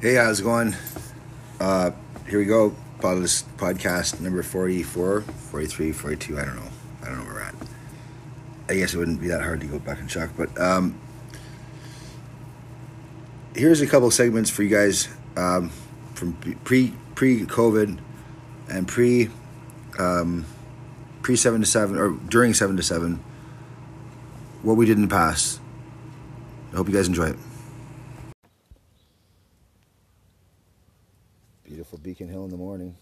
Hey, 0.00 0.14
how's 0.14 0.40
it 0.40 0.44
going? 0.44 0.74
Uh, 1.60 1.90
here 2.26 2.38
we 2.38 2.46
go. 2.46 2.74
Podcast, 3.00 4.18
number 4.22 4.42
44, 4.42 5.20
43, 5.20 5.92
42. 5.92 6.38
I 6.38 6.44
don't 6.46 6.56
know. 6.56 6.62
I 7.02 7.04
don't 7.04 7.18
know 7.18 7.24
where 7.24 7.34
we're 7.34 7.40
at. 7.42 7.54
I 8.70 8.76
guess 8.76 8.94
it 8.94 8.96
wouldn't 8.96 9.20
be 9.20 9.28
that 9.28 9.42
hard 9.42 9.60
to 9.60 9.66
go 9.66 9.78
back 9.78 10.00
and 10.00 10.08
check. 10.08 10.30
But 10.38 10.58
um, 10.58 10.98
here's 13.54 13.82
a 13.82 13.86
couple 13.86 14.10
segments 14.10 14.48
for 14.48 14.62
you 14.62 14.70
guys 14.70 15.06
um, 15.36 15.68
from 16.14 16.32
pre 16.64 16.94
pre 17.14 17.44
COVID 17.44 17.98
and 18.70 18.88
pre 18.88 19.28
um, 19.98 20.46
pre 21.20 21.36
seven 21.36 21.60
to 21.60 21.66
seven 21.66 21.98
or 21.98 22.12
during 22.30 22.54
seven 22.54 22.78
to 22.78 22.82
seven. 22.82 23.22
What 24.62 24.78
we 24.78 24.86
did 24.86 24.96
in 24.96 25.02
the 25.02 25.14
past. 25.14 25.60
I 26.72 26.76
hope 26.76 26.88
you 26.88 26.94
guys 26.94 27.06
enjoy 27.06 27.26
it. 27.26 27.36
Beautiful 31.70 31.98
Beacon 32.20 32.34
Hill 32.34 32.44
in 32.44 32.50
the 32.50 32.58
morning. 32.58 32.94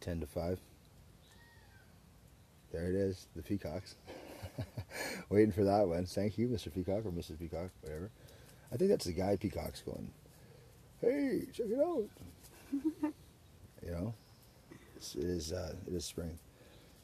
10 0.00 0.20
to 0.20 0.26
5. 0.26 0.58
There 2.72 2.88
it 2.88 2.94
is, 2.94 3.26
the 3.36 3.42
peacocks. 3.42 3.96
Waiting 5.28 5.52
for 5.52 5.64
that 5.64 5.86
one. 5.86 6.06
Thank 6.06 6.38
you, 6.38 6.48
Mr. 6.48 6.72
Peacock 6.72 7.04
or 7.04 7.10
Mrs. 7.10 7.38
Peacock, 7.38 7.68
whatever. 7.82 8.10
I 8.72 8.78
think 8.78 8.88
that's 8.88 9.04
the 9.04 9.12
guy 9.12 9.36
peacocks 9.36 9.82
going, 9.82 10.10
hey, 11.02 11.42
check 11.52 11.66
it 11.66 11.78
out. 11.78 12.08
you 13.84 13.90
know, 13.90 14.14
it's, 14.96 15.14
it 15.14 15.24
is 15.24 15.52
uh, 15.52 15.74
it 15.86 15.92
is 15.92 16.06
spring. 16.06 16.38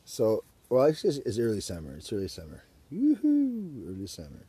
So, 0.07 0.45
well, 0.71 0.85
it's, 0.85 1.05
it's 1.05 1.39
early 1.39 1.61
summer. 1.61 1.95
It's 1.97 2.11
early 2.11 2.29
summer. 2.29 2.65
Woohoo! 2.91 3.87
Early 3.87 4.07
summer. 4.07 4.47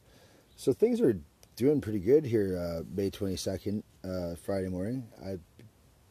So 0.55 0.71
things 0.71 1.01
are 1.01 1.19
doing 1.57 1.81
pretty 1.81 1.99
good 1.99 2.23
here, 2.23 2.57
uh, 2.57 2.83
May 2.95 3.11
22nd, 3.11 3.83
uh, 4.03 4.35
Friday 4.35 4.69
morning. 4.69 5.07
I, 5.23 5.37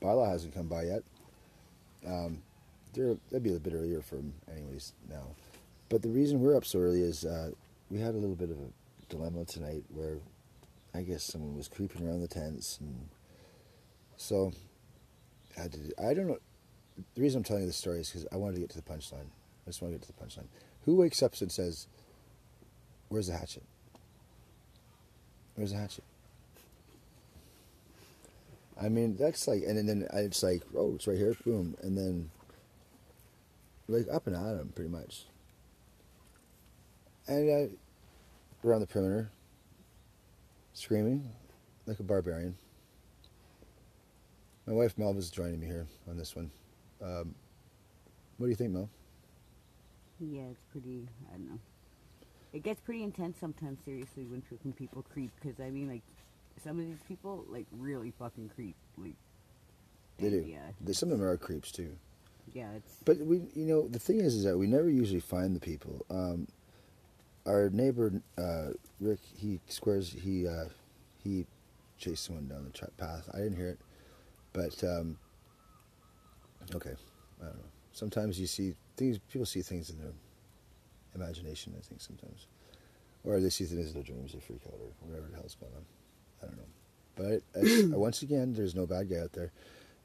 bylaw 0.02 0.30
hasn't 0.30 0.54
come 0.54 0.66
by 0.66 0.84
yet. 0.84 1.02
Um, 2.06 2.42
that'd 2.94 3.42
be 3.42 3.54
a 3.54 3.60
bit 3.60 3.74
earlier 3.74 4.02
for 4.02 4.18
anyways, 4.50 4.92
now. 5.08 5.26
But 5.88 6.02
the 6.02 6.08
reason 6.08 6.40
we're 6.40 6.56
up 6.56 6.64
so 6.64 6.78
early 6.78 7.02
is 7.02 7.24
uh, 7.24 7.50
we 7.90 8.00
had 8.00 8.14
a 8.14 8.18
little 8.18 8.34
bit 8.34 8.50
of 8.50 8.56
a 8.56 9.12
dilemma 9.12 9.44
tonight 9.44 9.84
where 9.88 10.18
I 10.94 11.02
guess 11.02 11.22
someone 11.22 11.56
was 11.56 11.68
creeping 11.68 12.06
around 12.06 12.20
the 12.20 12.28
tents. 12.28 12.78
And 12.80 13.08
so 14.16 14.52
I, 15.56 15.62
had 15.62 15.72
to, 15.72 15.78
I 16.02 16.14
don't 16.14 16.28
know. 16.28 16.38
The 17.14 17.22
reason 17.22 17.38
I'm 17.38 17.44
telling 17.44 17.62
you 17.62 17.68
this 17.68 17.76
story 17.76 18.00
is 18.00 18.10
because 18.10 18.26
I 18.32 18.36
wanted 18.36 18.54
to 18.54 18.60
get 18.60 18.70
to 18.70 18.76
the 18.76 18.82
punchline. 18.82 19.28
I 19.66 19.70
just 19.70 19.80
want 19.80 19.94
to 19.94 19.98
get 19.98 20.06
to 20.06 20.12
the 20.12 20.24
punchline. 20.24 20.46
Who 20.84 20.96
wakes 20.96 21.22
up 21.22 21.34
and 21.40 21.50
says, 21.50 21.86
Where's 23.08 23.26
the 23.26 23.36
hatchet? 23.36 23.62
Where's 25.54 25.72
the 25.72 25.78
hatchet? 25.78 26.04
I 28.80 28.88
mean, 28.88 29.16
that's 29.16 29.46
like, 29.46 29.62
and 29.66 29.88
then 29.88 30.08
it's 30.12 30.42
like, 30.42 30.62
oh, 30.76 30.94
it's 30.94 31.06
right 31.06 31.16
here, 31.16 31.36
boom, 31.44 31.76
and 31.82 31.96
then 31.96 32.30
like 33.88 34.06
up 34.12 34.26
and 34.26 34.36
at 34.36 34.60
him, 34.60 34.72
pretty 34.74 34.90
much. 34.90 35.26
And 37.28 37.70
uh, 37.70 38.66
around 38.66 38.80
the 38.80 38.86
perimeter, 38.86 39.30
screaming 40.72 41.28
like 41.86 42.00
a 42.00 42.02
barbarian. 42.02 42.56
My 44.66 44.72
wife 44.72 44.96
Mel 44.96 45.12
Melva's 45.12 45.30
joining 45.30 45.60
me 45.60 45.66
here 45.66 45.86
on 46.08 46.16
this 46.16 46.36
one. 46.36 46.50
Um, 47.02 47.34
what 48.36 48.46
do 48.46 48.50
you 48.50 48.56
think, 48.56 48.70
Mel? 48.70 48.88
Yeah, 50.20 50.42
it's 50.50 50.62
pretty. 50.70 51.08
I 51.28 51.36
don't 51.36 51.48
know. 51.48 51.58
It 52.52 52.62
gets 52.62 52.80
pretty 52.80 53.02
intense 53.02 53.38
sometimes. 53.38 53.78
Seriously, 53.84 54.24
when 54.24 54.42
people 54.72 55.04
creep, 55.12 55.30
because 55.40 55.58
I 55.60 55.70
mean, 55.70 55.88
like 55.88 56.02
some 56.62 56.78
of 56.78 56.86
these 56.86 57.00
people 57.08 57.44
like 57.48 57.66
really 57.72 58.12
fucking 58.18 58.50
creep. 58.54 58.76
Like 58.96 59.14
they 60.18 60.30
do. 60.30 60.44
Yeah. 60.46 60.58
There's 60.80 60.98
some 60.98 61.10
of 61.10 61.18
them 61.18 61.26
are 61.26 61.36
creeps 61.36 61.72
too. 61.72 61.96
Yeah, 62.52 62.70
it's. 62.76 62.96
But 63.04 63.18
we, 63.18 63.42
you 63.54 63.66
know, 63.66 63.88
the 63.88 63.98
thing 63.98 64.20
is, 64.20 64.34
is 64.34 64.44
that 64.44 64.58
we 64.58 64.66
never 64.66 64.88
usually 64.88 65.20
find 65.20 65.54
the 65.54 65.60
people. 65.60 66.04
Um, 66.10 66.48
our 67.46 67.70
neighbor 67.70 68.12
uh, 68.38 68.70
Rick, 69.00 69.20
he 69.36 69.60
squares, 69.68 70.12
he 70.12 70.46
uh, 70.46 70.66
he 71.22 71.46
chased 71.98 72.24
someone 72.24 72.48
down 72.48 72.64
the 72.64 72.88
path. 72.96 73.28
I 73.32 73.38
didn't 73.38 73.56
hear 73.56 73.70
it, 73.70 73.78
but 74.52 74.82
um, 74.84 75.18
okay, 76.74 76.94
I 77.40 77.44
don't 77.46 77.56
know. 77.56 77.64
Sometimes 77.92 78.38
you 78.38 78.46
see 78.46 78.74
things. 78.96 79.18
People 79.18 79.46
see 79.46 79.62
things 79.62 79.90
in 79.90 79.98
their 79.98 80.12
imagination. 81.14 81.74
I 81.76 81.82
think 81.82 82.00
sometimes, 82.00 82.46
or 83.24 83.40
they 83.40 83.50
see 83.50 83.64
things 83.64 83.88
in 83.88 83.94
their 83.94 84.02
dreams. 84.02 84.32
They 84.32 84.40
freak 84.40 84.62
out 84.66 84.74
or 84.74 85.08
whatever 85.08 85.28
the 85.28 85.36
hell's 85.36 85.56
going 85.58 85.72
on. 85.74 85.84
I 86.42 86.46
don't 86.46 86.56
know. 86.56 87.40
But 87.92 87.96
once 87.98 88.22
again, 88.22 88.52
there's 88.54 88.74
no 88.74 88.86
bad 88.86 89.08
guy 89.08 89.18
out 89.18 89.32
there. 89.32 89.52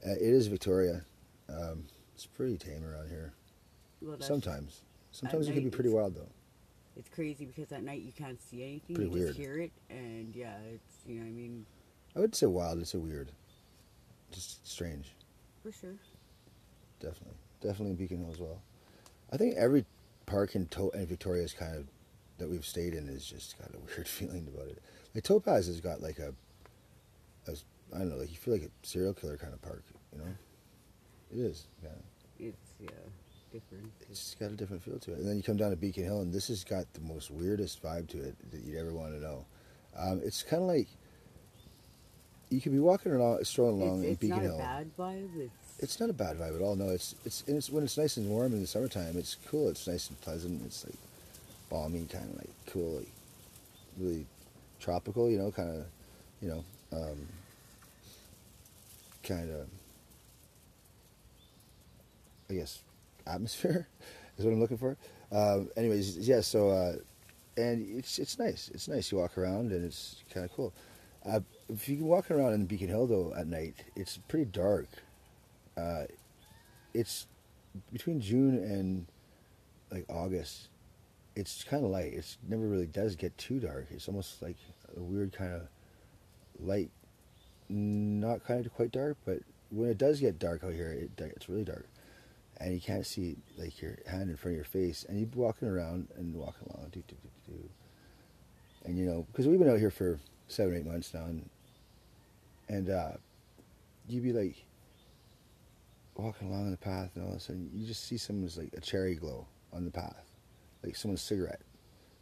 Uh, 0.06 0.12
it 0.12 0.22
is 0.22 0.48
Victoria. 0.48 1.04
Um, 1.50 1.86
it's 2.14 2.26
pretty 2.26 2.58
tame 2.58 2.84
around 2.86 3.10
here. 3.10 3.34
Well, 4.02 4.18
Sometimes. 4.20 4.82
Sometimes 5.12 5.48
it 5.48 5.54
can 5.54 5.64
be 5.64 5.70
pretty 5.70 5.90
wild 5.90 6.16
though. 6.16 6.30
It's 6.96 7.10
crazy 7.10 7.46
because 7.46 7.72
at 7.72 7.84
night 7.84 8.02
you 8.02 8.12
can't 8.12 8.42
see 8.42 8.64
anything. 8.64 8.96
Pretty 8.96 9.10
you 9.10 9.16
weird. 9.16 9.28
just 9.30 9.40
hear 9.40 9.58
it, 9.60 9.72
and 9.90 10.36
yeah, 10.36 10.56
it's 10.74 11.06
you 11.08 11.20
know 11.20 11.26
I 11.26 11.30
mean. 11.30 11.66
I 12.16 12.20
would 12.20 12.36
say 12.36 12.46
wild. 12.48 12.80
It's 12.80 12.94
a 12.94 13.00
weird. 13.00 13.32
Just 14.32 14.68
strange. 14.70 15.14
For 15.64 15.72
sure. 15.72 15.94
Definitely, 17.00 17.38
definitely 17.62 17.92
in 17.92 17.96
Beacon 17.96 18.18
Hill 18.20 18.32
as 18.34 18.40
well. 18.40 18.62
I 19.32 19.38
think 19.38 19.56
every 19.56 19.86
park 20.26 20.56
in, 20.56 20.68
to- 20.68 20.92
in 20.92 21.06
Victoria 21.06 21.44
is 21.44 21.54
kind 21.54 21.76
of 21.76 21.86
that 22.40 22.50
we've 22.50 22.66
stayed 22.66 22.94
in 22.94 23.08
is 23.08 23.26
just 23.26 23.58
got 23.60 23.70
a 23.74 23.80
weird 23.86 24.08
feeling 24.08 24.48
about 24.54 24.68
it. 24.68 24.82
Like 25.18 25.24
Topaz 25.24 25.66
has 25.66 25.82
got 25.82 26.00
like 26.00 26.20
a, 26.20 26.32
a 27.50 27.56
I 27.92 27.98
don't 27.98 28.10
know, 28.10 28.18
like 28.18 28.30
you 28.30 28.38
feel 28.38 28.54
like 28.54 28.62
a 28.62 28.88
serial 28.88 29.16
killer 29.16 29.36
kind 29.36 29.52
of 29.52 29.60
park, 29.64 29.84
you 30.14 30.20
know? 30.20 30.26
It 31.32 31.40
is, 31.40 31.66
yeah. 31.82 31.90
It's 32.38 32.76
yeah, 32.80 32.90
different. 33.52 33.92
It's 34.12 34.36
got 34.40 34.52
a 34.52 34.56
different 34.56 34.84
feel 34.84 35.00
to 35.00 35.14
it. 35.14 35.18
And 35.18 35.28
then 35.28 35.36
you 35.36 35.42
come 35.42 35.58
down 35.58 35.72
to 35.72 35.76
Beacon 35.76 36.04
Hill, 36.04 36.22
and 36.22 36.32
this 36.32 36.50
has 36.50 36.64
got 36.64 36.94
the 36.94 37.02
most 37.02 37.32
weirdest 37.32 37.82
vibe 37.82 38.08
to 38.10 38.22
it 38.22 38.36
that 38.52 38.62
you'd 38.62 38.78
ever 38.78 38.94
want 38.94 39.14
to 39.14 39.20
know. 39.20 39.44
Um, 39.98 40.22
it's 40.24 40.44
kind 40.44 40.62
of 40.62 40.70
like 40.70 40.88
you 42.50 42.62
could 42.62 42.74
be 42.74 42.80
walking 42.80 43.12
along, 43.12 43.44
strolling 43.44 43.82
along 43.82 44.04
it's, 44.04 44.22
in 44.22 44.30
Beacon 44.30 44.42
Hill. 44.44 44.52
It's 44.52 44.60
not 44.60 44.72
a 44.72 44.84
bad 44.84 44.98
vibe. 45.00 45.40
It's... 45.40 45.80
it's 45.80 46.00
not 46.00 46.10
a 46.12 46.14
bad 46.14 46.38
vibe 46.38 46.56
at 46.58 46.62
all. 46.62 46.76
No, 46.76 46.90
it's 46.90 47.16
it's, 47.26 47.44
it's 47.48 47.72
when 47.72 47.84
it's 47.84 47.98
nice 47.98 48.18
and 48.18 48.30
warm 48.30 48.54
in 48.54 48.62
the 48.62 48.68
summertime. 48.68 49.18
It's 49.18 49.36
cool. 49.48 49.68
It's 49.68 49.88
nice 49.88 50.10
and 50.10 50.22
pleasant. 50.22 50.62
It's 50.64 50.86
like 50.86 51.00
balmy, 51.72 52.06
kind 52.06 52.30
of 52.30 52.36
like 52.38 52.52
cool, 52.68 52.98
like 52.98 53.10
really 53.98 54.28
tropical, 54.80 55.30
you 55.30 55.38
know, 55.38 55.52
kind 55.52 55.70
of, 55.70 55.86
you 56.42 56.50
know, 56.50 56.64
um, 56.92 57.28
kind 59.24 59.50
of, 59.50 59.68
I 62.50 62.54
guess, 62.54 62.82
atmosphere 63.26 63.88
is 64.38 64.46
what 64.46 64.52
I'm 64.52 64.60
looking 64.60 64.78
for. 64.78 64.98
Um, 65.32 65.70
anyways, 65.76 66.18
yeah. 66.18 66.42
So, 66.42 66.70
uh, 66.70 66.96
and 67.58 67.98
it's 67.98 68.20
it's 68.20 68.40
nice. 68.40 68.70
It's 68.74 68.88
nice. 68.88 69.12
You 69.12 69.18
walk 69.18 69.38
around 69.38 69.72
and 69.72 69.84
it's 69.84 70.24
kind 70.34 70.46
of 70.46 70.54
cool. 70.54 70.74
Uh, 71.26 71.42
if 71.70 71.90
you 71.90 71.98
can 71.98 72.06
walk 72.06 72.32
around 72.32 72.54
in 72.54 72.66
Beacon 72.66 72.88
Hill 72.88 73.08
though 73.08 73.34
at 73.36 73.48
night, 73.48 73.76
it's 73.96 74.18
pretty 74.28 74.46
dark. 74.46 74.88
Uh, 75.76 76.04
it's 76.94 77.28
between 77.92 78.22
June 78.22 78.58
and 78.58 79.06
like 79.92 80.06
August 80.10 80.70
it's 81.38 81.64
kind 81.64 81.86
of 81.86 81.92
light. 81.92 82.14
It 82.14 82.38
never 82.48 82.68
really 82.68 82.88
does 82.88 83.16
get 83.16 83.38
too 83.38 83.60
dark. 83.60 83.88
It's 83.92 84.08
almost 84.08 84.42
like 84.42 84.58
a 84.96 85.00
weird 85.00 85.34
kind 85.34 85.54
of 85.54 85.68
light, 86.60 86.90
not 87.70 88.44
kind 88.44 88.66
of 88.66 88.74
quite 88.74 88.92
dark, 88.92 89.18
but 89.24 89.40
when 89.70 89.88
it 89.88 90.00
does 90.00 90.20
get 90.20 90.40
dark 90.40 90.64
out 90.64 90.74
here, 90.74 90.92
it, 90.92 91.12
it's 91.22 91.48
really 91.48 91.64
dark, 91.64 91.88
and 92.60 92.74
you 92.74 92.82
can't 92.82 93.06
see 93.06 93.36
like 93.56 93.80
your 93.80 94.00
hand 94.08 94.32
in 94.32 94.36
front 94.36 94.54
of 94.54 94.56
your 94.56 94.66
face, 94.66 95.06
and 95.08 95.20
you're 95.20 95.30
walking 95.36 95.68
around 95.68 96.08
and 96.18 96.34
walking 96.34 96.74
along, 96.74 96.92
and 98.86 98.98
you 98.98 99.06
know, 99.06 99.28
because 99.32 99.48
we've 99.48 99.60
been 99.60 99.70
out 99.70 99.78
here 99.78 99.92
for 99.92 100.20
seven, 100.48 100.76
eight 100.76 100.88
months 100.88 101.14
now, 101.14 101.26
and 101.26 101.48
and 102.68 102.90
uh, 102.90 103.12
you'd 104.10 104.24
be 104.24 104.34
like 104.34 104.56
walking 106.16 106.48
along 106.48 106.72
the 106.72 106.78
path, 106.78 107.12
and 107.14 107.26
all 107.26 107.32
of 107.32 107.38
a 107.38 107.40
sudden 107.40 107.70
you 107.76 107.86
just 107.86 108.06
see 108.06 108.18
someone's 108.18 108.58
like 108.58 108.74
a 108.76 108.82
cherry 108.82 109.14
glow 109.14 109.46
on 109.72 109.86
the 109.86 109.92
path 109.92 110.27
like 110.84 110.96
someone's 110.96 111.22
cigarette. 111.22 111.62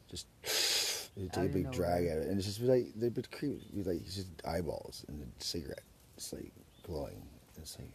Just 0.09 0.27
you 1.17 1.29
take 1.31 1.49
a 1.49 1.53
big 1.53 1.71
drag 1.71 2.05
at 2.05 2.17
it, 2.17 2.27
and 2.27 2.37
it's 2.37 2.47
just 2.47 2.61
like 2.61 2.87
they 2.95 3.09
would 3.09 3.29
creep, 3.31 3.61
like 3.73 3.97
it's 3.97 4.15
just 4.15 4.27
eyeballs 4.47 5.05
and 5.07 5.21
the 5.21 5.27
cigarette. 5.43 5.83
It's 6.17 6.31
like 6.33 6.51
glowing. 6.83 7.21
It's 7.57 7.77
like 7.79 7.89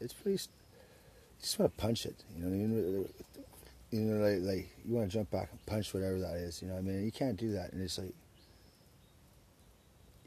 it's 0.00 0.12
pretty. 0.12 0.40
You 0.42 1.42
just 1.42 1.58
want 1.58 1.76
to 1.76 1.80
punch 1.80 2.06
it, 2.06 2.22
you 2.36 2.42
know. 2.42 2.48
What 2.48 2.54
I 2.54 2.58
mean? 2.58 3.08
You 3.90 4.00
know, 4.00 4.24
like, 4.24 4.40
like 4.42 4.70
you 4.84 4.94
want 4.94 5.10
to 5.10 5.18
jump 5.18 5.30
back 5.30 5.48
and 5.50 5.66
punch 5.66 5.92
whatever 5.92 6.20
that 6.20 6.36
is. 6.36 6.62
You 6.62 6.68
know, 6.68 6.74
what 6.74 6.80
I 6.80 6.82
mean, 6.82 7.04
you 7.04 7.10
can't 7.10 7.36
do 7.36 7.52
that, 7.52 7.72
and 7.72 7.82
it's 7.82 7.98
like 7.98 8.14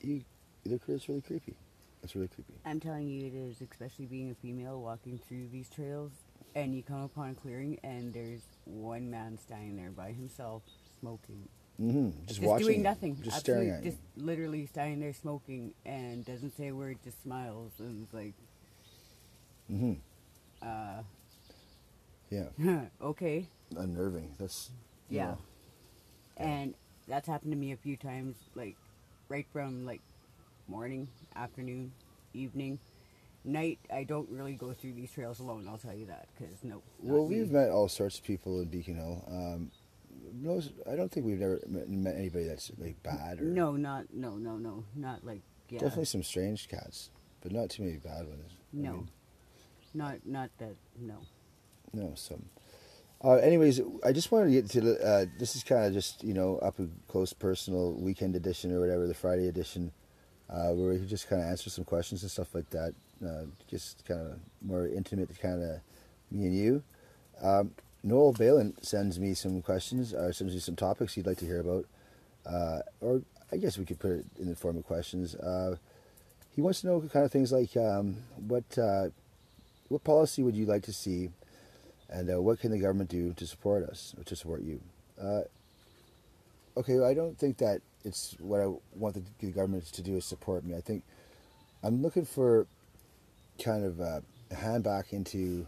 you. 0.01 0.23
It's 0.65 1.09
really 1.09 1.21
creepy. 1.21 1.55
It's 2.03 2.15
really 2.15 2.29
creepy. 2.29 2.53
I'm 2.65 2.79
telling 2.79 3.07
you, 3.07 3.27
it 3.27 3.33
is, 3.33 3.61
especially 3.61 4.05
being 4.05 4.31
a 4.31 4.35
female 4.35 4.81
walking 4.81 5.19
through 5.27 5.47
these 5.51 5.69
trails 5.69 6.11
and 6.55 6.75
you 6.75 6.83
come 6.83 7.01
upon 7.01 7.31
a 7.31 7.33
clearing 7.33 7.79
and 7.83 8.13
there's 8.13 8.41
one 8.65 9.09
man 9.09 9.37
standing 9.37 9.75
there 9.75 9.91
by 9.91 10.11
himself 10.11 10.63
smoking. 10.99 11.47
Hmm 11.77 12.11
Just, 12.27 12.39
just 12.39 12.41
watching, 12.41 12.67
doing 12.67 12.83
nothing, 12.83 13.17
just 13.21 13.37
absolutely, 13.37 13.67
staring 13.67 13.79
at 13.79 13.83
just 13.83 13.97
you. 14.15 14.23
literally 14.25 14.65
standing 14.67 14.99
there 14.99 15.13
smoking 15.13 15.73
and 15.85 16.25
doesn't 16.25 16.55
say 16.55 16.67
a 16.67 16.75
word, 16.75 16.97
just 17.03 17.21
smiles 17.23 17.71
and 17.79 18.07
is 18.07 18.13
like, 18.13 18.33
hmm 19.67 19.93
uh, 20.61 21.01
Yeah, 22.29 22.49
okay, 23.01 23.47
unnerving. 23.75 24.35
That's 24.39 24.69
yeah. 25.09 25.25
know, 25.25 25.37
And 26.37 26.73
that's 27.07 27.27
happened 27.27 27.51
to 27.51 27.57
me 27.57 27.71
a 27.73 27.77
few 27.77 27.97
times, 27.97 28.35
like 28.55 28.75
right 29.29 29.45
from 29.51 29.85
like 29.85 30.01
morning, 30.67 31.07
afternoon, 31.35 31.91
evening, 32.33 32.79
night. 33.43 33.79
I 33.91 34.03
don't 34.03 34.29
really 34.29 34.53
go 34.53 34.73
through 34.73 34.93
these 34.93 35.11
trails 35.11 35.39
alone. 35.39 35.67
I'll 35.69 35.77
tell 35.77 35.93
you 35.95 36.05
that 36.07 36.27
because 36.37 36.63
no. 36.63 36.81
Well, 37.01 37.27
me. 37.27 37.39
we've 37.39 37.51
met 37.51 37.69
all 37.69 37.87
sorts 37.87 38.17
of 38.17 38.23
people 38.23 38.59
in 38.61 38.67
Beacon 38.67 38.95
Hill. 38.95 39.23
Um, 39.27 39.71
most, 40.41 40.71
I 40.89 40.95
don't 40.95 41.11
think 41.11 41.25
we've 41.25 41.41
ever 41.41 41.59
met, 41.67 42.15
anybody 42.15 42.45
that's 42.45 42.71
like 42.77 43.01
bad 43.03 43.39
or 43.41 43.43
No, 43.45 43.73
not 43.73 44.05
no, 44.13 44.31
no, 44.37 44.57
no, 44.57 44.83
not 44.95 45.23
like 45.25 45.41
yeah. 45.69 45.79
Definitely 45.79 46.05
some 46.05 46.23
strange 46.23 46.67
cats, 46.67 47.09
but 47.41 47.51
not 47.51 47.69
too 47.69 47.83
many 47.83 47.97
bad 47.97 48.27
ones. 48.27 48.51
I 48.51 48.77
No. 48.77 48.91
mean, 48.93 49.09
Not 49.93 50.15
not 50.25 50.49
that 50.59 50.75
no. 50.99 51.15
no, 51.93 52.13
some. 52.15 52.45
Uh, 53.23 53.35
anyways, 53.35 53.79
I 54.03 54.11
just 54.11 54.31
wanted 54.31 54.47
to 54.47 54.51
get 54.51 54.69
to 54.71 55.05
uh, 55.05 55.25
this 55.39 55.55
is 55.55 55.63
kind 55.63 55.85
of 55.85 55.93
just 55.93 56.23
you 56.23 56.33
know 56.33 56.57
up 56.57 56.79
close 57.07 57.31
personal 57.33 57.93
weekend 57.93 58.35
edition 58.35 58.71
or 58.71 58.79
whatever 58.79 59.07
the 59.07 59.13
Friday 59.13 59.47
edition, 59.47 59.91
uh, 60.49 60.69
where 60.71 60.93
we 60.93 61.05
just 61.05 61.29
kind 61.29 61.41
of 61.41 61.47
answer 61.47 61.69
some 61.69 61.85
questions 61.85 62.21
and 62.21 62.31
stuff 62.31 62.53
like 62.53 62.69
that. 62.71 62.93
Uh, 63.25 63.45
just 63.69 64.05
kind 64.05 64.19
of 64.19 64.39
more 64.61 64.87
intimate, 64.87 65.29
kind 65.41 65.63
of 65.63 65.79
me 66.31 66.45
and 66.45 66.55
you. 66.55 66.83
Um, 67.41 67.71
Noel 68.03 68.33
Balin 68.33 68.73
sends 68.81 69.19
me 69.19 69.33
some 69.33 69.61
questions 69.61 70.13
or 70.13 70.33
sends 70.33 70.53
me 70.53 70.59
some 70.59 70.75
topics 70.75 71.13
he'd 71.13 71.25
like 71.25 71.37
to 71.37 71.45
hear 71.45 71.61
about, 71.61 71.85
uh, 72.45 72.79
or 72.99 73.21
I 73.51 73.57
guess 73.57 73.77
we 73.77 73.85
could 73.85 73.99
put 73.99 74.11
it 74.11 74.25
in 74.39 74.49
the 74.49 74.55
form 74.55 74.77
of 74.77 74.85
questions. 74.85 75.35
Uh, 75.35 75.77
he 76.55 76.61
wants 76.61 76.81
to 76.81 76.87
know 76.87 76.99
kind 77.01 77.25
of 77.25 77.31
things 77.31 77.51
like 77.51 77.75
um, 77.77 78.17
what 78.47 78.77
uh, 78.77 79.07
what 79.87 80.03
policy 80.03 80.43
would 80.43 80.55
you 80.55 80.65
like 80.65 80.83
to 80.83 80.93
see, 80.93 81.29
and 82.09 82.29
uh, 82.29 82.41
what 82.41 82.59
can 82.59 82.71
the 82.71 82.79
government 82.79 83.09
do 83.09 83.33
to 83.33 83.47
support 83.47 83.83
us 83.83 84.13
or 84.17 84.23
to 84.25 84.35
support 84.35 84.61
you? 84.61 84.81
Uh, 85.21 85.41
okay, 86.77 86.99
I 86.99 87.13
don't 87.13 87.37
think 87.37 87.57
that 87.57 87.81
it's 88.03 88.35
what 88.39 88.59
I 88.59 88.67
want 88.95 89.17
the 89.39 89.51
government 89.51 89.85
to 89.85 90.01
do 90.01 90.17
is 90.17 90.25
support 90.25 90.65
me. 90.65 90.75
I 90.75 90.81
think 90.81 91.03
I'm 91.83 92.01
looking 92.01 92.25
for 92.25 92.67
kind 93.61 93.85
of 93.85 93.99
uh, 94.01 94.21
hand 94.55 94.83
back 94.83 95.13
into 95.13 95.67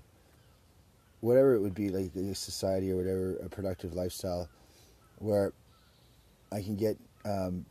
whatever 1.22 1.56
it 1.56 1.60
would 1.60 1.76
be, 1.76 1.90
like 1.90 2.16
a 2.16 2.36
society 2.36 2.92
or 2.92 2.98
whatever, 2.98 3.38
a 3.44 3.50
productive 3.50 3.94
lifestyle, 3.94 4.48
where 5.20 5.54
I 6.52 6.62
can 6.62 6.76
get 6.76 6.98
um, 7.26 7.66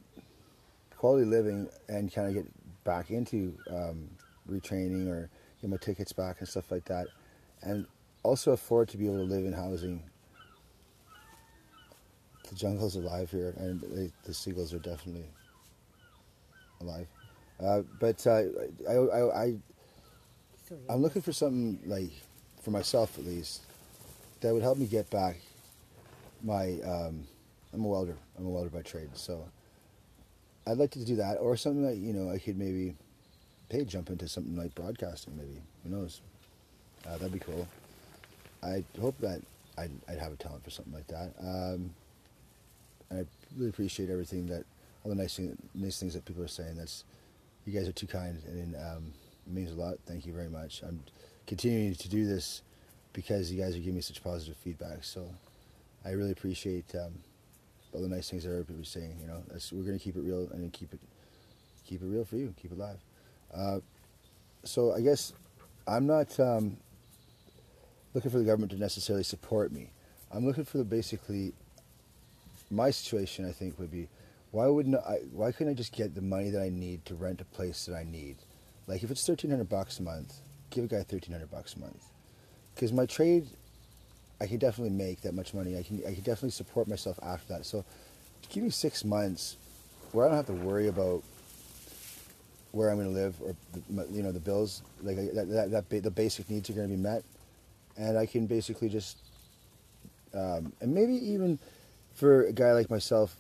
quality 0.97 1.25
living 1.25 1.69
and 1.89 2.13
kind 2.13 2.29
of 2.29 2.35
get 2.35 2.47
back 2.85 3.11
into 3.11 3.57
um, 3.71 4.09
retraining 4.51 5.09
or 5.09 5.31
get 5.61 5.71
my 5.71 5.77
tickets 5.77 6.13
back 6.13 6.41
and 6.41 6.49
stuff 6.49 6.71
like 6.71 6.85
that, 6.87 7.07
and 7.63 7.87
also 8.23 8.53
afford 8.53 8.89
to 8.89 8.97
be 8.97 9.07
able 9.07 9.19
to 9.19 9.23
live 9.25 9.45
in 9.45 9.53
housing. 9.53 10.03
The 12.49 12.55
jungle's 12.57 12.97
alive 12.97 13.31
here, 13.31 13.55
and 13.57 13.81
the, 13.81 14.11
the 14.25 14.35
seagulls 14.35 14.75
are 14.75 14.79
definitely 14.79 15.25
alive. 16.81 17.07
Uh, 17.63 17.83
but 18.01 18.27
uh, 18.27 18.43
I, 18.89 18.93
I, 18.93 19.43
I. 19.45 19.55
I'm 20.89 21.03
looking 21.03 21.23
for 21.23 21.33
something 21.33 21.81
like, 21.87 22.11
for 22.63 22.71
myself 22.71 23.19
at 23.19 23.25
least, 23.25 23.63
that 24.41 24.53
would 24.53 24.63
help 24.63 24.79
me 24.79 24.87
get 24.87 25.11
back 25.11 25.37
my. 26.45 26.79
Um, 26.85 27.27
I'm 27.73 27.85
a 27.85 27.89
welder. 27.89 28.17
I'm 28.39 28.47
a 28.47 28.51
welder 28.51 28.71
by 28.71 28.83
trade, 28.83 29.11
so 29.15 29.45
I'd 30.67 30.79
like 30.79 30.93
to 30.93 31.05
do 31.05 31.17
that, 31.17 31.39
or 31.39 31.57
something 31.57 31.85
that 31.85 31.97
you 31.97 32.13
know 32.13 32.31
I 32.31 32.39
could 32.39 32.57
maybe, 32.57 32.95
hey, 33.71 33.85
jump 33.85 34.11
into 34.11 34.29
something 34.29 34.57
like 34.57 34.75
broadcasting. 34.75 35.37
Maybe 35.37 35.61
who 35.83 35.91
knows? 35.91 36.21
Uh, 37.07 37.17
that'd 37.19 37.33
be 37.33 37.39
cool. 37.39 37.67
I 38.63 38.85
hope 39.01 39.19
that 39.19 39.43
I'd, 39.77 39.91
I'd 40.09 40.19
have 40.19 40.33
a 40.33 40.37
talent 40.37 40.65
for 40.65 40.71
something 40.71 40.95
like 40.95 41.07
that. 41.09 41.33
Um, 41.41 41.91
and 43.11 43.21
I 43.21 43.25
really 43.57 43.69
appreciate 43.69 44.09
everything 44.09 44.47
that 44.47 44.65
all 45.03 45.11
the 45.11 45.17
nice 45.17 45.37
thing, 45.37 45.57
nice 45.75 45.99
things 45.99 46.15
that 46.15 46.25
people 46.25 46.43
are 46.43 46.49
saying. 46.49 46.77
That's 46.77 47.05
you 47.67 47.73
guys 47.73 47.89
are 47.89 47.93
too 47.93 48.07
kind, 48.07 48.41
and 48.47 48.77
um, 48.77 49.13
it 49.47 49.53
means 49.53 49.73
a 49.73 49.75
lot. 49.75 49.97
Thank 50.07 50.27
you 50.27 50.33
very 50.33 50.49
much. 50.49 50.83
I'm 50.83 51.03
continuing 51.47 51.95
to 51.95 52.09
do 52.09 52.27
this 52.27 52.63
because 53.13 53.53
you 53.53 53.61
guys 53.63 53.75
are 53.75 53.79
giving 53.79 53.97
me 53.97 54.01
such 54.01 54.23
positive 54.23 54.57
feedback. 54.57 55.05
So 55.05 55.29
I 56.05 56.11
really 56.11 56.33
appreciate 56.33 56.95
um, 56.95 57.15
all 57.93 58.03
the 58.03 58.09
nice 58.09 58.31
things 58.31 58.45
that 58.45 58.51
everybody's 58.51 58.89
saying. 58.89 59.19
You 59.21 59.29
know, 59.29 59.43
that's, 59.51 59.73
we're 59.73 59.85
going 59.85 59.99
to 59.99 60.03
keep 60.05 60.17
it 60.17 60.23
real 60.23 60.49
and 60.53 60.73
keep 60.73 60.93
it 60.93 61.01
keep 61.87 62.03
it 62.03 62.07
real 62.07 62.25
for 62.25 62.37
you. 62.37 62.55
Keep 62.61 62.73
it 62.73 62.79
live. 62.79 62.99
Uh, 63.55 63.81
so 64.65 64.93
I 64.93 65.01
guess 65.01 65.33
I'm 65.87 66.07
not 66.07 66.39
um, 66.41 66.77
looking 68.15 68.31
for 68.31 68.39
the 68.39 68.45
government 68.45 68.73
to 68.73 68.79
necessarily 68.79 69.25
support 69.25 69.73
me. 69.73 69.91
I'm 70.33 70.45
looking 70.47 70.65
for 70.65 70.79
the 70.79 70.85
basically 70.85 71.53
my 72.71 72.91
situation. 72.91 73.47
I 73.47 73.53
think 73.53 73.79
would 73.79 73.91
be 73.91 74.09
why 74.51 74.67
wouldn't 74.67 74.97
I? 74.97 75.19
Why 75.33 75.53
couldn't 75.53 75.73
I 75.73 75.75
just 75.75 75.93
get 75.93 76.15
the 76.15 76.23
money 76.23 76.51
that 76.51 76.63
I 76.63 76.69
need 76.69 77.05
to 77.07 77.15
rent 77.15 77.41
a 77.41 77.45
place 77.45 77.87
that 77.87 77.95
I 77.95 78.05
need? 78.05 78.37
Like 78.87 79.03
if 79.03 79.11
it's 79.11 79.27
thirteen 79.27 79.51
hundred 79.51 79.69
bucks 79.69 79.99
a 79.99 80.03
month, 80.03 80.35
give 80.71 80.85
a 80.85 80.87
guy 80.89 81.03
thirteen 81.03 81.33
hundred 81.33 81.51
bucks 81.51 81.75
a 81.75 81.81
month. 81.81 82.03
Because 82.75 82.93
my 82.93 83.07
trade, 83.07 83.47
I 84.41 84.47
can 84.47 84.59
definitely 84.59 84.97
make 84.97 85.23
that 85.23 85.35
much 85.35 85.55
money. 85.55 85.79
I 85.79 85.83
can 85.83 86.01
I 86.07 86.15
can 86.15 86.23
definitely 86.23 86.51
support 86.51 86.89
myself 86.89 87.19
after 87.23 87.55
that. 87.55 87.67
So, 87.67 87.85
give 88.51 88.65
me 88.65 88.71
six 88.71 89.05
months 89.05 89.57
where 90.13 90.27
I 90.27 90.29
don't 90.29 90.37
have 90.37 90.47
to 90.47 90.53
worry 90.53 90.89
about 90.89 91.23
where 92.73 92.91
I'm 92.91 92.97
going 92.97 93.09
to 93.09 93.15
live 93.15 93.37
or 93.41 93.55
you 94.11 94.23
know 94.23 94.33
the 94.33 94.41
bills. 94.41 94.83
Like 95.03 95.17
that 95.35 95.49
that, 95.49 95.71
that 95.71 95.89
ba- 95.89 96.01
the 96.01 96.11
basic 96.11 96.51
needs 96.51 96.69
are 96.71 96.75
going 96.75 96.89
to 96.89 96.95
be 96.95 97.01
met, 97.01 97.25
and 97.97 98.19
I 98.19 98.27
can 98.27 98.47
basically 98.47 98.89
just 98.89 99.19
um, 100.35 100.73
and 100.81 100.93
maybe 100.93 101.15
even 101.15 101.59
for 102.15 102.45
a 102.45 102.53
guy 102.53 102.73
like 102.73 102.91
myself, 102.91 103.37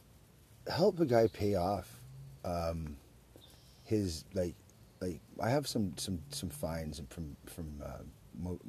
help 0.68 1.00
a 1.00 1.06
guy 1.06 1.28
pay 1.28 1.54
off 1.54 1.88
um, 2.44 2.96
his 3.84 4.24
like 4.34 4.54
like 5.06 5.20
I 5.42 5.50
have 5.50 5.66
some 5.66 5.92
some 5.96 6.18
some 6.30 6.50
fines 6.50 7.00
from 7.10 7.36
from 7.46 7.82
uh, 7.84 8.02
mo- 8.40 8.60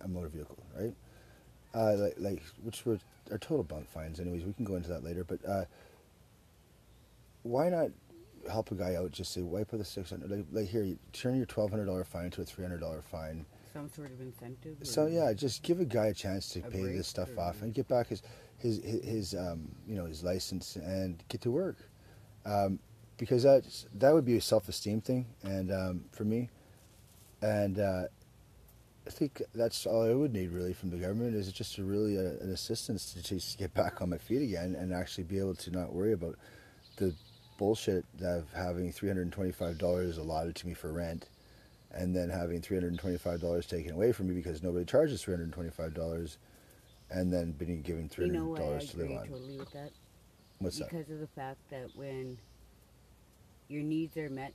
a 0.00 0.08
motor 0.08 0.28
vehicle, 0.28 0.58
right? 0.78 0.94
Uh, 1.74 1.94
like 1.96 2.14
like 2.18 2.42
which 2.62 2.84
were 2.86 2.98
are 3.30 3.38
total 3.38 3.62
bunk 3.64 3.88
fines. 3.90 4.20
Anyways, 4.20 4.44
we 4.44 4.52
can 4.52 4.64
go 4.64 4.76
into 4.76 4.88
that 4.90 5.04
later. 5.04 5.24
But 5.24 5.38
uh, 5.48 5.64
why 7.42 7.68
not 7.68 7.88
help 8.50 8.70
a 8.70 8.74
guy 8.74 8.94
out? 8.94 9.10
Just 9.10 9.32
say 9.32 9.42
wipe 9.42 9.72
out 9.72 9.78
the 9.78 9.84
six 9.84 10.10
hundred. 10.10 10.30
Like, 10.30 10.46
like 10.52 10.68
here, 10.68 10.82
you 10.84 10.98
turn 11.12 11.36
your 11.36 11.46
twelve 11.46 11.70
hundred 11.70 11.86
dollar 11.86 12.04
fine 12.04 12.26
into 12.26 12.42
a 12.42 12.44
three 12.44 12.64
hundred 12.64 12.80
dollar 12.80 13.02
fine. 13.02 13.44
Some 13.72 13.88
sort 13.88 14.12
of 14.12 14.20
incentive. 14.20 14.76
So 14.82 15.06
yeah, 15.06 15.32
just 15.32 15.62
give 15.62 15.80
a 15.80 15.84
guy 15.86 16.06
a 16.06 16.14
chance 16.14 16.48
to 16.50 16.58
A 16.60 16.62
pay 16.70 16.82
this 16.82 17.08
stuff 17.08 17.30
or- 17.36 17.40
off 17.40 17.62
and 17.62 17.72
get 17.72 17.88
back 17.88 18.08
his 18.08 18.22
his 18.58 18.82
his, 18.84 19.04
his 19.04 19.34
um, 19.34 19.68
you 19.88 19.94
know 19.96 20.04
his 20.04 20.22
license 20.22 20.76
and 20.76 21.22
get 21.28 21.40
to 21.42 21.50
work, 21.50 21.78
um, 22.44 22.78
because 23.22 23.44
that 23.44 23.62
that 23.94 24.12
would 24.12 24.24
be 24.24 24.36
a 24.36 24.40
self 24.40 24.68
esteem 24.68 25.00
thing 25.00 25.26
and 25.44 25.70
um, 25.70 26.04
for 26.10 26.24
me, 26.24 26.50
and 27.40 27.78
uh, 27.78 28.02
I 29.06 29.10
think 29.10 29.40
that's 29.54 29.86
all 29.86 30.02
I 30.02 30.12
would 30.12 30.32
need 30.32 30.50
really 30.50 30.72
from 30.72 30.90
the 30.90 30.96
government 30.96 31.36
is 31.36 31.52
just 31.52 31.78
a 31.78 31.84
really 31.84 32.16
a, 32.16 32.30
an 32.40 32.50
assistance 32.50 33.12
to 33.14 33.22
just 33.22 33.58
get 33.58 33.72
back 33.74 34.02
on 34.02 34.10
my 34.10 34.18
feet 34.18 34.42
again 34.42 34.74
and 34.74 34.92
actually 34.92 35.22
be 35.22 35.38
able 35.38 35.54
to 35.54 35.70
not 35.70 35.92
worry 35.92 36.12
about 36.14 36.36
the 36.96 37.14
bullshit 37.58 38.04
of 38.24 38.52
having 38.52 38.90
three 38.90 39.08
hundred 39.08 39.22
and 39.22 39.32
twenty 39.32 39.52
five 39.52 39.78
dollars 39.78 40.18
allotted 40.18 40.56
to 40.56 40.66
me 40.66 40.74
for 40.74 40.92
rent 40.92 41.28
and 41.92 42.16
then 42.16 42.28
having 42.28 42.60
three 42.60 42.76
hundred 42.76 42.88
and 42.90 42.98
twenty-five 42.98 43.40
dollars 43.40 43.66
taken 43.66 43.92
away 43.92 44.10
from 44.10 44.26
me 44.28 44.34
because 44.34 44.64
nobody 44.64 44.84
charges 44.84 45.22
three 45.22 45.34
hundred 45.34 45.44
and 45.44 45.52
twenty-five 45.52 45.94
dollars, 45.94 46.38
and 47.10 47.32
then 47.32 47.52
being 47.52 47.82
given 47.82 48.08
three 48.08 48.26
You 48.26 48.32
hundred 48.32 48.44
know 48.44 48.50
what? 48.50 48.60
I 48.62 48.64
dollars 48.64 48.90
to 48.90 48.96
live 48.98 49.10
on. 49.12 49.28
totally 49.28 49.58
with 49.58 49.70
that. 49.74 49.90
What's 50.58 50.78
that? 50.78 50.90
because 50.90 51.08
of 51.10 51.20
the 51.20 51.26
fact 51.28 51.58
that 51.70 51.88
when 51.94 52.38
your 53.72 53.82
needs 53.82 54.16
are 54.18 54.28
met 54.28 54.52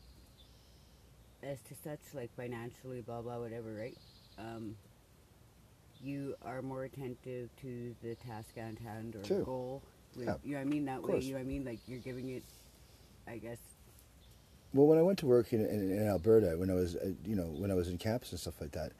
as 1.43 1.57
to 1.61 1.73
such 1.83 1.99
like 2.13 2.29
financially 2.35 3.01
blah 3.01 3.21
blah 3.21 3.39
whatever 3.39 3.73
right 3.73 3.97
um, 4.37 4.75
you 6.01 6.35
are 6.45 6.61
more 6.61 6.83
attentive 6.83 7.49
to 7.61 7.95
the 8.03 8.15
task 8.15 8.49
at 8.57 8.77
hand 8.77 9.15
or 9.15 9.23
True. 9.23 9.43
goal 9.43 9.83
with, 10.15 10.27
Yeah. 10.27 10.35
you 10.43 10.51
know 10.53 10.59
what 10.59 10.67
i 10.67 10.69
mean 10.69 10.85
that 10.85 11.01
way 11.01 11.19
you 11.19 11.31
know 11.33 11.39
what 11.39 11.45
i 11.45 11.47
mean 11.47 11.65
like 11.65 11.79
you're 11.87 11.99
giving 11.99 12.29
it 12.29 12.43
i 13.27 13.37
guess 13.37 13.57
Well, 14.73 14.85
when 14.85 14.99
I 14.99 15.01
went 15.01 15.17
to 15.19 15.25
work 15.25 15.53
in, 15.53 15.61
in, 15.65 15.91
in 15.91 16.07
Alberta, 16.07 16.55
when 16.57 16.69
I 16.69 16.73
was 16.75 16.95
uh, 16.95 17.13
you 17.25 17.35
know 17.35 17.45
when 17.61 17.71
I 17.71 17.73
was 17.73 17.87
in 17.87 17.97
camps 17.97 18.31
and 18.31 18.39
stuff 18.39 18.59
like 18.61 18.73
that, 18.73 18.91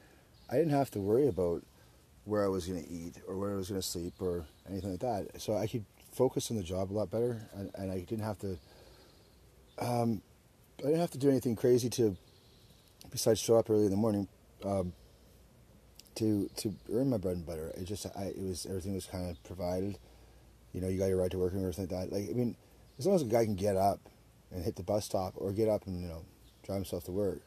I 0.50 0.56
didn't 0.58 0.72
have 0.72 0.90
to 0.92 1.00
worry 1.00 1.28
about 1.28 1.62
where 2.26 2.44
I 2.44 2.48
was 2.48 2.66
going 2.68 2.84
to 2.84 2.90
eat 2.90 3.16
or 3.28 3.38
where 3.38 3.52
I 3.52 3.56
was 3.56 3.70
going 3.70 3.82
to 3.82 3.88
sleep 3.88 4.14
or 4.20 4.46
anything 4.70 4.92
like 4.92 5.02
that. 5.02 5.42
So 5.42 5.56
I 5.56 5.68
could 5.68 5.86
focus 6.12 6.50
on 6.52 6.58
the 6.58 6.64
job 6.64 6.92
a 6.92 6.94
lot 6.94 7.12
better, 7.12 7.48
and, 7.54 7.70
and 7.76 7.92
I 7.92 8.00
didn't 8.00 8.24
have 8.24 8.40
to. 8.40 8.58
Um, 9.80 10.22
I 10.80 10.88
didn't 10.88 11.00
have 11.00 11.12
to 11.12 11.18
do 11.18 11.30
anything 11.30 11.56
crazy 11.56 11.90
to, 11.92 12.16
besides 13.12 13.40
show 13.40 13.58
up 13.58 13.70
early 13.70 13.86
in 13.86 13.92
the 13.92 13.98
morning, 13.98 14.28
um, 14.64 14.94
to 16.16 16.50
to 16.58 16.74
earn 16.92 17.10
my 17.10 17.18
bread 17.18 17.36
and 17.38 17.46
butter. 17.46 17.72
It 17.78 17.86
just 17.86 18.06
I 18.16 18.26
it 18.26 18.42
was 18.42 18.66
everything 18.66 18.94
was 18.94 19.06
kind 19.06 19.30
of 19.30 19.42
provided, 19.44 19.98
you 20.74 20.82
know, 20.82 20.88
you 20.88 20.98
got 20.98 21.08
your 21.08 21.18
right 21.18 21.32
to 21.32 21.38
work 21.38 21.54
and 21.54 21.62
everything 21.62 21.88
like 21.88 22.10
that. 22.10 22.16
Like, 22.16 22.30
I 22.30 22.34
mean, 22.34 22.56
as 22.98 23.06
long 23.06 23.16
as 23.16 23.22
a 23.22 23.26
guy 23.26 23.46
can 23.46 23.56
get 23.56 23.76
up 23.76 24.00
and 24.52 24.64
hit 24.64 24.76
the 24.76 24.84
bus 24.84 25.06
stop 25.06 25.34
or 25.36 25.52
get 25.52 25.70
up 25.70 25.86
and, 25.86 26.02
you 26.02 26.08
know, 26.08 26.24
drive 26.64 26.78
himself 26.78 27.04
to 27.06 27.12
work, 27.12 27.42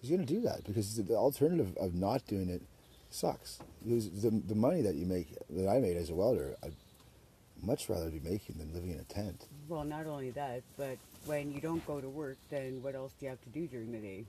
he's 0.00 0.10
going 0.10 0.24
to 0.24 0.32
do 0.34 0.40
that 0.42 0.64
because 0.64 0.96
the 0.96 1.14
alternative 1.14 1.76
of 1.78 1.94
not 1.94 2.26
doing 2.26 2.48
it 2.48 2.62
sucks. 3.10 3.58
The, 3.84 4.30
the 4.46 4.54
money 4.54 4.82
that 4.82 4.94
you 4.94 5.06
make, 5.06 5.34
that 5.50 5.68
I 5.68 5.78
made 5.78 5.96
as 5.96 6.10
a 6.10 6.14
welder, 6.14 6.56
I'd 6.62 6.74
much 7.62 7.88
rather 7.88 8.10
be 8.10 8.20
making 8.20 8.58
than 8.58 8.72
living 8.74 8.90
in 8.90 8.98
a 8.98 9.04
tent. 9.04 9.46
Well, 9.68 9.84
not 9.84 10.06
only 10.06 10.30
that, 10.32 10.62
but 10.76 10.98
when 11.26 11.52
you 11.52 11.60
don't 11.60 11.84
go 11.86 12.00
to 12.00 12.08
work, 12.08 12.38
then 12.50 12.82
what 12.82 12.94
else 12.94 13.12
do 13.18 13.26
you 13.26 13.30
have 13.30 13.42
to 13.42 13.48
do 13.50 13.66
during 13.66 13.92
the 13.92 13.98
day? 13.98 14.24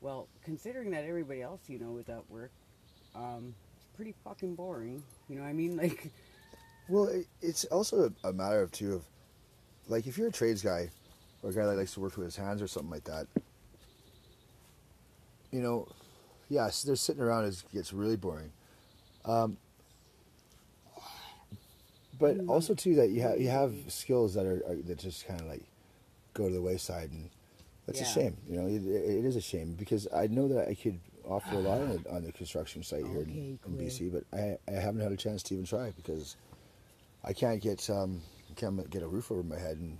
Well, 0.00 0.28
considering 0.44 0.90
that 0.90 1.04
everybody 1.04 1.42
else 1.42 1.60
you 1.68 1.78
know 1.78 1.96
is 1.98 2.08
at 2.08 2.28
work, 2.30 2.50
um, 3.14 3.54
it's 3.76 3.86
pretty 3.96 4.14
fucking 4.24 4.54
boring. 4.54 5.02
You 5.28 5.36
know 5.36 5.42
what 5.42 5.48
I 5.48 5.52
mean? 5.52 5.76
Like, 5.82 6.10
Well, 6.88 7.06
it, 7.06 7.26
it's 7.42 7.64
also 7.66 8.12
a, 8.24 8.28
a 8.28 8.32
matter 8.32 8.62
of 8.62 8.70
too 8.70 8.94
of, 8.94 9.02
like, 9.88 10.06
if 10.06 10.16
you're 10.18 10.28
a 10.28 10.32
trades 10.32 10.62
guy, 10.62 10.90
or 11.42 11.50
a 11.50 11.52
guy 11.52 11.64
that 11.66 11.76
likes 11.76 11.94
to 11.94 12.00
work 12.00 12.16
with 12.16 12.26
his 12.26 12.36
hands 12.36 12.62
or 12.62 12.68
something 12.68 12.90
like 12.90 13.04
that, 13.04 13.26
you 15.50 15.60
know, 15.60 15.88
yes, 16.48 16.82
they're 16.82 16.96
sitting 16.96 17.22
around 17.22 17.44
is 17.44 17.64
gets 17.72 17.92
really 17.92 18.16
boring. 18.16 18.52
Um, 19.24 19.56
but 22.18 22.36
also 22.46 22.74
too 22.74 22.94
that 22.96 23.10
you 23.10 23.20
have 23.22 23.40
you 23.40 23.48
have 23.48 23.74
skills 23.88 24.34
that 24.34 24.46
are, 24.46 24.62
are 24.66 24.76
that 24.76 24.98
just 24.98 25.26
kind 25.26 25.40
of 25.40 25.46
like 25.46 25.62
go 26.36 26.48
to 26.48 26.54
the 26.54 26.62
wayside, 26.62 27.10
and 27.10 27.30
that's 27.86 28.00
a 28.00 28.04
shame. 28.04 28.36
You 28.48 28.60
know, 28.60 28.66
it, 28.66 28.84
it 28.84 29.24
is 29.24 29.36
a 29.36 29.40
shame 29.40 29.74
because 29.74 30.06
I 30.14 30.26
know 30.26 30.48
that 30.48 30.68
I 30.68 30.74
could 30.74 31.00
offer 31.24 31.54
a 31.56 31.58
lot 31.58 31.80
on 31.80 32.02
the, 32.02 32.10
on 32.14 32.24
the 32.24 32.32
construction 32.32 32.82
site 32.82 33.06
here 33.06 33.22
in, 33.22 33.30
Okay, 33.30 33.58
in. 33.66 33.78
BC, 33.78 34.12
but 34.12 34.24
I 34.36 34.58
I 34.68 34.80
haven't 34.80 35.00
had 35.00 35.12
a 35.12 35.16
chance 35.16 35.42
to 35.44 35.54
even 35.54 35.66
try 35.66 35.92
because 35.96 36.36
I 37.24 37.32
can't 37.32 37.60
get 37.60 37.88
um 37.90 38.22
can't 38.56 38.88
get 38.90 39.02
a 39.02 39.08
roof 39.08 39.30
over 39.30 39.42
my 39.42 39.58
head 39.58 39.76
and 39.78 39.98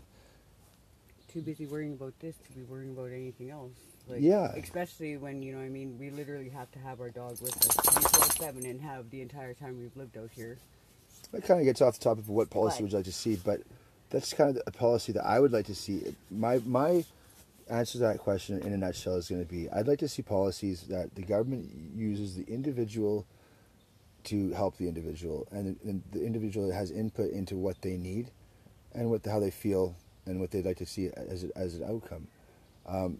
too 1.28 1.42
busy 1.42 1.66
worrying 1.66 1.92
about 1.92 2.18
this 2.20 2.34
to 2.36 2.52
be 2.52 2.62
worrying 2.62 2.92
about 2.92 3.10
anything 3.12 3.50
else. 3.50 3.72
Like, 4.08 4.22
Yeah. 4.22 4.52
Especially 4.54 5.16
when, 5.16 5.42
you 5.42 5.54
know 5.54 5.60
I 5.60 5.68
mean, 5.68 5.98
we 5.98 6.10
literally 6.10 6.48
have 6.48 6.70
to 6.72 6.78
have 6.78 7.00
our 7.00 7.10
dog 7.10 7.40
with 7.42 7.56
us 7.56 7.76
24 7.76 8.24
7 8.46 8.64
and 8.64 8.80
have 8.80 9.10
the 9.10 9.20
entire 9.20 9.52
time 9.52 9.78
we've 9.78 9.96
lived 9.96 10.16
out 10.16 10.30
here. 10.34 10.58
That 11.32 11.44
kind 11.44 11.60
of 11.60 11.66
gets 11.66 11.82
off 11.82 11.98
the 11.98 12.04
topic 12.04 12.24
of 12.24 12.28
what 12.30 12.48
policy 12.50 12.76
What? 12.76 12.82
would 12.82 12.92
you 12.92 12.98
like 12.98 13.04
to 13.06 13.12
see, 13.12 13.36
but 13.36 13.60
that's 14.10 14.32
kind 14.32 14.56
of 14.56 14.62
a 14.66 14.70
policy 14.70 15.12
that 15.12 15.24
I 15.24 15.40
would 15.40 15.52
like 15.52 15.66
to 15.66 15.74
see. 15.74 16.14
My 16.30 16.60
my 16.64 17.04
answer 17.68 17.92
to 17.92 17.98
that 17.98 18.18
question 18.18 18.60
in 18.60 18.72
a 18.72 18.76
nutshell 18.76 19.16
is 19.16 19.28
going 19.28 19.44
to 19.44 19.50
be: 19.50 19.68
I'd 19.70 19.88
like 19.88 19.98
to 20.00 20.08
see 20.08 20.22
policies 20.22 20.82
that 20.82 21.14
the 21.14 21.22
government 21.22 21.70
uses 21.94 22.36
the 22.36 22.44
individual 22.44 23.26
to 24.24 24.50
help 24.52 24.76
the 24.76 24.88
individual, 24.88 25.46
and, 25.50 25.76
and 25.84 26.02
the 26.12 26.24
individual 26.24 26.72
has 26.72 26.90
input 26.90 27.30
into 27.30 27.56
what 27.56 27.80
they 27.82 27.96
need, 27.96 28.30
and 28.92 29.10
what 29.10 29.24
how 29.24 29.40
they 29.40 29.50
feel, 29.50 29.96
and 30.26 30.40
what 30.40 30.50
they'd 30.50 30.64
like 30.64 30.78
to 30.78 30.86
see 30.86 31.10
as 31.16 31.44
a, 31.44 31.58
as 31.58 31.74
an 31.74 31.84
outcome. 31.84 32.26
Um, 32.86 33.18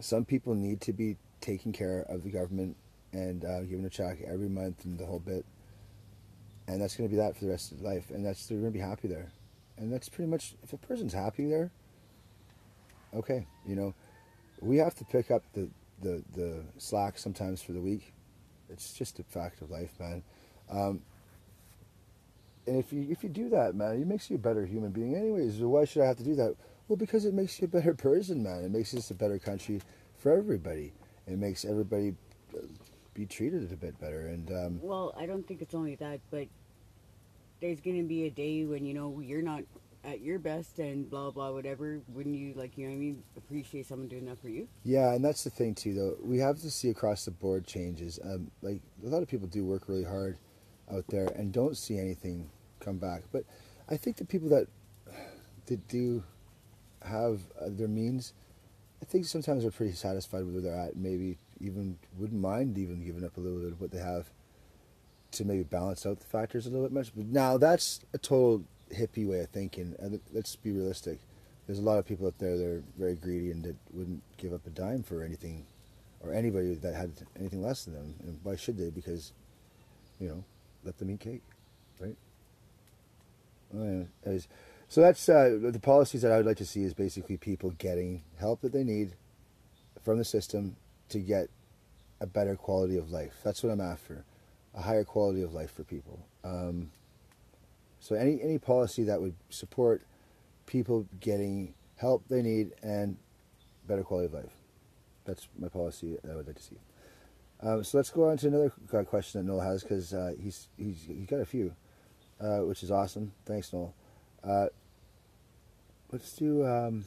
some 0.00 0.24
people 0.24 0.54
need 0.54 0.80
to 0.82 0.92
be 0.92 1.16
taken 1.40 1.72
care 1.72 2.04
of 2.08 2.22
the 2.22 2.30
government 2.30 2.76
and 3.12 3.44
uh, 3.44 3.62
given 3.62 3.84
a 3.84 3.90
check 3.90 4.18
every 4.26 4.48
month 4.48 4.84
and 4.84 4.98
the 4.98 5.06
whole 5.06 5.18
bit 5.18 5.44
and 6.68 6.80
that's 6.80 6.96
going 6.96 7.08
to 7.08 7.12
be 7.12 7.20
that 7.20 7.36
for 7.36 7.44
the 7.44 7.50
rest 7.50 7.72
of 7.72 7.80
their 7.80 7.94
life 7.94 8.10
and 8.10 8.24
that's 8.24 8.46
they're 8.46 8.58
going 8.58 8.72
to 8.72 8.78
be 8.78 8.84
happy 8.84 9.08
there 9.08 9.30
and 9.80 9.92
that's 9.92 10.08
pretty 10.08 10.30
much 10.30 10.54
if 10.62 10.72
a 10.72 10.76
person's 10.76 11.12
happy 11.12 11.46
there 11.46 11.72
okay 13.14 13.46
you 13.66 13.76
know. 13.76 13.94
We 14.60 14.76
have 14.76 14.94
to 14.96 15.04
pick 15.04 15.30
up 15.30 15.42
the 15.54 15.68
the, 16.02 16.22
the 16.34 16.62
slack 16.78 17.18
sometimes 17.18 17.62
for 17.62 17.72
the 17.72 17.80
week. 17.80 18.12
It's 18.70 18.92
just 18.92 19.18
a 19.18 19.22
fact 19.22 19.60
of 19.62 19.70
life 19.70 19.92
man. 19.98 20.22
Um, 20.70 21.02
and 22.66 22.76
if 22.76 22.92
you 22.92 23.06
if 23.10 23.22
you 23.22 23.28
do 23.28 23.48
that 23.50 23.74
man 23.74 24.00
it 24.00 24.06
makes 24.06 24.30
you 24.30 24.36
a 24.36 24.38
better 24.38 24.66
human 24.66 24.90
being 24.90 25.14
anyways. 25.14 25.58
Why 25.58 25.84
should 25.84 26.02
i 26.02 26.06
have 26.06 26.16
to 26.18 26.24
do 26.24 26.34
that? 26.36 26.56
Well 26.88 26.96
because 26.96 27.24
it 27.24 27.34
makes 27.34 27.60
you 27.60 27.66
a 27.66 27.68
better 27.68 27.94
person 28.08 28.42
man. 28.42 28.64
It 28.64 28.70
makes 28.70 28.92
this 28.92 29.10
a 29.10 29.14
better 29.14 29.38
country 29.38 29.80
for 30.18 30.32
everybody. 30.32 30.92
It 31.26 31.38
makes 31.38 31.64
everybody 31.64 32.14
uh, 32.54 32.66
be 33.14 33.26
treated 33.26 33.72
a 33.72 33.76
bit 33.76 33.98
better. 34.00 34.26
And 34.26 34.50
um, 34.50 34.80
Well, 34.82 35.14
I 35.16 35.26
don't 35.26 35.46
think 35.46 35.62
it's 35.62 35.74
only 35.74 35.94
that, 35.96 36.20
but 36.30 36.48
there's 37.60 37.80
to 37.80 38.02
be 38.02 38.26
a 38.26 38.30
day 38.30 38.64
when, 38.64 38.84
you 38.84 38.94
know, 38.94 39.20
you're 39.20 39.42
not 39.42 39.62
at 40.04 40.20
your 40.20 40.38
best 40.38 40.78
and 40.78 41.08
blah, 41.10 41.30
blah, 41.30 41.52
whatever. 41.52 42.00
Wouldn't 42.08 42.34
you, 42.34 42.54
like, 42.54 42.78
you 42.78 42.88
know 42.88 42.94
I 42.94 42.96
mean, 42.96 43.22
appreciate 43.36 43.86
someone 43.86 44.08
doing 44.08 44.24
that 44.26 44.40
for 44.40 44.48
you? 44.48 44.66
Yeah, 44.84 45.12
and 45.12 45.24
that's 45.24 45.44
the 45.44 45.50
thing 45.50 45.74
too. 45.74 45.94
Though 45.94 46.16
we 46.22 46.38
have 46.38 46.58
to 46.60 46.70
see 46.70 46.88
across 46.88 47.24
the 47.24 47.30
board 47.30 47.66
changes. 47.66 48.18
Um, 48.24 48.50
like 48.62 48.80
a 49.04 49.08
lot 49.08 49.22
of 49.22 49.28
people 49.28 49.46
do 49.46 49.64
work 49.64 49.88
really 49.88 50.04
hard 50.04 50.38
out 50.92 51.04
there 51.08 51.26
and 51.36 51.52
don't 51.52 51.76
see 51.76 51.98
anything 51.98 52.50
come 52.80 52.98
back. 52.98 53.22
But 53.30 53.44
I 53.88 53.96
think 53.96 54.16
the 54.16 54.24
people 54.24 54.48
that 54.50 54.66
that 55.66 55.86
do 55.88 56.24
have 57.02 57.40
uh, 57.60 57.66
their 57.68 57.88
means, 57.88 58.32
I 59.02 59.04
think 59.04 59.26
sometimes 59.26 59.62
they're 59.62 59.70
pretty 59.70 59.94
satisfied 59.94 60.44
with 60.44 60.54
where 60.54 60.62
they're 60.62 60.80
at. 60.80 60.96
Maybe 60.96 61.38
even 61.60 61.98
wouldn't 62.18 62.40
mind 62.40 62.78
even 62.78 63.04
giving 63.04 63.24
up 63.24 63.36
a 63.36 63.40
little 63.40 63.58
bit 63.58 63.72
of 63.72 63.80
what 63.80 63.90
they 63.90 63.98
have 63.98 64.30
to 65.32 65.44
maybe 65.44 65.62
balance 65.62 66.06
out 66.06 66.20
the 66.20 66.26
factors 66.26 66.66
a 66.66 66.70
little 66.70 66.86
bit 66.86 66.92
much. 66.92 67.12
But 67.14 67.26
now 67.26 67.56
that's 67.58 68.00
a 68.12 68.18
total 68.18 68.64
hippie 68.92 69.26
way 69.26 69.40
of 69.40 69.50
thinking. 69.50 69.94
And 69.98 70.20
let's 70.32 70.56
be 70.56 70.72
realistic. 70.72 71.18
There's 71.66 71.78
a 71.78 71.82
lot 71.82 71.98
of 71.98 72.06
people 72.06 72.26
out 72.26 72.38
there 72.38 72.56
that 72.56 72.64
are 72.64 72.82
very 72.98 73.14
greedy 73.14 73.50
and 73.50 73.62
that 73.64 73.76
wouldn't 73.92 74.22
give 74.36 74.52
up 74.52 74.66
a 74.66 74.70
dime 74.70 75.02
for 75.02 75.22
anything 75.22 75.66
or 76.20 76.32
anybody 76.32 76.74
that 76.74 76.94
had 76.94 77.12
anything 77.38 77.62
less 77.62 77.84
than 77.84 77.94
them. 77.94 78.14
And 78.22 78.40
why 78.42 78.56
should 78.56 78.76
they? 78.76 78.90
Because, 78.90 79.32
you 80.18 80.28
know, 80.28 80.44
let 80.84 80.98
them 80.98 81.10
eat 81.10 81.20
cake, 81.20 81.42
right? 82.00 82.16
Anyways, 83.72 84.48
So 84.88 85.00
that's 85.00 85.28
uh, 85.28 85.58
the 85.60 85.78
policies 85.78 86.22
that 86.22 86.32
I 86.32 86.36
would 86.36 86.46
like 86.46 86.56
to 86.56 86.66
see 86.66 86.82
is 86.82 86.94
basically 86.94 87.36
people 87.36 87.70
getting 87.78 88.22
help 88.38 88.62
that 88.62 88.72
they 88.72 88.82
need 88.82 89.12
from 90.02 90.18
the 90.18 90.24
system 90.24 90.76
to 91.10 91.20
get 91.20 91.48
a 92.20 92.26
better 92.26 92.56
quality 92.56 92.96
of 92.96 93.10
life. 93.10 93.34
That's 93.44 93.62
what 93.62 93.70
I'm 93.70 93.80
after, 93.80 94.24
a 94.74 94.82
higher 94.82 95.04
quality 95.04 95.42
of 95.42 95.52
life 95.52 95.72
for 95.72 95.84
people. 95.84 96.26
Um, 96.44 96.90
so 97.98 98.14
any 98.14 98.40
any 98.42 98.58
policy 98.58 99.04
that 99.04 99.20
would 99.20 99.34
support 99.50 100.02
people 100.66 101.06
getting 101.20 101.74
help 101.96 102.24
they 102.28 102.42
need 102.42 102.72
and 102.82 103.16
better 103.86 104.02
quality 104.02 104.26
of 104.26 104.34
life. 104.34 104.52
That's 105.24 105.48
my 105.58 105.68
policy 105.68 106.16
that 106.22 106.32
I 106.32 106.36
would 106.36 106.46
like 106.46 106.56
to 106.56 106.62
see. 106.62 106.78
Um, 107.62 107.84
so 107.84 107.98
let's 107.98 108.10
go 108.10 108.30
on 108.30 108.38
to 108.38 108.46
another 108.48 108.72
uh, 108.92 109.02
question 109.02 109.40
that 109.40 109.52
Noel 109.52 109.60
has 109.60 109.82
because 109.82 110.14
uh, 110.14 110.32
he's 110.40 110.68
he's 110.78 111.04
he's 111.06 111.26
got 111.26 111.40
a 111.40 111.44
few, 111.44 111.74
uh, 112.40 112.60
which 112.60 112.82
is 112.82 112.90
awesome. 112.90 113.32
Thanks, 113.44 113.72
Noel. 113.72 113.94
Uh, 114.42 114.66
let's 116.10 116.32
do. 116.32 116.66
Um, 116.66 117.04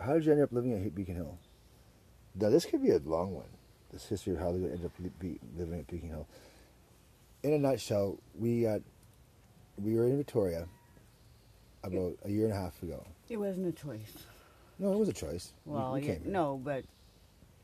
how 0.00 0.14
did 0.14 0.24
you 0.24 0.32
end 0.32 0.42
up 0.42 0.52
living 0.52 0.72
at 0.72 0.94
Beacon 0.94 1.16
Hill? 1.16 1.38
Now 2.34 2.48
this 2.48 2.64
could 2.64 2.82
be 2.82 2.90
a 2.90 2.98
long 2.98 3.34
one. 3.34 3.57
This 3.92 4.06
history 4.06 4.34
of 4.34 4.40
how 4.40 4.52
they 4.52 4.58
ended 4.58 4.84
up 4.84 4.92
li- 5.00 5.10
be, 5.18 5.38
living 5.56 5.78
at 5.78 5.86
Beacon 5.86 6.10
Hill. 6.10 6.26
In 7.42 7.52
a 7.54 7.58
nutshell, 7.58 8.18
we 8.38 8.62
got 8.62 8.82
we 9.82 9.94
were 9.94 10.06
in 10.06 10.16
Victoria 10.16 10.66
about 11.82 12.16
a 12.24 12.30
year 12.30 12.44
and 12.44 12.52
a 12.52 12.56
half 12.56 12.82
ago. 12.82 13.04
It 13.28 13.36
wasn't 13.36 13.66
a 13.66 13.72
choice. 13.72 14.12
No, 14.78 14.92
it 14.92 14.98
was 14.98 15.08
a 15.08 15.12
choice. 15.12 15.52
Well, 15.64 15.92
we, 15.94 16.00
yeah, 16.00 16.14
came 16.14 16.22
here. 16.24 16.32
no, 16.32 16.60
but 16.62 16.84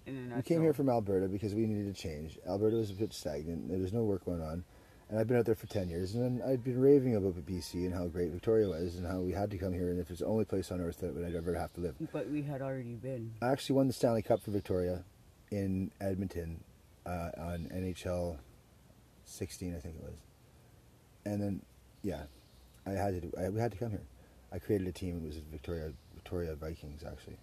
in 0.07 0.33
a 0.33 0.37
We 0.37 0.43
came 0.43 0.63
here 0.63 0.73
from 0.73 0.89
Alberta 0.89 1.29
because 1.29 1.55
we 1.55 1.67
needed 1.67 1.89
a 1.89 1.97
change. 1.97 2.39
Alberta 2.49 2.77
was 2.77 2.91
a 2.91 2.95
bit 2.95 3.13
stagnant. 3.13 3.69
There 3.69 3.79
was 3.79 3.93
no 3.93 4.05
work 4.05 4.25
going 4.25 4.43
on. 4.43 4.65
And 5.11 5.19
I've 5.19 5.29
been 5.29 5.37
out 5.37 5.45
there 5.45 5.55
for 5.55 5.67
10 5.67 5.91
years. 5.91 6.15
And 6.15 6.41
then 6.41 6.49
I'd 6.49 6.65
been 6.65 6.81
raving 6.81 7.15
about 7.15 7.35
BC 7.47 7.85
and 7.85 7.95
how 7.95 8.07
great 8.07 8.31
Victoria 8.31 8.69
was 8.69 8.97
and 8.97 9.07
how 9.07 9.21
we 9.21 9.33
had 9.33 9.51
to 9.51 9.59
come 9.59 9.73
here 9.73 9.91
and 9.91 10.01
if 10.01 10.11
it's 10.11 10.21
the 10.21 10.27
only 10.27 10.45
place 10.45 10.73
on 10.73 10.81
earth 10.81 10.99
that 11.01 11.17
I'd 11.25 11.35
ever 11.35 11.55
have 11.55 11.73
to 11.75 11.81
live. 11.81 11.95
But 12.13 12.31
we 12.31 12.43
had 12.43 12.63
already 12.63 12.95
been. 12.95 13.33
I 13.43 13.49
actually 13.53 13.77
won 13.77 13.87
the 13.87 13.93
Stanley 13.93 14.23
Cup 14.23 14.43
for 14.43 14.51
Victoria 14.51 15.05
in 15.55 15.91
Edmonton 16.01 16.63
uh, 17.07 17.31
on 17.39 17.69
NHL 17.73 18.37
16, 19.25 19.75
I 19.75 19.79
think 19.79 19.97
it 19.97 20.03
was. 20.03 20.19
And 21.25 21.41
then, 21.41 21.63
yeah, 22.03 22.23
I 22.87 22.91
had 22.91 23.15
to. 23.15 23.29
Do, 23.29 23.33
I, 23.39 23.49
we 23.49 23.61
had 23.61 23.73
to 23.73 23.79
come 23.79 23.91
here. 23.91 24.03
I 24.53 24.59
created 24.59 24.87
a 24.89 24.93
team. 24.93 25.21
It 25.23 25.27
was 25.27 25.37
Victoria 25.51 25.93
Victoria 26.15 26.55
Vikings 26.55 27.03
actually. 27.05 27.39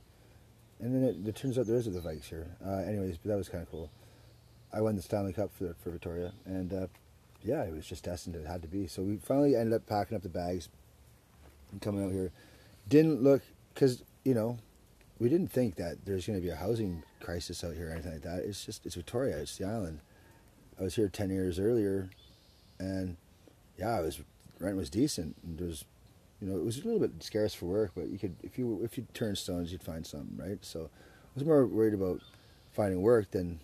And 0.80 0.94
then 0.94 1.04
it, 1.04 1.28
it 1.28 1.36
turns 1.36 1.58
out 1.58 1.68
there 1.68 1.78
is 1.78 1.86
the 1.86 2.00
Vikes 2.00 2.26
here. 2.26 2.48
Uh, 2.66 2.78
anyways, 2.78 3.18
but 3.18 3.30
that 3.30 3.38
was 3.38 3.50
kind 3.50 3.64
of 3.64 3.70
cool. 3.72 3.90
I 4.74 4.82
won 4.82 4.96
the 4.96 5.02
Stanley 5.02 5.34
Cup 5.34 5.52
for 5.58 5.76
for 5.84 5.92
Victoria, 5.92 6.34
and 6.46 6.74
uh, 6.74 6.88
yeah, 7.44 7.64
it 7.64 7.74
was 7.74 7.86
just 7.86 8.04
destined. 8.04 8.36
It 8.36 8.46
had 8.46 8.62
to 8.62 8.68
be. 8.68 8.88
So 8.88 9.02
we 9.02 9.18
finally 9.18 9.56
ended 9.56 9.74
up 9.74 9.86
packing 9.88 10.16
up 10.16 10.24
the 10.24 10.30
bags 10.30 10.70
and 11.72 11.82
coming 11.82 12.06
out 12.06 12.12
here. 12.12 12.32
Didn't 12.88 13.22
look 13.24 13.42
because 13.74 14.04
you 14.24 14.34
know 14.34 14.58
we 15.22 15.30
didn't 15.30 15.52
think 15.52 15.76
that 15.76 16.04
there's 16.04 16.26
going 16.26 16.40
to 16.40 16.44
be 16.44 16.50
a 16.50 16.56
housing 16.56 17.04
crisis 17.22 17.64
out 17.64 17.76
here 17.76 17.90
or 17.90 17.92
anything 17.92 18.14
like 18.14 18.24
that. 18.24 18.40
It's 18.40 18.66
just 18.66 18.84
it's 18.88 18.96
Victoria, 18.96 19.38
it's 19.38 19.56
the 19.56 19.66
island. 19.66 20.00
I 20.80 20.84
was 20.84 20.96
here 20.96 21.08
ten 21.08 21.30
years 21.30 21.60
earlier, 21.60 22.10
and 22.80 23.18
yeah, 23.78 24.00
it 24.00 24.04
was 24.04 24.20
rent 24.60 24.76
was 24.76 24.90
decent. 24.90 25.36
And 25.44 25.62
you 25.62 26.48
know, 26.48 26.58
it 26.58 26.66
was 26.66 26.80
a 26.80 26.84
little 26.84 27.00
bit 27.00 27.22
scarce 27.22 27.54
for 27.54 27.68
work, 27.68 27.92
but 27.96 28.10
you 28.10 28.18
could 28.18 28.36
if 28.42 28.58
you 28.58 28.82
if 28.84 28.98
you 28.98 29.06
turn 29.14 29.36
stones, 29.36 29.72
you'd 29.72 29.84
find 29.84 30.08
something, 30.08 30.36
right? 30.36 30.58
So 30.66 30.90
I 30.90 31.30
was 31.36 31.46
more 31.46 31.68
worried 31.68 31.94
about 31.94 32.20
finding 32.72 33.00
work 33.04 33.30
than 33.30 33.60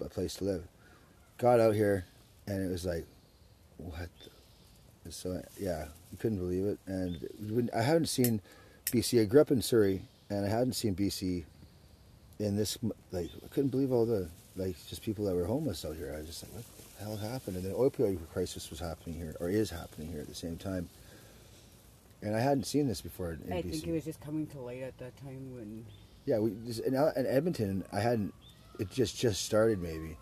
a 0.00 0.08
place 0.08 0.34
to 0.36 0.44
live. 0.44 0.68
Got 1.38 1.58
out 1.58 1.74
here, 1.74 2.04
and 2.46 2.64
it 2.64 2.70
was 2.70 2.86
like 2.86 3.04
what? 3.78 4.10
The? 5.04 5.10
So 5.10 5.42
yeah, 5.58 5.86
you 6.12 6.18
couldn't 6.18 6.38
believe 6.38 6.66
it, 6.66 6.78
and 6.86 7.68
I 7.74 7.82
haven't 7.82 8.06
seen 8.06 8.40
BC. 8.92 9.20
I 9.20 9.24
grew 9.24 9.40
up 9.40 9.50
in 9.50 9.60
Surrey, 9.60 10.02
and 10.30 10.46
I 10.46 10.48
hadn't 10.48 10.74
seen 10.74 10.94
BC 10.94 11.44
in 12.38 12.56
this. 12.56 12.78
Like 13.12 13.30
I 13.44 13.48
couldn't 13.48 13.70
believe 13.70 13.92
all 13.92 14.06
the 14.06 14.28
like 14.56 14.76
just 14.88 15.02
people 15.02 15.24
that 15.26 15.34
were 15.34 15.44
homeless 15.44 15.84
out 15.84 15.96
here. 15.96 16.12
I 16.14 16.18
was 16.18 16.26
just 16.26 16.42
like, 16.44 16.52
what 16.54 16.64
the 16.98 17.04
hell 17.04 17.16
happened? 17.32 17.56
And 17.56 17.64
the 17.64 17.74
opioid 17.74 18.18
crisis 18.32 18.70
was 18.70 18.80
happening 18.80 19.16
here, 19.16 19.36
or 19.40 19.50
is 19.50 19.70
happening 19.70 20.10
here 20.10 20.20
at 20.20 20.28
the 20.28 20.34
same 20.34 20.56
time. 20.56 20.88
And 22.22 22.36
I 22.36 22.40
hadn't 22.40 22.64
seen 22.64 22.86
this 22.86 23.00
before 23.00 23.32
in, 23.32 23.52
I 23.52 23.62
BC. 23.62 23.70
think 23.70 23.86
it 23.88 23.92
was 23.92 24.04
just 24.04 24.20
coming 24.20 24.46
to 24.48 24.60
light 24.60 24.82
at 24.82 24.98
that 24.98 25.16
time 25.18 25.54
when 25.54 25.84
Yeah, 26.26 26.38
we 26.38 26.52
just, 26.66 26.80
in, 26.80 26.94
in 26.94 27.26
Edmonton, 27.26 27.84
I 27.92 28.00
hadn't. 28.00 28.34
It 28.78 28.90
just 28.90 29.16
just 29.18 29.44
started 29.44 29.80
maybe, 29.80 30.16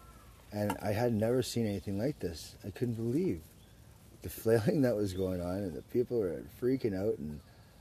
and 0.52 0.76
I 0.82 0.92
had 0.92 1.12
never 1.12 1.42
seen 1.42 1.66
anything 1.66 1.98
like 1.98 2.18
this. 2.18 2.56
I 2.66 2.70
couldn't 2.70 2.94
believe 2.94 3.40
the 4.22 4.28
flailing 4.42 4.82
that 4.82 4.96
was 4.96 5.12
going 5.12 5.40
on, 5.40 5.58
and 5.58 5.74
the 5.74 5.82
people 5.82 6.18
were 6.20 6.42
freaking 6.60 6.96
out. 6.98 7.18
And 7.18 7.40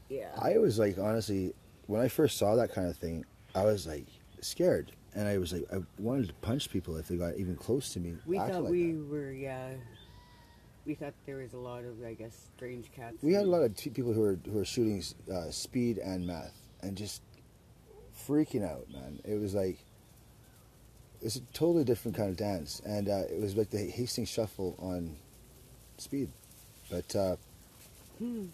yeah. 0.09 0.29
I 0.39 0.57
was 0.57 0.77
like, 0.79 0.97
honestly, 0.97 1.53
when 1.87 2.01
I 2.01 2.07
first 2.07 2.37
saw 2.37 2.55
that 2.55 2.71
kind 2.73 2.87
of 2.87 2.97
thing, 2.97 3.25
I 3.55 3.63
was 3.65 3.87
like 3.87 4.05
scared, 4.41 4.91
and 5.15 5.27
I 5.27 5.37
was 5.37 5.51
like, 5.53 5.63
I 5.73 5.77
wanted 5.97 6.27
to 6.27 6.33
punch 6.35 6.69
people 6.69 6.95
if 6.97 7.07
they 7.07 7.15
got 7.17 7.35
even 7.37 7.55
close 7.55 7.91
to 7.93 7.99
me. 7.99 8.15
we 8.25 8.37
thought 8.37 8.63
like 8.63 8.71
we 8.71 8.91
that. 8.93 9.07
were 9.09 9.31
yeah. 9.31 9.69
We 10.85 10.93
thought 10.95 11.13
there 11.25 11.37
was 11.37 11.51
a 11.53 11.57
lot 11.57 11.83
of 11.83 12.03
I 12.05 12.13
guess 12.13 12.47
strange 12.55 12.91
cats. 12.93 13.17
We 13.21 13.33
had 13.33 13.43
a 13.43 13.49
lot 13.49 13.61
of 13.63 13.75
t- 13.75 13.89
people 13.89 14.13
who 14.13 14.21
were 14.21 14.39
who 14.45 14.51
were 14.51 14.65
shooting 14.65 15.03
uh, 15.33 15.49
speed 15.51 15.97
and 15.97 16.25
meth, 16.25 16.53
and 16.81 16.95
just 16.95 17.21
freaking 18.27 18.63
out, 18.63 18.87
man. 18.91 19.19
It 19.25 19.39
was 19.39 19.53
like 19.53 19.79
it's 21.21 21.35
a 21.35 21.41
totally 21.53 21.83
different 21.83 22.15
kind 22.15 22.29
of 22.29 22.37
dance, 22.37 22.81
and 22.85 23.09
uh, 23.09 23.23
it 23.29 23.41
was 23.41 23.55
like 23.57 23.69
the 23.69 23.79
Hastings 23.79 24.29
Shuffle 24.29 24.75
on 24.79 25.15
speed. 25.97 26.29
But 26.89 27.15
uh, 27.15 27.35
Hmm. 28.19 28.45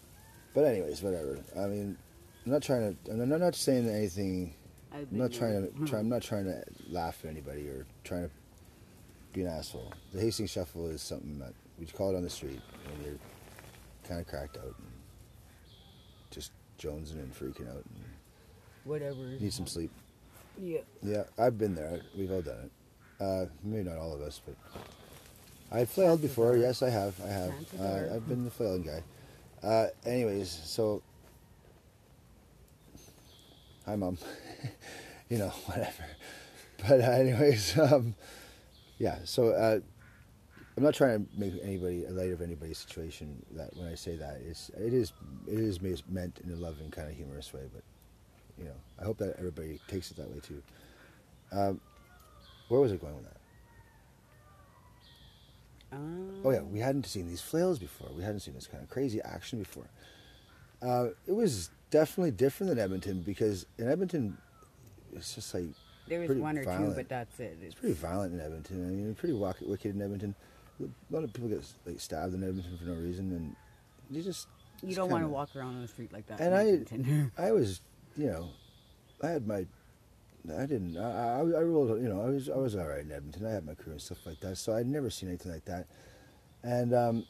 but 0.54 0.64
anyways, 0.64 1.02
whatever. 1.02 1.38
I 1.58 1.66
mean, 1.66 1.96
I'm 2.44 2.52
not 2.52 2.62
trying 2.62 2.96
to. 3.06 3.12
I'm 3.12 3.28
not 3.28 3.54
saying 3.54 3.88
anything. 3.88 4.54
I'm 4.92 5.08
not 5.10 5.32
trying 5.32 5.66
to. 5.72 5.86
Try, 5.86 5.98
I'm 5.98 6.08
not 6.08 6.22
trying 6.22 6.44
to 6.44 6.62
laugh 6.88 7.18
at 7.24 7.30
anybody 7.30 7.66
or 7.68 7.86
trying 8.04 8.24
to 8.24 8.30
be 9.32 9.42
an 9.42 9.48
asshole. 9.48 9.92
The 10.12 10.20
Hastings 10.20 10.50
Shuffle 10.50 10.88
is 10.88 11.02
something 11.02 11.38
that 11.38 11.52
we 11.78 11.86
call 11.86 12.10
it 12.12 12.16
on 12.16 12.22
the 12.22 12.30
street 12.30 12.60
when 12.92 13.04
you're 13.04 13.18
kind 14.06 14.20
of 14.20 14.26
cracked 14.28 14.56
out 14.58 14.64
and 14.78 14.92
just 16.30 16.52
jonesing 16.78 17.14
and 17.14 17.34
freaking 17.34 17.68
out 17.68 17.76
and 17.84 18.04
Whatever. 18.84 19.16
need 19.40 19.52
some 19.52 19.66
sleep. 19.66 19.90
Yeah. 20.60 20.80
Yeah, 21.02 21.24
I've 21.38 21.58
been 21.58 21.74
there. 21.74 22.00
We've 22.16 22.30
all 22.30 22.42
done 22.42 22.58
it. 22.64 23.22
Uh, 23.24 23.46
maybe 23.64 23.88
not 23.88 23.96
all 23.98 24.12
of 24.14 24.20
us, 24.20 24.40
but 24.44 24.54
I've 25.72 25.88
flailed 25.88 26.20
before. 26.20 26.56
Yes, 26.56 26.82
I 26.82 26.90
have. 26.90 27.14
I 27.24 27.28
have. 27.28 27.52
Uh. 27.80 28.14
I've 28.14 28.28
been 28.28 28.44
the 28.44 28.50
flailing 28.50 28.82
guy. 28.82 29.02
Uh, 29.66 29.86
anyways, 30.04 30.50
so 30.50 31.02
hi, 33.86 33.96
mom. 33.96 34.18
you 35.28 35.38
know, 35.38 35.48
whatever. 35.66 36.06
But 36.78 37.00
uh, 37.00 37.10
anyways, 37.10 37.78
um, 37.78 38.14
yeah. 38.98 39.18
So 39.24 39.50
uh, 39.50 39.80
I'm 40.76 40.82
not 40.82 40.94
trying 40.94 41.24
to 41.24 41.38
make 41.38 41.54
anybody 41.62 42.04
a 42.04 42.10
light 42.10 42.32
of 42.32 42.40
anybody's 42.40 42.78
situation. 42.78 43.44
That 43.52 43.76
when 43.76 43.86
I 43.88 43.94
say 43.94 44.16
that, 44.16 44.40
it's 44.46 44.70
it 44.76 44.92
is 44.92 45.12
it 45.46 45.58
is 45.58 45.80
meant 46.08 46.40
in 46.44 46.52
a 46.52 46.56
loving 46.56 46.90
kind 46.90 47.08
of 47.08 47.16
humorous 47.16 47.52
way. 47.52 47.62
But 47.72 47.82
you 48.58 48.64
know, 48.64 48.76
I 49.00 49.04
hope 49.04 49.18
that 49.18 49.36
everybody 49.38 49.80
takes 49.88 50.10
it 50.10 50.16
that 50.16 50.30
way 50.30 50.40
too. 50.40 50.62
Um, 51.52 51.80
where 52.68 52.80
was 52.80 52.92
I 52.92 52.96
going 52.96 53.14
with 53.14 53.24
that? 53.24 53.36
Um, 55.92 56.40
Oh 56.44 56.50
yeah, 56.50 56.62
we 56.62 56.80
hadn't 56.80 57.06
seen 57.06 57.28
these 57.28 57.40
flails 57.40 57.78
before. 57.78 58.08
We 58.16 58.22
hadn't 58.22 58.40
seen 58.40 58.54
this 58.54 58.66
kind 58.66 58.82
of 58.82 58.90
crazy 58.90 59.20
action 59.22 59.60
before. 59.60 59.88
Uh, 60.82 61.08
it 61.26 61.32
was 61.32 61.70
definitely 61.94 62.32
different 62.32 62.70
than 62.70 62.78
Edmonton 62.80 63.22
because 63.22 63.66
in 63.78 63.88
Edmonton, 63.88 64.36
it's 65.14 65.36
just 65.36 65.54
like 65.54 65.66
There 66.08 66.18
was 66.18 66.30
one 66.32 66.58
or 66.58 66.64
two, 66.64 66.92
but 66.96 67.08
that's 67.08 67.38
it. 67.38 67.56
it's 67.62 67.76
pretty 67.76 67.94
violent 67.94 68.34
in 68.34 68.40
Edmonton. 68.40 68.84
I 68.84 68.90
mean, 68.90 69.14
pretty 69.14 69.34
wicked 69.34 69.94
in 69.94 70.02
Edmonton. 70.02 70.34
A 70.82 70.88
lot 71.14 71.22
of 71.22 71.32
people 71.32 71.48
get 71.48 71.62
like 71.86 72.00
stabbed 72.00 72.34
in 72.34 72.42
Edmonton 72.42 72.76
for 72.76 72.84
no 72.86 72.94
reason, 72.94 73.30
and 73.30 73.54
you 74.10 74.22
just 74.24 74.48
You 74.82 74.96
don't 74.96 75.08
want 75.08 75.22
to 75.22 75.28
walk 75.28 75.54
around 75.54 75.76
on 75.76 75.82
the 75.82 75.86
street 75.88 76.12
like 76.12 76.26
that. 76.26 76.40
And 76.40 76.52
in 76.52 76.60
I- 76.60 76.68
Edmonton. 76.68 77.32
I 77.38 77.52
was, 77.52 77.80
you 78.16 78.26
know, 78.26 78.48
I 79.22 79.28
had 79.28 79.46
my, 79.46 79.64
I 80.52 80.66
didn't, 80.66 80.96
I, 80.98 81.36
I, 81.36 81.38
I 81.38 81.62
rolled, 81.62 82.02
you 82.02 82.08
know, 82.08 82.20
I 82.22 82.28
was, 82.30 82.50
I 82.50 82.56
was 82.56 82.74
all 82.74 82.88
right 82.88 83.04
in 83.04 83.12
Edmonton. 83.12 83.46
I 83.46 83.52
had 83.52 83.64
my 83.64 83.74
crew 83.74 83.92
and 83.92 84.02
stuff 84.02 84.26
like 84.26 84.40
that, 84.40 84.56
so 84.58 84.74
I'd 84.74 84.88
never 84.88 85.10
seen 85.10 85.28
anything 85.28 85.52
like 85.52 85.64
that, 85.66 85.86
and 86.64 86.92
um, 86.92 87.24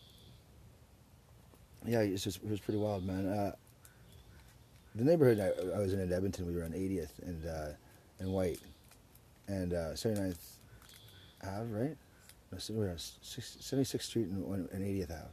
yeah, 1.87 2.01
it's 2.01 2.25
just, 2.25 2.39
it 2.43 2.49
was 2.51 2.61
pretty 2.61 2.79
wild, 2.79 3.05
man. 3.05 3.27
Uh, 3.29 3.53
the 4.95 5.05
neighborhood 5.05 5.41
I, 5.41 5.77
I 5.77 5.79
was 5.81 5.93
in 5.93 6.01
in 6.01 6.13
Edmonton, 6.13 6.47
we 6.47 6.55
were 6.55 6.65
on 6.65 6.71
80th 6.73 7.11
and 7.23 7.47
uh, 7.47 7.69
and 8.21 8.33
Whyte, 8.33 8.61
and 9.49 9.73
uh, 9.73 9.93
79th 9.95 10.37
Ave, 11.43 11.73
right? 11.73 11.97
No, 12.53 12.59
we 12.71 12.77
were 12.77 12.91
on 12.91 12.99
six- 12.99 13.57
76th 13.61 14.03
Street 14.03 14.27
and, 14.29 14.69
and 14.71 14.83
80th 14.83 15.11
Ave. 15.11 15.29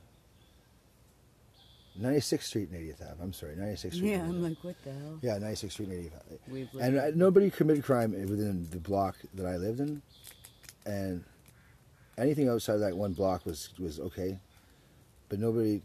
96th 1.99 2.43
Street 2.43 2.69
and 2.69 2.79
80th 2.81 3.01
Ave. 3.11 3.21
I'm 3.23 3.33
sorry, 3.33 3.55
96th 3.55 3.77
Street. 3.95 4.03
yeah, 4.11 4.21
I'm 4.23 4.41
like, 4.41 4.57
what 4.63 4.75
the 4.83 4.91
hell? 4.93 5.19
Yeah, 5.21 5.37
96th 5.37 5.71
Street 5.71 5.89
and 5.89 6.05
80th 6.05 6.15
Ave. 6.15 6.37
We've 6.51 6.69
And 6.79 6.97
uh, 6.97 7.11
nobody 7.15 7.49
committed 7.49 7.83
crime 7.83 8.11
within 8.11 8.67
the 8.71 8.79
block 8.79 9.17
that 9.35 9.45
I 9.45 9.57
lived 9.57 9.79
in, 9.81 10.01
and 10.85 11.23
anything 12.17 12.49
outside 12.49 12.75
of 12.75 12.79
that 12.81 12.95
one 12.95 13.13
block 13.13 13.45
was 13.45 13.69
was 13.77 13.99
okay, 13.99 14.39
but 15.29 15.37
nobody 15.39 15.81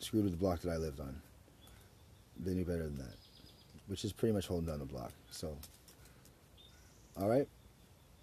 screwed 0.00 0.24
with 0.24 0.32
the 0.32 0.38
block 0.38 0.60
that 0.60 0.70
I 0.70 0.76
lived 0.76 1.00
on. 1.00 1.22
They 2.44 2.54
knew 2.54 2.64
better 2.64 2.84
than 2.84 2.98
that, 2.98 3.16
which 3.88 4.04
is 4.04 4.12
pretty 4.12 4.32
much 4.32 4.46
holding 4.46 4.66
down 4.66 4.78
the 4.78 4.84
block. 4.84 5.12
So, 5.30 5.56
all 7.20 7.28
right, 7.28 7.48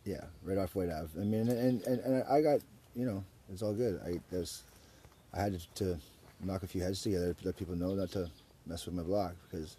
yeah, 0.05 0.23
right 0.43 0.57
off 0.57 0.75
Whyte 0.75 0.89
Ave. 0.89 1.19
I 1.19 1.23
mean, 1.23 1.49
and 1.49 1.81
and, 1.83 1.99
and 1.99 2.23
I 2.29 2.41
got 2.41 2.61
you 2.95 3.05
know 3.05 3.23
it's 3.51 3.61
all 3.61 3.73
good. 3.73 3.99
I 4.05 4.19
there's 4.31 4.63
I 5.33 5.41
had 5.41 5.59
to, 5.59 5.83
to 5.83 5.99
knock 6.43 6.63
a 6.63 6.67
few 6.67 6.81
heads 6.81 7.01
together 7.01 7.33
to 7.33 7.45
let 7.45 7.57
people 7.57 7.75
know 7.75 7.93
not 7.93 8.11
to 8.11 8.29
mess 8.65 8.85
with 8.85 8.95
my 8.95 9.03
block 9.03 9.35
because 9.49 9.77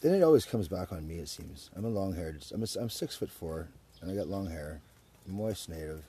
then 0.00 0.14
it 0.14 0.22
always 0.22 0.44
comes 0.44 0.68
back 0.68 0.92
on 0.92 1.06
me. 1.06 1.16
It 1.16 1.28
seems 1.28 1.70
I'm 1.76 1.84
a 1.84 1.88
long 1.88 2.14
haired. 2.14 2.44
I'm 2.52 2.62
a, 2.62 2.66
I'm 2.80 2.90
six 2.90 3.16
foot 3.16 3.30
four, 3.30 3.68
and 4.00 4.10
I 4.10 4.14
got 4.14 4.28
long 4.28 4.48
hair. 4.48 4.80
I'm 5.26 5.38
native, 5.38 6.02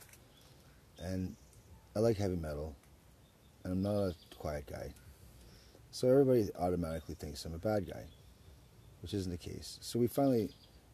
and 0.99 1.35
I 1.95 1.99
like 1.99 2.17
heavy 2.17 2.35
metal, 2.35 2.75
and 3.63 3.71
I'm 3.71 3.81
not 3.81 3.95
a 3.95 4.15
quiet 4.37 4.65
guy. 4.67 4.93
So 5.95 6.09
everybody 6.09 6.49
automatically 6.59 7.15
thinks 7.15 7.45
I'm 7.45 7.53
a 7.53 7.57
bad 7.57 7.87
guy, 7.87 8.03
which 9.01 9.13
isn't 9.13 9.31
the 9.31 9.37
case. 9.37 9.77
So 9.79 9.97
we 9.97 10.07
finally, 10.07 10.49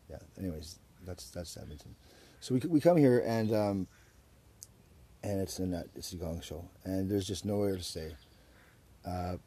yeah. 0.07 0.19
Anyways, 0.37 0.77
that's 1.03 1.31
that's 1.31 1.57
Edmonton. 1.57 1.95
So 2.39 2.53
we 2.53 2.59
we 2.67 2.79
come 2.79 2.97
here 2.97 3.23
and 3.25 3.51
um, 3.51 3.87
and 5.23 5.41
it's 5.41 5.57
in 5.57 5.71
that 5.71 5.87
it's 5.95 6.13
a 6.13 6.17
gong 6.17 6.39
show, 6.41 6.63
and 6.83 7.09
there's 7.09 7.25
just 7.25 7.45
nowhere 7.45 7.77
to 7.77 7.81
stay. 7.81 8.15
Uh, 9.03 9.37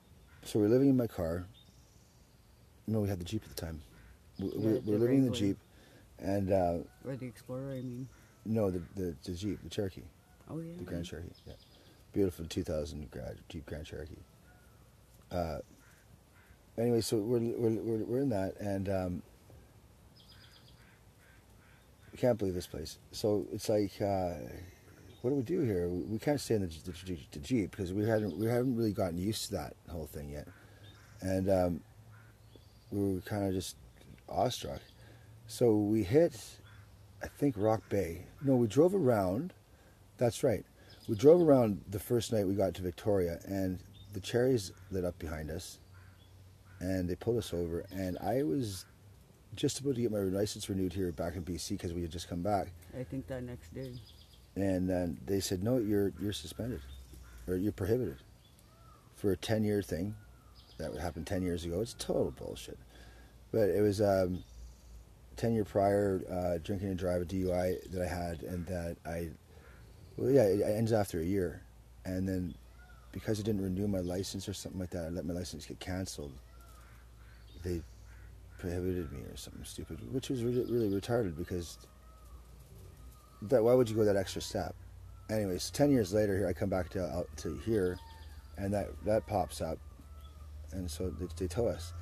so 0.43 0.59
we're 0.59 0.67
living 0.67 0.89
in 0.89 0.97
my 0.97 1.07
car. 1.07 1.47
No, 2.89 2.99
we 2.99 3.09
had 3.09 3.21
the 3.21 3.25
Jeep 3.25 3.45
at 3.45 3.55
the 3.55 3.67
time. 3.67 3.81
We, 4.41 4.47
Yeah, 4.47 4.81
we're, 4.85 4.99
living 4.99 5.19
in 5.19 5.25
the 5.25 5.31
Jeep, 5.31 5.59
and 6.19 6.51
uh, 6.51 6.79
or 7.07 7.15
the 7.15 7.27
Explorer, 7.27 7.75
I 7.75 7.83
mean. 7.83 8.09
no, 8.45 8.73
the, 8.73 8.83
the 8.97 9.15
the 9.23 9.35
Jeep, 9.35 9.63
the 9.63 9.71
Cherokee, 9.71 10.03
Oh 10.51 10.59
yeah. 10.59 10.73
the 10.79 10.83
Grand 10.83 11.05
Cherokee. 11.05 11.29
Yeah, 11.47 11.53
beautiful 12.13 12.45
2000 12.45 13.09
Grand, 13.13 13.39
Jeep 13.49 13.67
Grand 13.67 13.87
Cherokee. 13.87 14.17
Uh, 15.35 15.59
anyway, 16.79 17.01
so 17.01 17.17
we're 17.17 17.41
we're 17.41 18.05
we're, 18.05 18.21
in 18.21 18.29
that, 18.29 18.55
and 18.61 18.89
um, 18.89 19.23
we 22.13 22.19
can't 22.19 22.39
believe 22.39 22.55
this 22.55 22.69
place. 22.69 22.99
So 23.11 23.47
it's 23.53 23.69
like, 23.69 23.93
uh, 24.01 24.35
what 25.23 25.31
do 25.31 25.37
we 25.37 25.43
do 25.43 25.61
here? 25.61 25.89
We, 25.89 26.03
we 26.05 26.19
can't 26.19 26.41
stay 26.41 26.55
in 26.55 26.63
the, 26.63 26.69
the, 26.69 27.19
the 27.33 27.39
Jeep 27.41 27.73
because 27.73 27.93
we 27.93 28.07
hadn't 28.07 28.39
we 28.39 28.47
haven't 28.47 28.77
really 28.77 28.93
gotten 28.93 29.19
used 29.19 29.47
to 29.47 29.53
that 29.53 29.75
whole 29.91 30.07
thing 30.07 30.31
yet, 30.31 30.47
and 31.21 31.51
um, 31.51 31.81
we 32.93 33.15
were 33.15 33.21
kind 33.21 33.49
of 33.49 33.55
just 33.55 33.77
awestruck. 34.29 34.81
So 35.47 35.75
we 35.75 36.05
hit, 36.05 36.41
I 37.23 37.27
think 37.27 37.57
Rock 37.59 37.83
Bay. 37.89 38.27
No, 38.43 38.57
we 38.57 38.67
drove 38.67 38.95
around. 38.95 39.53
That's 40.17 40.43
right. 40.45 40.65
We 41.09 41.17
drove 41.17 41.43
around 41.43 41.83
the 41.91 41.99
first 41.99 42.33
night 42.33 42.47
we 42.47 42.55
got 42.55 42.73
to 42.75 42.83
Victoria, 42.83 43.41
and 43.47 43.81
the 44.15 44.21
cherries 44.21 44.73
lit 44.91 45.05
up 45.05 45.19
behind 45.19 45.51
us, 45.51 45.79
and 46.81 47.09
they 47.09 47.17
pulled 47.17 47.37
us 47.39 47.53
over. 47.53 47.85
And 47.93 48.17
I 48.19 48.43
was 48.43 48.87
just 49.55 49.81
about 49.81 49.97
to 49.97 50.01
get 50.01 50.11
my 50.11 50.19
license 50.21 50.69
renewed 50.69 50.93
here 50.93 51.13
back 51.13 51.37
in 51.37 51.43
BC 51.45 51.71
because 51.71 51.93
we 51.93 52.03
had 52.03 52.11
just 52.11 52.29
come 52.29 52.43
back, 52.43 52.69
I 52.99 53.05
think 53.05 53.27
that 53.27 53.43
next 53.43 53.75
day. 53.75 53.93
and 54.57 54.89
then 54.89 55.19
they 55.27 55.41
said, 55.41 55.63
"No, 55.63 55.79
you're 55.79 56.13
you're 56.21 56.33
suspended, 56.33 56.81
or 57.47 57.57
you're 57.57 57.73
prohibited 57.73 58.19
for 59.17 59.33
a 59.33 59.37
ten 59.37 59.65
year 59.65 59.83
thing 59.83 60.15
that 60.79 60.91
would 60.91 61.01
happen 61.01 61.25
ten 61.25 61.43
years 61.43 61.65
ago." 61.65 61.81
It's 61.81 61.95
total 61.99 62.31
bullshit, 62.33 62.79
but 63.53 63.69
it 63.69 63.83
was 63.83 64.01
um, 64.01 64.43
ten 65.37 65.55
year 65.55 65.65
prior 65.65 66.23
uh, 66.31 66.59
drinking 66.63 66.89
and 66.89 66.99
drive 66.99 67.23
a 67.23 67.25
DUI 67.25 67.91
that 67.91 68.03
I 68.03 68.09
had, 68.09 68.43
and 68.43 68.67
that 68.67 68.97
I, 69.05 69.29
well, 70.17 70.31
yeah, 70.31 70.45
it 70.45 70.63
ends 70.63 70.93
after 70.93 71.21
a 71.21 71.25
year, 71.25 71.63
and 72.05 72.29
then 72.29 72.55
because 73.15 73.39
I 73.39 73.45
didn't 73.45 73.63
renew 73.63 73.87
my 73.87 74.01
license 74.01 74.49
or 74.49 74.53
something 74.53 74.81
like 74.81 74.91
that, 74.91 75.05
I 75.05 75.09
let 75.09 75.25
my 75.25 75.33
license 75.33 75.65
get 75.65 75.79
canceled. 75.79 76.33
They 77.63 77.81
prohibited 78.59 79.11
me 79.13 79.21
or 79.21 79.37
something 79.37 79.65
stupid, 79.65 80.13
which 80.13 80.29
was 80.29 80.43
really, 80.43 80.65
really 80.71 80.89
retarded 80.89 81.39
because 81.39 81.79
that 83.43 83.63
why 83.63 83.73
would 83.73 83.89
you 83.89 83.95
go 83.95 84.05
that 84.05 84.17
extra 84.17 84.43
step? 84.43 84.75
Anyways, 85.31 85.71
ten 85.71 85.93
years 85.93 86.13
later, 86.13 86.37
here 86.37 86.49
I 86.49 86.53
come 86.53 86.69
back 86.69 86.91
to 86.91 87.07
out 87.07 87.29
to 87.39 87.57
here, 87.65 87.99
and 88.59 88.75
that 88.75 88.89
that 89.05 89.27
pops 89.29 89.61
up, 89.61 89.79
and 90.73 90.91
so 90.91 91.09
they, 91.09 91.27
they 91.39 91.47
tow 91.47 91.69
us. 91.69 91.95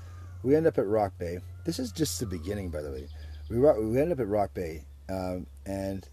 We 0.43 0.57
end 0.57 0.67
up 0.67 0.79
at 0.79 0.87
Rock 0.87 1.13
Bay. 1.19 1.39
This 1.65 1.79
is 1.79 1.93
just 1.93 2.19
the 2.19 2.27
beginning, 2.27 2.71
by 2.71 2.81
the 2.81 2.91
way. 2.91 3.07
We 3.51 3.59
we 3.59 4.01
end 4.01 4.13
up 4.13 4.19
at 4.19 4.29
Rock 4.29 4.55
Bay, 4.55 4.87
um, 5.11 5.47
and 5.67 6.09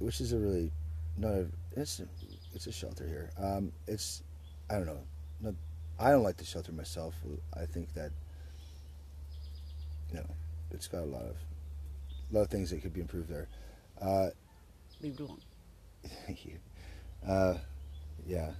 which 0.00 0.20
is 0.20 0.32
a 0.32 0.38
really 0.38 0.72
not 1.16 1.32
a 1.32 1.46
it's 1.76 2.00
it's 2.58 2.66
a 2.66 2.72
shelter 2.72 3.06
here. 3.06 3.30
Um, 3.40 3.70
it's 3.86 4.24
I 4.68 4.74
don't 4.74 4.86
know. 4.86 4.98
Not, 5.40 5.54
I 6.00 6.10
don't 6.10 6.24
like 6.24 6.36
the 6.36 6.44
shelter 6.44 6.72
myself. 6.72 7.14
I 7.54 7.66
think 7.66 7.94
that 7.94 8.10
you 10.12 10.18
know 10.18 10.26
it's 10.72 10.88
got 10.88 11.02
a 11.02 11.06
lot 11.06 11.22
of 11.22 11.36
a 12.30 12.34
lot 12.34 12.40
of 12.40 12.48
things 12.48 12.70
that 12.70 12.82
could 12.82 12.92
be 12.92 13.00
improved 13.00 13.28
there. 13.28 13.46
Uh, 14.02 14.30
Leave 15.00 15.14
it 15.14 15.20
alone. 15.20 15.38
thank 16.26 16.44
you. 16.44 16.58
Uh, 17.26 17.54
yeah, 18.26 18.50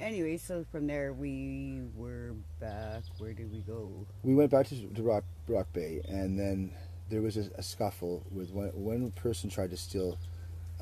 Anyway, 0.00 0.36
so 0.36 0.64
from 0.72 0.88
there 0.88 1.12
we 1.12 1.80
were 1.94 2.34
back. 2.58 3.04
Where 3.18 3.32
did 3.32 3.52
we 3.52 3.60
go? 3.60 3.88
we 4.24 4.34
went 4.34 4.50
back 4.50 4.66
to, 4.66 4.88
to 4.88 5.02
Rock 5.02 5.22
Rock 5.46 5.72
Bay, 5.72 6.00
and 6.08 6.36
then 6.36 6.72
there 7.08 7.22
was 7.22 7.36
a, 7.36 7.48
a 7.54 7.62
scuffle 7.62 8.24
with 8.32 8.50
one 8.50 8.70
one 8.74 9.12
person 9.12 9.48
tried 9.48 9.70
to 9.70 9.76
steal 9.76 10.18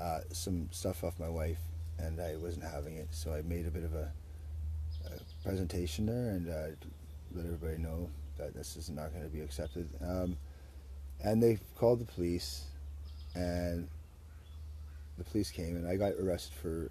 uh, 0.00 0.20
some 0.33 0.68
stuff 0.72 1.05
off 1.05 1.18
my 1.20 1.29
wife, 1.29 1.59
and 2.02 2.20
I 2.20 2.36
wasn't 2.36 2.64
having 2.64 2.96
it, 2.96 3.08
so 3.10 3.32
I 3.32 3.42
made 3.42 3.66
a 3.66 3.70
bit 3.70 3.84
of 3.84 3.94
a, 3.94 4.10
a 5.06 5.42
presentation 5.42 6.06
there 6.06 6.30
and 6.30 6.48
uh, 6.48 6.74
let 7.34 7.46
everybody 7.46 7.78
know 7.78 8.08
that 8.38 8.54
this 8.54 8.76
is 8.76 8.90
not 8.90 9.12
going 9.12 9.24
to 9.24 9.30
be 9.30 9.40
accepted. 9.40 9.88
Um, 10.02 10.36
and 11.22 11.42
they 11.42 11.58
called 11.76 12.00
the 12.00 12.06
police, 12.06 12.64
and 13.34 13.88
the 15.18 15.24
police 15.24 15.50
came, 15.50 15.76
and 15.76 15.86
I 15.86 15.96
got 15.96 16.12
arrested 16.12 16.54
for 16.54 16.90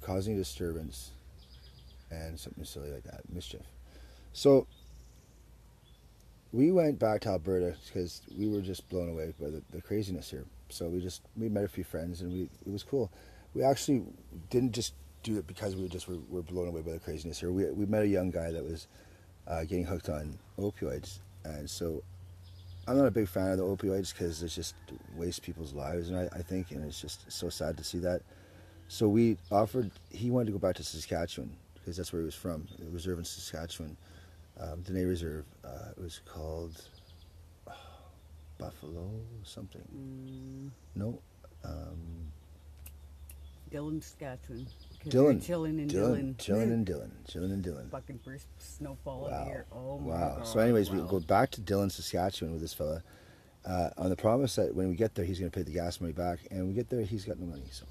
causing 0.00 0.36
disturbance 0.36 1.10
and 2.10 2.38
something 2.38 2.64
silly 2.64 2.92
like 2.92 3.04
that, 3.04 3.22
mischief. 3.32 3.62
So 4.32 4.66
we 6.52 6.70
went 6.70 6.98
back 6.98 7.22
to 7.22 7.30
Alberta 7.30 7.74
because 7.86 8.22
we 8.38 8.48
were 8.48 8.60
just 8.60 8.88
blown 8.88 9.08
away 9.08 9.34
by 9.40 9.50
the, 9.50 9.62
the 9.70 9.82
craziness 9.82 10.30
here. 10.30 10.44
So 10.68 10.88
we 10.88 11.00
just 11.00 11.22
we 11.36 11.48
met 11.48 11.64
a 11.64 11.68
few 11.68 11.84
friends 11.84 12.20
and 12.20 12.32
we 12.32 12.42
it 12.42 12.72
was 12.72 12.82
cool. 12.82 13.10
We 13.54 13.62
actually 13.62 14.02
didn't 14.50 14.72
just 14.72 14.94
do 15.22 15.38
it 15.38 15.46
because 15.46 15.76
we 15.76 15.88
just 15.88 16.08
were, 16.08 16.18
were 16.28 16.42
blown 16.42 16.68
away 16.68 16.82
by 16.82 16.92
the 16.92 16.98
craziness 16.98 17.38
here. 17.40 17.50
We 17.52 17.66
we 17.70 17.86
met 17.86 18.02
a 18.02 18.08
young 18.08 18.30
guy 18.30 18.50
that 18.50 18.62
was 18.64 18.88
uh, 19.46 19.62
getting 19.62 19.84
hooked 19.84 20.08
on 20.08 20.38
opioids, 20.58 21.20
and 21.44 21.68
so 21.68 22.02
I'm 22.86 22.98
not 22.98 23.06
a 23.06 23.10
big 23.10 23.28
fan 23.28 23.52
of 23.52 23.58
the 23.58 23.64
opioids 23.64 24.12
because 24.12 24.42
it 24.42 24.48
just 24.48 24.74
wastes 25.16 25.40
people's 25.40 25.72
lives, 25.72 26.10
and 26.10 26.18
I, 26.18 26.28
I 26.38 26.42
think 26.42 26.72
and 26.72 26.84
it's 26.84 27.00
just 27.00 27.30
so 27.30 27.48
sad 27.48 27.76
to 27.78 27.84
see 27.84 27.98
that. 27.98 28.22
So 28.88 29.08
we 29.08 29.38
offered. 29.50 29.90
He 30.10 30.30
wanted 30.30 30.46
to 30.46 30.52
go 30.52 30.58
back 30.58 30.76
to 30.76 30.84
Saskatchewan 30.84 31.56
because 31.74 31.96
that's 31.96 32.12
where 32.12 32.22
he 32.22 32.26
was 32.26 32.34
from, 32.34 32.66
the 32.78 32.88
reserve 32.90 33.18
in 33.18 33.24
Saskatchewan, 33.24 33.96
um, 34.60 34.80
Dene 34.82 35.06
Reserve. 35.06 35.44
Uh, 35.64 35.90
it 35.96 36.02
was 36.02 36.20
called 36.26 36.82
Buffalo 38.58 39.10
something. 39.42 39.82
Mm, 39.94 40.70
No, 40.94 41.20
um, 41.64 42.32
Dillon, 43.70 44.00
Saskatchewan. 44.00 44.66
Dillon. 45.08 45.40
Chilling 45.40 45.78
in 45.78 45.86
Dylan, 45.88 45.90
Dillon. 45.90 46.34
Chillin' 46.38 46.72
and 46.72 46.86
Dillon, 46.86 47.12
Chillin' 47.28 47.52
and 47.52 47.62
Dillon. 47.62 47.88
Fucking 47.90 48.20
first 48.24 48.46
snowfall 48.58 49.26
of 49.26 49.32
Wow. 49.32 49.44
the 49.44 49.50
year. 49.50 49.66
Oh 49.72 49.98
my 49.98 50.10
god. 50.12 50.20
wow. 50.20 50.34
god. 50.38 50.46
So, 50.46 50.58
anyways, 50.60 50.90
we 50.90 51.00
go 51.02 51.20
back 51.20 51.50
to 51.52 51.60
Dillon, 51.60 51.90
Saskatchewan 51.90 52.52
with 52.52 52.62
this 52.62 52.72
fella 52.72 53.02
uh, 53.66 53.90
on 53.98 54.08
the 54.10 54.16
promise 54.16 54.56
that 54.56 54.74
when 54.74 54.88
we 54.88 54.94
get 54.94 55.14
there, 55.14 55.24
he's 55.24 55.38
going 55.38 55.50
to 55.50 55.54
pay 55.56 55.62
the 55.62 55.72
gas 55.72 56.00
money 56.00 56.12
back, 56.12 56.38
and 56.50 56.66
we 56.68 56.72
get 56.74 56.88
there, 56.88 57.02
he's 57.02 57.24
got 57.24 57.38
no 57.38 57.46
money. 57.46 57.64
So, 57.70 57.84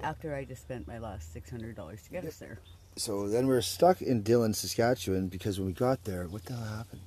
After 0.00 0.34
I 0.34 0.44
just 0.44 0.62
spent 0.62 0.86
my 0.86 0.98
last 0.98 1.32
six 1.32 1.50
hundred 1.50 1.74
dollars 1.76 2.02
to 2.04 2.10
get 2.10 2.24
us 2.24 2.36
there. 2.38 2.58
so 2.96 3.28
then 3.28 3.46
we're 3.48 3.60
stuck 3.62 4.00
in 4.02 4.22
Dillon, 4.22 4.54
Saskatchewan, 4.54 5.28
because 5.28 5.58
when 5.58 5.66
we 5.66 5.72
got 5.72 6.04
there, 6.04 6.26
what 6.28 6.44
the 6.44 6.52
hell 6.54 6.64
happened? 6.76 7.00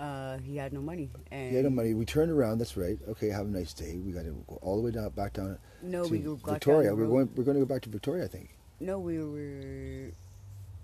Uh, 0.00 0.38
he 0.38 0.56
had 0.56 0.72
no 0.72 0.80
money. 0.80 1.10
And 1.30 1.50
He 1.50 1.56
had 1.56 1.64
no 1.64 1.70
money. 1.70 1.92
We 1.92 2.06
turned 2.06 2.30
around. 2.30 2.56
That's 2.58 2.74
right. 2.76 2.98
Okay, 3.10 3.28
have 3.28 3.44
a 3.46 3.50
nice 3.50 3.74
day. 3.74 3.98
We 3.98 4.12
got 4.12 4.24
to 4.24 4.30
go 4.48 4.58
all 4.62 4.76
the 4.76 4.82
way 4.82 4.90
down, 4.92 5.10
back 5.10 5.34
down 5.34 5.58
No, 5.82 6.04
to 6.04 6.10
we 6.10 6.18
go- 6.20 6.36
got 6.36 6.52
Victoria. 6.54 6.94
We're 6.94 7.06
going. 7.06 7.28
We're 7.36 7.44
going 7.44 7.56
to 7.58 7.64
go 7.66 7.66
back 7.74 7.82
to 7.82 7.90
Victoria, 7.90 8.24
I 8.24 8.28
think. 8.28 8.48
No, 8.80 8.98
we 8.98 9.18
were. 9.22 10.10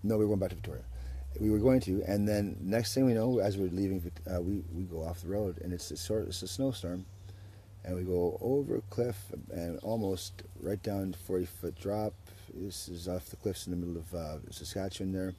No, 0.02 0.18
we 0.18 0.24
were 0.24 0.28
going 0.28 0.40
back 0.40 0.50
to 0.50 0.56
Victoria. 0.56 0.82
We 1.40 1.50
were 1.50 1.58
going 1.58 1.80
to, 1.80 2.02
and 2.06 2.26
then 2.28 2.56
next 2.62 2.94
thing 2.94 3.04
we 3.06 3.12
know, 3.12 3.38
as 3.40 3.56
we're 3.58 3.68
leaving, 3.70 4.10
uh, 4.30 4.40
we 4.40 4.62
we 4.74 4.84
go 4.84 5.02
off 5.02 5.20
the 5.22 5.28
road, 5.28 5.58
and 5.62 5.72
it's 5.72 5.90
a 5.90 5.96
sort, 5.96 6.28
it's 6.28 6.42
a 6.42 6.48
snowstorm, 6.48 7.04
and 7.84 7.94
we 7.96 8.02
go 8.04 8.38
over 8.40 8.76
a 8.76 8.80
cliff 8.88 9.18
and 9.50 9.78
almost 9.80 10.42
right 10.60 10.82
down 10.82 11.14
forty 11.26 11.44
foot 11.46 11.78
drop. 11.78 12.12
This 12.54 12.88
is 12.88 13.06
off 13.08 13.26
the 13.26 13.36
cliffs 13.36 13.66
in 13.66 13.72
the 13.72 13.76
middle 13.76 13.98
of 14.00 14.14
uh, 14.14 14.38
Saskatchewan 14.50 15.12
there, 15.12 15.34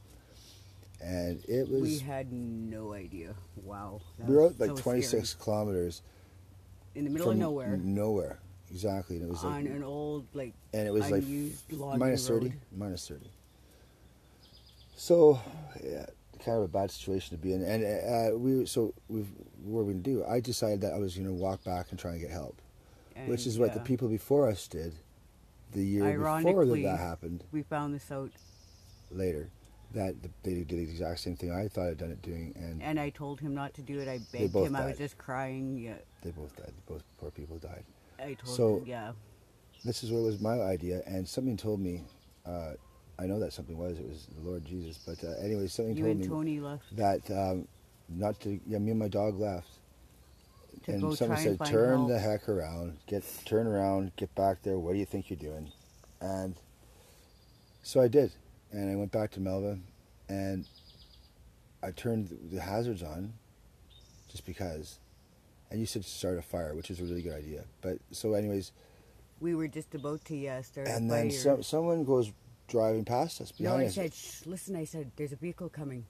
and 1.01 1.43
it 1.47 1.69
was 1.69 1.81
We 1.81 1.97
had 1.99 2.31
no 2.31 2.93
idea. 2.93 3.35
Wow. 3.63 4.01
we 4.19 4.37
out 4.37 4.59
like 4.59 4.69
so 4.71 4.75
twenty 4.77 5.01
six 5.01 5.29
scary. 5.29 5.43
kilometers 5.43 6.01
in 6.95 7.03
the 7.05 7.09
middle 7.11 7.29
of 7.31 7.37
nowhere 7.37 7.77
nowhere 7.77 8.39
exactly, 8.71 9.17
and 9.17 9.25
it 9.25 9.29
was 9.29 9.43
like 9.43 9.53
on 9.53 9.67
an 9.67 9.83
old 9.83 10.25
like 10.33 10.53
and 10.73 10.87
it 10.87 10.91
was 10.91 11.09
like 11.11 11.23
minus 11.99 12.29
road. 12.29 12.41
30 12.43 12.53
minus 12.75 13.07
30 13.07 13.25
so 14.95 15.39
yeah 15.83 16.05
kind 16.43 16.57
of 16.57 16.63
a 16.63 16.67
bad 16.67 16.89
situation 16.91 17.37
to 17.37 17.41
be 17.41 17.53
in 17.53 17.61
and 17.63 17.83
uh, 17.83 18.37
we 18.37 18.65
so 18.65 18.93
we 19.07 19.21
what 19.63 19.85
were 19.85 19.93
we 19.93 19.93
do 19.93 20.23
i 20.25 20.39
decided 20.39 20.81
that 20.81 20.93
i 20.93 20.97
was 20.97 21.15
gonna 21.17 21.31
walk 21.33 21.63
back 21.63 21.87
and 21.91 21.99
try 21.99 22.11
and 22.11 22.21
get 22.21 22.29
help 22.31 22.61
which 23.25 23.41
And, 23.41 23.47
is 23.47 23.57
what 23.59 23.73
the 23.73 23.79
people 23.79 24.07
before 24.07 24.47
us 24.47 24.67
did 24.67 24.93
the 25.73 25.83
year 25.83 26.03
before 26.03 26.17
that, 26.17 26.47
Ironically- 26.47 26.83
that 26.83 26.99
happened 26.99 27.43
We 27.51 27.63
found 27.63 27.93
this 27.93 28.11
out, 28.11 28.31
later 29.11 29.49
that 29.93 30.15
they 30.43 30.53
did 30.55 30.67
the 30.69 30.79
exact 30.81 31.19
same 31.19 31.35
thing 31.35 31.51
i 31.51 31.67
thought 31.67 31.87
i'd 31.87 31.97
done 31.97 32.11
it 32.11 32.21
doing 32.21 32.53
and 32.57 32.81
and 32.83 32.99
I 32.99 33.09
told 33.09 33.39
him 33.39 33.53
not 33.55 33.73
to 33.75 33.81
do 33.81 33.99
it. 33.99 34.07
I 34.07 34.19
begged 34.31 34.55
him. 34.55 34.75
I 34.75 34.85
was 34.85 34.97
just 34.97 35.17
crying. 35.17 35.77
Yeah, 35.77 35.93
they 36.21 36.31
both 36.31 36.55
died. 36.55 36.73
Both 36.87 37.03
poor 37.17 37.31
people 37.31 37.57
died. 37.57 37.83
I 38.19 38.33
told 38.33 38.55
So- 38.55 38.77
him. 38.79 38.85
Yeah, 38.85 39.11
this 39.85 40.03
is 40.03 40.11
what 40.11 40.23
was 40.23 40.39
my 40.41 40.59
idea 40.61 41.01
and 41.05 41.27
something 41.27 41.55
told 41.57 41.79
me 41.79 42.03
uh, 42.45 42.73
i 43.19 43.25
know 43.25 43.39
that 43.39 43.53
something 43.53 43.77
was. 43.77 43.97
It 43.97 44.07
was 44.07 44.27
the 44.35 44.41
lord 44.47 44.65
jesus. 44.65 44.97
But 45.05 45.23
uh, 45.23 45.33
anyway 45.43 45.67
something 45.67 45.95
you 45.97 46.03
told 46.03 46.17
me 46.17 46.27
Tony 46.27 46.59
left. 46.59 46.95
that 46.95 47.29
um, 47.31 47.67
not 48.09 48.39
to 48.41 48.59
yeah 48.67 48.79
me 48.79 48.91
and 48.91 48.99
my 48.99 49.07
dog 49.07 49.39
left. 49.39 49.69
To 50.85 50.91
and 50.91 51.17
someone 51.17 51.37
said 51.37 51.57
and 51.59 51.65
turn 51.65 51.97
help. 51.97 52.09
the 52.09 52.19
heck 52.19 52.47
around. 52.49 52.97
Get 53.07 53.23
turn 53.45 53.65
around. 53.67 54.11
Get 54.15 54.33
back 54.35 54.61
there. 54.63 54.77
What 54.77 54.93
do 54.93 54.99
you 54.99 55.05
think 55.05 55.29
you're 55.29 55.39
doing? 55.39 55.71
And 56.21 56.55
so 57.83 58.01
i 58.01 58.07
did 58.07 58.31
and 58.71 58.89
i 58.91 58.95
went 58.95 59.11
back 59.11 59.31
to 59.31 59.39
melva 59.39 59.79
and 60.29 60.65
i 61.83 61.91
turned 61.91 62.37
the 62.51 62.59
hazards 62.59 63.03
on 63.03 63.33
just 64.29 64.45
because 64.45 64.99
and 65.69 65.79
you 65.79 65.85
said 65.85 66.03
to 66.03 66.09
start 66.09 66.37
a 66.37 66.41
fire 66.41 66.73
which 66.75 66.89
is 66.91 66.99
a 66.99 67.03
really 67.03 67.21
good 67.21 67.33
idea 67.33 67.63
but 67.81 67.97
so 68.11 68.33
anyways 68.33 68.71
we 69.39 69.53
were 69.55 69.67
just 69.67 69.93
about 69.95 70.23
to 70.25 70.35
yeah 70.35 70.57
uh, 70.57 70.61
start. 70.61 70.87
and 70.87 71.09
then 71.11 71.29
some, 71.31 71.61
someone 71.63 72.03
goes 72.03 72.31
driving 72.67 73.05
past 73.05 73.39
us 73.39 73.53
No, 73.59 73.65
behind 73.69 73.83
I 73.83 73.85
us 73.85 73.95
said, 73.95 74.13
Shh, 74.13 74.45
listen. 74.45 74.75
I 74.75 74.83
said, 74.83 75.11
there's 75.15 75.31
a 75.31 75.37
vehicle 75.37 75.69
coming. 75.69 76.05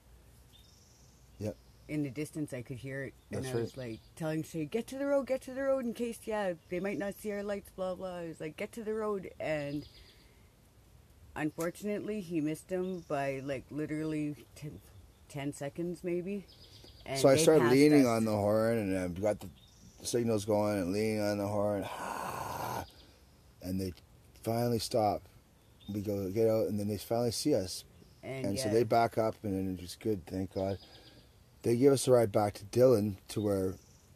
Yep. 1.38 1.56
In 1.88 2.02
the 2.02 2.10
distance, 2.10 2.52
I 2.52 2.62
could 2.62 2.78
hear 2.78 3.04
it, 3.04 3.14
and 3.30 3.44
That's 3.44 3.54
I 3.54 3.60
was 3.60 3.76
like 3.76 4.00
telling 4.16 4.42
Shay, 4.42 4.64
"Get 4.64 4.86
to 4.88 4.98
the 4.98 5.06
road, 5.06 5.26
get 5.28 5.40
to 5.42 5.54
the 5.54 5.62
road, 5.62 5.84
in 5.86 5.94
case 5.94 6.18
yeah 6.24 6.54
they 6.68 6.80
might 6.80 6.98
not 6.98 7.14
see 7.14 7.30
our 7.32 7.42
lights." 7.42 7.70
Blah 7.76 7.94
blah. 7.94 8.16
I 8.16 8.28
was 8.28 8.40
like, 8.40 8.56
"Get 8.56 8.72
to 8.72 8.82
the 8.82 8.92
road," 8.92 9.30
and 9.40 9.86
unfortunately, 11.40 12.20
he 12.20 12.40
missed 12.40 12.70
him 12.70 13.04
by 13.08 13.40
like 13.44 13.64
literally 13.70 14.36
10, 14.56 14.80
10 15.28 15.52
seconds, 15.52 16.00
maybe. 16.02 16.44
And 17.06 17.18
so 17.18 17.28
I 17.28 17.36
started 17.36 17.70
leaning 17.70 18.02
us. 18.06 18.08
on 18.08 18.24
the 18.24 18.32
horn, 18.32 18.78
and 18.78 18.98
I've 18.98 19.20
got 19.20 19.40
the 19.40 19.48
signals 20.02 20.44
going, 20.44 20.78
and 20.78 20.92
leaning 20.92 21.20
on 21.22 21.38
the 21.38 21.46
horn, 21.46 21.86
and 23.62 23.80
they 23.80 23.92
finally 24.42 24.78
stop. 24.78 25.22
We 25.92 26.00
go 26.02 26.28
get 26.30 26.48
out, 26.48 26.66
and 26.68 26.78
then 26.78 26.88
they 26.88 26.98
finally 26.98 27.30
see 27.30 27.54
us, 27.54 27.84
and, 28.22 28.46
and 28.46 28.56
yeah, 28.56 28.64
so 28.64 28.68
they 28.68 28.82
back 28.82 29.16
up, 29.16 29.36
and 29.42 29.54
then 29.54 29.82
it's 29.82 29.96
good, 29.96 30.26
thank 30.26 30.54
God. 30.54 30.76
They 31.62 31.76
give 31.76 31.92
us 31.92 32.06
a 32.08 32.12
ride 32.12 32.30
back 32.30 32.54
to 32.54 32.64
Dillon, 32.66 33.16
to 33.28 33.40
where 33.40 33.74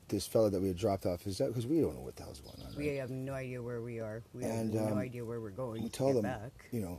this 0.08 0.26
fellow 0.26 0.50
that 0.50 0.60
we 0.60 0.68
had 0.68 0.76
dropped 0.76 1.06
off 1.06 1.26
is 1.26 1.38
that 1.38 1.48
because 1.48 1.66
we 1.66 1.80
don't 1.80 1.94
know 1.94 2.02
what 2.02 2.14
the 2.16 2.22
hell's 2.22 2.40
going 2.40 2.60
on. 2.66 2.76
we 2.76 2.96
have 2.96 3.08
no 3.08 3.32
idea 3.32 3.62
where 3.62 3.80
we 3.80 3.98
are. 4.00 4.22
We 4.34 4.44
And, 4.44 4.74
have 4.74 4.84
no 4.84 4.92
um, 4.92 4.98
idea 4.98 5.24
where 5.24 5.40
we're 5.40 5.48
going. 5.50 5.82
we 5.82 5.88
to 5.88 5.92
tell 5.96 6.08
get 6.08 6.14
them, 6.16 6.22
back. 6.24 6.52
you 6.70 6.80
know, 6.82 6.98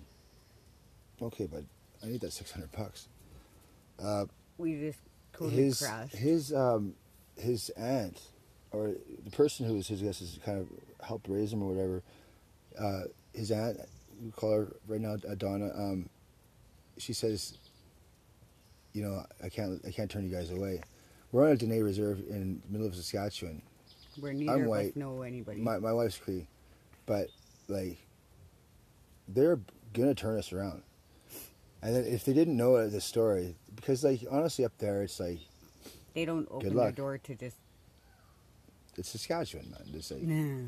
okay, 1.22 1.48
but 1.52 1.64
I 2.04 2.08
need 2.08 2.22
that 2.22 2.34
six 2.34 2.52
hundred 2.52 2.72
bucks. 2.72 3.08
Uh, 4.04 4.26
We 4.58 4.76
just 4.80 5.00
totally 5.34 5.64
his 5.64 5.80
crashed. 5.80 6.16
his 6.16 6.54
um 6.54 6.96
his 7.38 7.70
aunt 7.72 8.22
or 8.72 8.94
the 9.24 9.32
person 9.32 9.66
who 9.66 9.76
was 9.76 9.88
his 9.88 10.02
I 10.02 10.06
guess 10.06 10.22
is 10.22 10.40
kind 10.46 10.60
of 10.60 10.68
helped 11.06 11.28
raise 11.30 11.52
him 11.54 11.62
or 11.64 11.74
whatever. 11.74 12.04
Uh, 12.80 13.04
his 13.34 13.52
aunt 13.52 13.78
we 14.24 14.32
call 14.32 14.52
her 14.52 14.68
right 14.88 15.02
now 15.02 15.16
uh, 15.30 15.36
Donna. 15.36 15.72
Um, 15.76 16.10
she 16.98 17.14
says, 17.14 17.58
you 18.94 19.04
know, 19.04 19.24
I 19.44 19.50
can't 19.50 19.82
I 19.88 19.92
can't 19.92 20.10
turn 20.10 20.24
you 20.28 20.36
guys 20.36 20.52
away. 20.52 20.82
We're 21.32 21.46
on 21.46 21.52
a 21.52 21.56
Dene 21.58 21.82
Reserve 21.82 22.20
in 22.30 22.62
the 22.66 22.72
middle 22.72 22.86
of 22.88 22.96
Saskatchewan. 22.96 23.62
Where 24.20 24.34
neither 24.34 24.52
I'm 24.54 24.62
of 24.64 24.68
white. 24.68 24.90
us 24.92 24.96
know 24.96 25.24
anybody. 25.24 25.60
My 25.62 25.80
my 25.80 25.92
wife's 25.92 26.18
Cree, 26.18 26.48
but 27.08 27.28
like 27.68 27.98
they're 29.28 29.60
gonna 29.94 30.14
turn 30.14 30.38
us 30.38 30.54
around. 30.54 30.84
And 31.84 31.94
then 31.96 32.06
if 32.06 32.24
they 32.24 32.32
didn't 32.34 32.56
know 32.56 32.88
the 32.88 33.02
story, 33.02 33.56
because 33.76 34.04
like 34.06 34.22
honestly 34.32 34.64
up 34.64 34.72
there, 34.80 35.04
it's 35.04 35.20
like 35.20 35.40
they 36.14 36.24
don't 36.26 36.48
open 36.50 36.76
their 36.76 36.92
door 36.94 37.18
to 37.18 37.36
just. 37.36 37.58
it's 38.98 39.10
Saskatchewan, 39.10 39.70
man. 39.70 39.82
It's 39.94 40.10
like 40.10 40.22
Nah. 40.22 40.68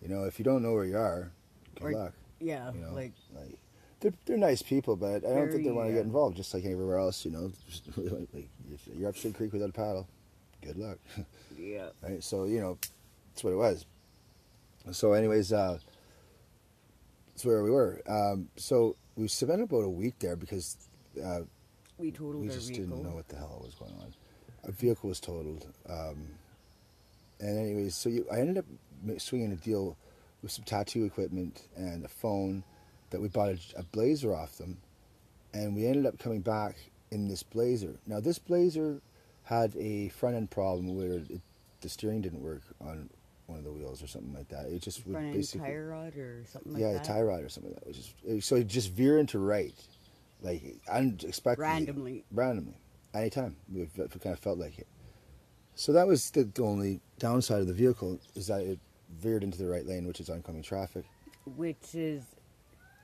you 0.00 0.08
know, 0.08 0.24
if 0.24 0.38
you 0.38 0.44
don't 0.44 0.62
know 0.62 0.72
where 0.72 0.86
you 0.86 0.96
are, 0.96 1.30
good 1.76 1.84
Or- 1.84 1.92
luck. 1.92 2.12
Yeah, 2.40 2.72
You 2.72 2.80
know, 2.80 2.92
like 2.94 3.12
like 3.34 3.58
they're 4.00 4.12
they're 4.26 4.36
nice 4.38 4.62
people, 4.62 4.96
but 4.96 5.24
I 5.24 5.34
don't 5.34 5.50
think 5.50 5.64
they 5.64 5.70
want 5.70 5.88
to 5.88 5.92
uh, 5.92 5.96
get 5.96 6.04
involved. 6.04 6.36
Just 6.36 6.52
like 6.54 6.64
everywhere 6.64 6.98
else, 6.98 7.24
you 7.24 7.30
know. 7.30 7.52
Just, 7.68 7.86
like, 7.96 8.48
if 8.72 8.86
you're 8.98 9.08
up 9.08 9.16
Shade 9.16 9.34
Creek 9.34 9.52
without 9.52 9.70
a 9.70 9.72
paddle, 9.72 10.06
good 10.62 10.76
luck. 10.76 10.98
yeah. 11.58 11.88
right? 12.02 12.22
So 12.24 12.44
you 12.44 12.60
know, 12.60 12.76
that's 13.32 13.44
what 13.44 13.52
it 13.52 13.56
was. 13.56 13.86
So, 14.92 15.12
anyways, 15.14 15.52
uh, 15.52 15.78
that's 17.34 17.44
where 17.44 17.62
we 17.62 17.70
were. 17.70 18.02
Um, 18.06 18.48
so 18.56 18.96
we 19.16 19.28
spent 19.28 19.62
about 19.62 19.84
a 19.84 19.88
week 19.88 20.14
there 20.18 20.36
because 20.36 20.76
uh, 21.24 21.40
We 21.98 22.10
totaled 22.10 22.42
we 22.42 22.48
just 22.48 22.68
vehicle. 22.68 22.96
didn't 22.96 23.04
know 23.10 23.14
what 23.16 23.28
the 23.28 23.36
hell 23.36 23.60
was 23.64 23.74
going 23.74 23.92
on. 24.00 24.12
Our 24.64 24.72
vehicle 24.72 25.08
was 25.08 25.20
totaled, 25.20 25.66
um, 25.88 26.26
and 27.40 27.58
anyways, 27.58 27.94
so 27.94 28.08
you, 28.08 28.26
I 28.32 28.38
ended 28.40 28.58
up 28.58 28.64
swinging 29.20 29.52
a 29.52 29.56
deal 29.56 29.96
with 30.42 30.50
some 30.52 30.64
tattoo 30.64 31.04
equipment 31.04 31.62
and 31.76 32.04
a 32.04 32.08
phone 32.08 32.64
that 33.10 33.20
we 33.20 33.28
bought 33.28 33.50
a, 33.50 33.58
a 33.76 33.82
blazer 33.82 34.34
off 34.34 34.56
them, 34.56 34.78
and 35.52 35.74
we 35.74 35.86
ended 35.86 36.06
up 36.06 36.18
coming 36.18 36.40
back 36.40 36.76
in 37.10 37.28
this 37.28 37.42
blazer. 37.42 37.96
Now 38.06 38.20
this 38.20 38.38
blazer 38.38 39.00
had 39.44 39.76
a 39.76 40.08
front 40.08 40.36
end 40.36 40.50
problem 40.50 40.96
where 40.96 41.18
it, 41.18 41.40
the 41.82 41.88
steering 41.90 42.22
didn't 42.22 42.40
work 42.42 42.62
on 42.80 43.10
one 43.46 43.58
of 43.58 43.64
the 43.64 43.72
wheels 43.72 44.02
or 44.02 44.06
something 44.06 44.32
like 44.32 44.48
that. 44.48 44.66
It 44.66 44.80
just 44.82 45.04
would 45.06 45.12
Front 45.14 45.32
basically 45.32 45.66
tire 45.68 45.88
rod 45.88 46.16
or 46.16 46.44
something 46.50 46.72
like 46.72 46.82
that. 46.82 46.88
yeah, 46.88 46.94
that. 46.94 47.02
a 47.04 47.12
tie 47.12 47.22
rod 47.22 47.42
or 47.42 47.48
something 47.48 47.72
like 47.72 47.80
that. 47.80 47.88
It 47.90 47.96
was 47.96 48.12
just, 48.38 48.48
so 48.48 48.56
it 48.56 48.66
just 48.66 48.90
veer 48.92 49.18
into 49.18 49.38
right, 49.38 49.74
like 50.42 50.62
unexpectedly, 50.90 51.62
Randomly. 51.70 52.24
randomly, 52.32 52.76
anytime. 53.14 53.56
We 53.72 53.82
f- 53.82 54.10
kind 54.22 54.32
of 54.32 54.38
felt 54.38 54.58
like 54.58 54.78
it. 54.78 54.86
So 55.74 55.92
that 55.92 56.06
was 56.06 56.30
the, 56.30 56.44
the 56.44 56.62
only 56.62 57.00
downside 57.18 57.60
of 57.60 57.66
the 57.66 57.74
vehicle 57.74 58.18
is 58.34 58.46
that 58.46 58.60
it 58.62 58.78
veered 59.18 59.42
into 59.42 59.58
the 59.58 59.66
right 59.68 59.84
lane, 59.86 60.06
which 60.06 60.20
is 60.20 60.30
oncoming 60.30 60.62
traffic. 60.62 61.04
Which 61.56 61.94
is 61.94 62.22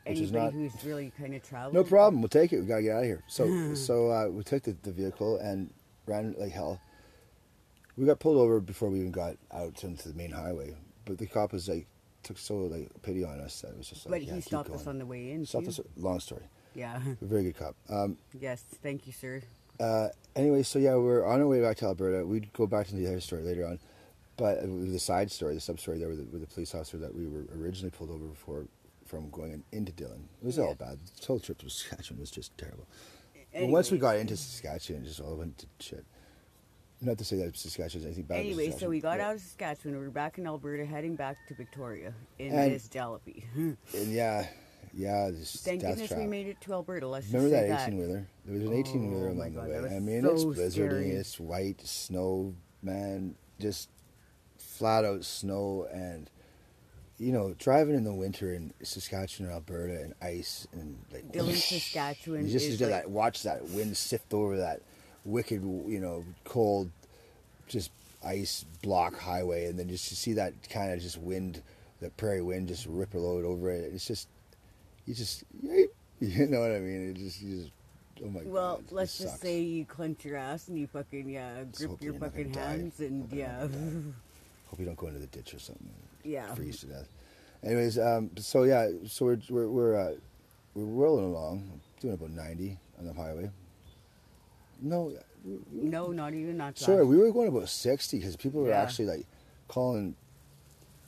Which 0.07 0.19
anybody 0.19 0.25
is 0.25 0.33
not- 0.33 0.53
who's 0.55 0.85
really 0.85 1.13
kind 1.19 1.35
of 1.35 1.43
traveling. 1.43 1.75
No 1.75 1.85
problem. 1.85 2.23
We'll 2.23 2.29
take 2.29 2.53
it. 2.53 2.61
We 2.61 2.67
gotta 2.67 2.83
get 2.83 2.93
out 2.97 3.01
of 3.01 3.05
here. 3.07 3.23
So 3.29 3.75
so 3.75 4.11
uh, 4.11 4.29
we 4.29 4.43
took 4.45 4.63
the, 4.63 4.77
the 4.83 4.93
vehicle 4.93 5.37
and 5.39 5.71
ran 6.07 6.35
like 6.39 6.53
hell. 6.53 6.81
We 8.01 8.07
got 8.07 8.19
pulled 8.19 8.39
over 8.39 8.61
before 8.61 8.89
we 8.89 9.01
even 9.01 9.13
got 9.13 9.37
out 9.53 9.85
into 9.85 10.09
the 10.09 10.15
main 10.15 10.31
highway. 10.31 10.75
But 11.05 11.19
the 11.19 11.27
cop 11.27 11.53
was 11.53 11.69
like 11.69 11.87
took 12.23 12.39
so 12.39 12.57
like 12.57 12.91
pity 13.03 13.25
on 13.25 13.41
us 13.41 13.61
that 13.61 13.73
it 13.73 13.77
was 13.77 13.91
just 13.91 14.07
like 14.07 14.13
But 14.13 14.23
yeah, 14.23 14.35
he 14.37 14.41
stopped 14.41 14.71
us 14.71 14.87
on 14.87 14.99
the 14.99 15.05
way 15.05 15.33
in. 15.33 15.45
Stopped 15.45 15.67
too. 15.67 15.71
us. 15.71 15.81
Long 15.99 16.19
story. 16.19 16.45
Yeah. 16.75 16.97
A 17.21 17.25
very 17.25 17.43
good 17.43 17.59
cop. 17.59 17.77
Um, 17.91 18.17
yes. 18.33 18.65
Thank 18.83 19.07
you, 19.07 19.13
sir. 19.13 19.43
uh, 19.79 20.09
anyway, 20.35 20.63
so 20.63 20.79
yeah, 20.79 20.95
we're 20.97 21.27
on 21.27 21.41
our 21.41 21.47
way 21.47 21.61
back 21.61 21.77
to 21.79 21.85
Alberta. 21.85 22.27
We'd 22.27 22.51
go 22.55 22.67
back 22.67 22.87
to 22.87 22.95
the 22.95 23.07
other 23.07 23.21
story 23.21 23.43
later 23.43 23.67
on, 23.67 23.79
but 24.39 24.63
the 24.63 24.99
side 24.99 25.31
story, 25.31 25.53
the 25.55 25.61
sub 25.61 25.79
story 25.79 25.99
there 25.99 26.09
with 26.09 26.19
the, 26.19 26.25
with 26.25 26.41
the 26.41 26.47
police 26.55 26.75
officer 26.75 26.97
that 26.97 27.15
we 27.15 27.27
were 27.27 27.45
originally 27.55 27.91
pulled 27.91 28.11
over 28.11 28.33
for 28.35 28.67
from 29.05 29.29
going 29.29 29.53
in, 29.53 29.65
into 29.73 29.93
Dillon. 29.93 30.27
It 30.41 30.47
was 30.47 30.59
all 30.59 30.75
bad. 30.75 30.99
The 31.21 31.27
whole 31.27 31.39
trip 31.41 31.59
to 31.59 31.69
Saskatchewan 31.69 32.21
was 32.21 32.31
just 32.31 32.57
terrible. 32.57 32.87
But 33.53 33.69
once 33.69 33.91
we 33.91 33.99
got 33.99 34.17
into 34.17 34.39
Saskatchewan, 34.39 35.03
it 35.03 35.09
just 35.09 35.21
all 35.21 35.37
went 35.37 35.59
to 35.59 35.67
shit. 35.81 36.07
Not 37.03 37.17
to 37.19 37.25
say 37.25 37.37
that 37.37 37.57
Saskatchewan 37.57 38.01
is 38.01 38.05
anything 38.07 38.25
bad. 38.25 38.41
Anyway, 38.41 38.71
so 38.73 38.89
we 38.89 39.01
got 39.01 39.19
but- 39.19 39.21
out 39.25 39.35
of 39.37 39.41
Saskatchewan. 39.41 39.99
We 39.99 40.05
were 40.05 40.11
back 40.11 40.37
in 40.39 40.47
Alberta, 40.47 40.85
heading 40.85 41.17
back 41.17 41.37
to 41.49 41.55
Victoria 41.55 42.13
in 42.39 42.53
And- 42.53 42.73
this 42.73 42.89
jalopy. 42.89 43.45
and 43.57 43.77
yeah, 44.13 44.47
yeah, 44.93 45.31
this 45.31 45.57
Thank 45.65 45.81
goodness 45.81 46.09
trap. 46.09 46.21
we 46.21 46.27
made 46.27 46.47
it 46.47 46.61
to 46.63 46.75
Alberta. 46.75 47.09
Let's 47.09 47.27
Remember 47.29 47.49
just 47.49 47.63
say 47.63 47.69
that 47.69 47.83
eighteen 47.89 47.99
wheeler? 47.99 48.27
There 48.45 48.55
was 48.59 48.65
an 48.69 48.75
eighteen 48.75 49.11
wheeler 49.11 49.29
Oh, 49.31 49.35
my 49.35 49.47
along 49.47 49.69
the 49.71 49.83
way. 49.83 49.97
I 49.97 49.99
mean, 50.01 50.23
so 50.23 50.33
it's 50.35 50.45
blizzarding, 50.45 51.07
it's 51.13 51.41
white 51.41 51.81
snow, 51.87 52.55
man, 52.83 53.35
just 53.59 53.89
flat 54.59 55.05
out 55.07 55.25
snow, 55.25 55.87
and 55.93 56.29
you 57.19 57.33
know, 57.33 57.55
driving 57.59 57.95
in 57.95 58.05
the 58.05 58.13
winter 58.15 58.53
in 58.55 58.73
Saskatchewan, 58.83 59.49
and 59.49 59.55
Alberta, 59.55 60.03
and 60.03 60.15
ice 60.21 60.67
and 60.73 60.99
like 61.13 61.31
Dillon, 61.33 61.55
Saskatchewan 61.55 62.47
You 62.47 62.53
just 62.53 62.67
is 62.67 62.81
like- 62.81 62.91
that. 62.91 63.11
Watch 63.11 63.43
that 63.45 63.65
wind 63.71 63.97
sift 63.97 64.35
over 64.35 64.59
that 64.59 64.83
wicked, 65.25 65.63
you 65.63 66.01
know, 66.01 66.25
cold, 66.45 66.91
just 67.69 67.91
ice 68.25 68.65
block 68.83 69.19
highway, 69.19 69.67
and 69.67 69.79
then 69.79 69.89
just 69.89 70.09
to 70.09 70.17
see 70.17 70.33
that 70.35 70.53
kind 70.69 70.93
of 70.93 71.01
just 71.01 71.19
wind, 71.19 71.63
the 72.01 72.11
prairie 72.11 72.43
wind, 72.43 72.69
just 72.69 72.87
ripple 72.87 73.37
out 73.37 73.45
over 73.45 73.71
it. 73.71 73.91
It's 73.93 74.07
just, 74.07 74.29
you 75.07 75.15
just, 75.15 75.45
you 75.63 76.47
know 76.47 76.61
what 76.61 76.73
I 76.73 76.79
mean? 76.81 77.11
It 77.11 77.17
just, 77.17 77.41
you 77.41 77.63
just, 77.63 77.73
oh 78.25 78.29
my 78.29 78.41
god. 78.41 78.53
Well, 78.53 78.77
this 78.83 78.93
let's 78.93 79.19
just 79.19 79.31
sucks. 79.31 79.43
say 79.43 79.61
you 79.61 79.85
clench 79.85 80.25
your 80.25 80.37
ass 80.37 80.69
and 80.69 80.79
you 80.79 80.87
fucking 80.87 81.29
yeah 81.29 81.65
grip 81.77 82.03
your 82.03 82.15
fucking 82.15 82.53
gonna 82.53 82.67
die. 82.67 82.71
hands 82.73 83.01
and 83.01 83.23
Hope 83.23 83.33
yeah 83.33 83.61
Hope 84.71 84.79
you 84.79 84.87
don't 84.87 84.97
go 84.97 85.09
into 85.09 85.19
the 85.19 85.27
ditch 85.27 85.55
or 85.55 85.59
something. 85.59 85.91
Yeah. 86.23 86.55
Freeze 86.55 86.81
to 86.81 86.87
death. 86.87 87.09
Anyways, 87.65 87.99
um, 87.99 88.31
so 88.37 88.63
yeah, 88.63 88.89
so 89.07 89.25
we're 89.27 89.39
we're 89.51 89.69
we're, 89.69 89.97
uh, 89.97 90.13
we're 90.75 90.85
rolling 90.85 91.25
along, 91.27 91.81
doing 92.01 92.15
about 92.15 92.31
ninety 92.31 92.79
on 92.99 93.07
the 93.07 93.13
highway. 93.13 93.51
No, 94.81 95.13
we- 95.45 95.59
no, 95.73 96.09
not 96.13 96.35
even 96.35 96.57
not 96.57 96.75
that. 96.77 96.85
Sorry, 96.85 97.05
we 97.05 97.17
were 97.17 97.31
going 97.33 97.49
about 97.49 97.69
60 97.69 98.19
because 98.19 98.37
people 98.37 98.63
were 98.63 98.69
Yeah. 98.71 98.83
actually 98.83 99.07
like 99.07 99.27
calling. 99.69 100.15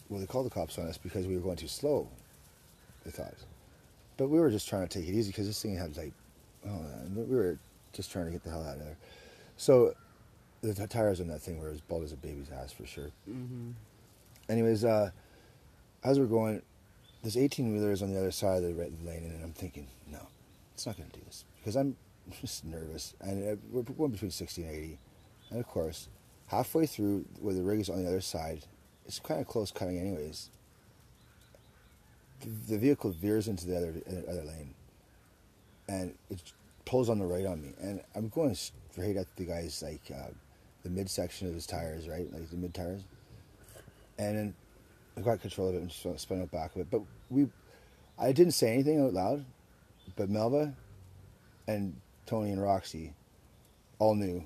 Well, 0.08 0.20
they 0.20 0.26
called 0.26 0.46
the 0.46 0.50
cops 0.50 0.78
on 0.78 0.86
us 0.86 0.98
because 0.98 1.26
we 1.26 1.34
were 1.36 1.42
going 1.42 1.56
too 1.56 1.68
slow. 1.68 2.08
They 3.04 3.10
thought, 3.10 3.34
but 4.16 4.28
we 4.28 4.38
were 4.38 4.50
just 4.50 4.68
trying 4.68 4.86
to 4.86 4.98
take 5.00 5.08
it 5.08 5.12
easy 5.12 5.30
because 5.30 5.46
this 5.46 5.60
thing 5.60 5.76
had 5.76 5.96
like, 5.96 6.12
oh, 6.66 6.68
man, 6.68 7.26
we 7.28 7.34
were 7.34 7.58
just 7.92 8.10
trying 8.12 8.26
to 8.26 8.30
get 8.30 8.44
the 8.44 8.50
hell 8.50 8.62
out 8.62 8.76
of 8.76 8.80
there. 8.84 8.96
So 9.56 9.94
the 10.60 10.74
t- 10.74 10.86
tires 10.86 11.20
on 11.20 11.26
that 11.28 11.40
thing 11.40 11.58
were 11.58 11.70
as 11.70 11.80
bald 11.80 12.04
as 12.04 12.12
a 12.12 12.16
baby's 12.16 12.50
ass 12.52 12.72
for 12.72 12.86
sure. 12.86 13.10
Mm-hmm. 13.28 13.70
Anyways, 14.48 14.84
uh, 14.84 15.10
as 16.04 16.18
we're 16.20 16.26
going, 16.26 16.62
this 17.22 17.36
18 17.36 17.72
wheeler 17.72 17.90
is 17.92 18.02
on 18.02 18.12
the 18.12 18.18
other 18.18 18.30
side 18.30 18.58
of 18.58 18.62
the 18.64 18.74
red 18.74 18.92
lane, 19.04 19.24
and 19.24 19.42
I'm 19.42 19.52
thinking, 19.52 19.86
no, 20.10 20.20
it's 20.74 20.86
not 20.86 20.96
going 20.96 21.08
to 21.10 21.18
do 21.18 21.24
this 21.26 21.44
because 21.58 21.74
I'm 21.76 21.96
just 22.40 22.64
nervous. 22.64 23.14
And 23.20 23.52
uh, 23.52 23.56
we're 23.70 23.82
going 23.82 24.12
between 24.12 24.30
60 24.30 24.62
and 24.62 24.70
80. 24.70 24.98
And 25.50 25.60
of 25.60 25.66
course, 25.66 26.08
halfway 26.46 26.86
through 26.86 27.24
where 27.40 27.54
the 27.54 27.62
rig 27.62 27.80
is 27.80 27.90
on 27.90 28.02
the 28.02 28.08
other 28.08 28.20
side, 28.20 28.64
it's 29.06 29.18
kind 29.18 29.40
of 29.40 29.46
close 29.46 29.70
cutting, 29.70 29.98
anyways. 29.98 30.48
The, 32.40 32.48
the 32.72 32.78
vehicle 32.78 33.10
veers 33.10 33.48
into 33.48 33.66
the 33.66 33.76
other 33.76 33.94
uh, 34.08 34.30
other 34.30 34.44
lane, 34.44 34.74
and 35.88 36.14
it 36.30 36.40
pulls 36.84 37.08
on 37.08 37.18
the 37.18 37.26
right 37.26 37.46
on 37.46 37.62
me, 37.62 37.72
and 37.80 38.00
I'm 38.14 38.28
going 38.28 38.54
straight 38.54 39.16
at 39.16 39.26
the 39.36 39.44
guy's 39.44 39.82
like 39.82 40.02
uh, 40.12 40.30
the 40.82 40.90
midsection 40.90 41.48
of 41.48 41.54
his 41.54 41.66
tires, 41.66 42.08
right, 42.08 42.32
like 42.32 42.50
the 42.50 42.56
mid 42.56 42.74
tires 42.74 43.02
and 44.18 44.36
then 44.36 44.54
I 45.16 45.20
got 45.20 45.40
control 45.40 45.68
of 45.68 45.74
it 45.74 45.82
and 45.82 46.20
spun 46.20 46.42
out 46.42 46.50
back 46.50 46.74
of 46.74 46.82
it. 46.82 46.90
But 46.90 47.02
we, 47.30 47.48
I 48.18 48.32
didn't 48.32 48.52
say 48.52 48.72
anything 48.72 49.00
out 49.00 49.12
loud, 49.12 49.44
but 50.16 50.30
Melva 50.30 50.74
and 51.66 51.96
Tony 52.32 52.50
and 52.52 52.62
Roxy 52.62 53.12
all 53.98 54.14
knew 54.14 54.42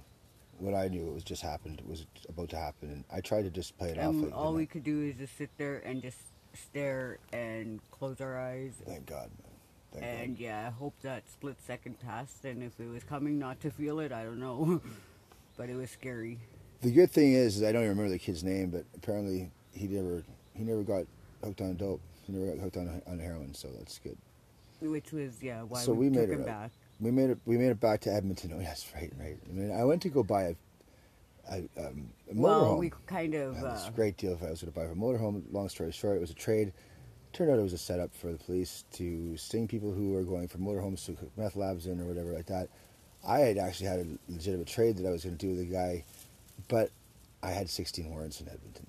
what 0.58 0.74
I 0.74 0.88
knew. 0.88 1.06
It 1.06 1.14
was 1.14 1.22
just 1.22 1.40
happened. 1.40 1.78
It 1.78 1.86
was 1.88 2.04
about 2.28 2.48
to 2.48 2.56
happen, 2.56 2.90
and 2.90 3.04
I 3.12 3.20
tried 3.20 3.42
to 3.42 3.50
just 3.50 3.78
play 3.78 3.90
it 3.90 3.98
off. 3.98 4.06
And 4.06 4.24
Like, 4.24 4.36
all 4.36 4.54
we 4.54 4.62
I? 4.62 4.66
could 4.66 4.82
do 4.82 5.02
is 5.02 5.14
just 5.18 5.38
sit 5.38 5.50
there 5.56 5.78
and 5.86 6.02
just 6.02 6.18
stare 6.52 7.18
and 7.32 7.78
close 7.92 8.20
our 8.20 8.36
eyes 8.40 8.72
Thank 8.84 9.06
God, 9.06 9.30
man. 9.40 9.52
Thank 9.92 10.04
and 10.04 10.36
God. 10.36 10.42
yeah, 10.42 10.66
I 10.66 10.70
hope 10.70 10.94
that 11.02 11.30
split 11.30 11.58
second 11.64 12.00
passed. 12.00 12.44
And 12.44 12.60
if 12.60 12.80
it 12.80 12.88
was 12.88 13.04
coming, 13.04 13.38
not 13.38 13.60
to 13.60 13.70
feel 13.70 14.00
it, 14.00 14.10
I 14.10 14.24
don't 14.24 14.40
know. 14.40 14.80
but 15.56 15.68
it 15.70 15.76
was 15.76 15.88
scary. 15.92 16.40
The 16.80 16.90
good 16.90 17.12
thing 17.12 17.34
is, 17.34 17.58
is 17.58 17.62
I 17.62 17.70
don't 17.70 17.82
even 17.82 17.90
remember 17.90 18.10
the 18.10 18.18
kid's 18.18 18.42
name, 18.42 18.70
but 18.70 18.84
apparently 18.96 19.52
he 19.72 19.86
never 19.86 20.24
he 20.54 20.64
never 20.64 20.82
got 20.82 21.04
hooked 21.44 21.60
on 21.60 21.76
dope. 21.76 22.00
He 22.26 22.32
never 22.32 22.50
got 22.52 22.60
hooked 22.60 22.78
on 22.78 23.00
on 23.06 23.20
heroin, 23.20 23.54
so 23.54 23.68
that's 23.78 24.00
good. 24.00 24.18
Which 24.80 25.12
was 25.12 25.40
yeah 25.40 25.62
why 25.62 25.82
So 25.82 25.92
we, 25.92 26.08
we 26.08 26.16
took 26.16 26.28
made 26.28 26.30
it 26.30 26.32
him 26.32 26.38
right. 26.40 26.46
back. 26.46 26.70
We 27.00 27.10
made 27.10 27.30
it. 27.30 27.38
We 27.44 27.58
made 27.58 27.70
it 27.70 27.80
back 27.80 28.00
to 28.02 28.12
Edmonton. 28.12 28.52
Oh, 28.54 28.60
yes, 28.60 28.86
right, 28.94 29.12
right. 29.18 29.36
I 29.48 29.52
mean, 29.52 29.70
I 29.70 29.84
went 29.84 30.02
to 30.02 30.08
go 30.08 30.22
buy 30.22 30.42
a, 30.44 30.54
a, 31.50 31.56
um, 31.86 32.08
a 32.30 32.34
Well, 32.34 32.64
motorhome. 32.76 32.78
we 32.78 32.92
kind 33.06 33.34
of 33.34 33.54
this 33.56 33.86
uh, 33.86 33.90
great 33.94 34.16
deal 34.16 34.32
if 34.32 34.42
I 34.42 34.50
was 34.50 34.62
going 34.62 34.72
to 34.72 34.78
buy 34.78 34.86
a 34.86 34.94
motorhome. 34.94 35.42
Long 35.52 35.68
story 35.68 35.92
short, 35.92 36.16
it 36.16 36.20
was 36.20 36.30
a 36.30 36.34
trade. 36.34 36.72
Turned 37.32 37.50
out 37.50 37.58
it 37.58 37.62
was 37.62 37.74
a 37.74 37.78
setup 37.78 38.14
for 38.14 38.32
the 38.32 38.38
police 38.38 38.84
to 38.92 39.36
sting 39.36 39.68
people 39.68 39.92
who 39.92 40.12
were 40.12 40.22
going 40.22 40.48
for 40.48 40.56
motorhomes 40.58 41.04
to 41.04 41.12
cook 41.12 41.30
meth 41.36 41.54
labs 41.54 41.86
in 41.86 42.00
or 42.00 42.06
whatever 42.06 42.32
like 42.32 42.46
that. 42.46 42.68
I 43.26 43.40
had 43.40 43.58
actually 43.58 43.88
had 43.88 43.98
a 44.00 44.06
legitimate 44.32 44.66
trade 44.68 44.96
that 44.96 45.06
I 45.06 45.10
was 45.10 45.24
going 45.24 45.36
to 45.36 45.46
do 45.46 45.52
with 45.52 45.60
a 45.60 45.70
guy, 45.70 46.04
but 46.68 46.90
I 47.42 47.50
had 47.50 47.68
16 47.68 48.08
warrants 48.08 48.40
in 48.40 48.48
Edmonton 48.48 48.86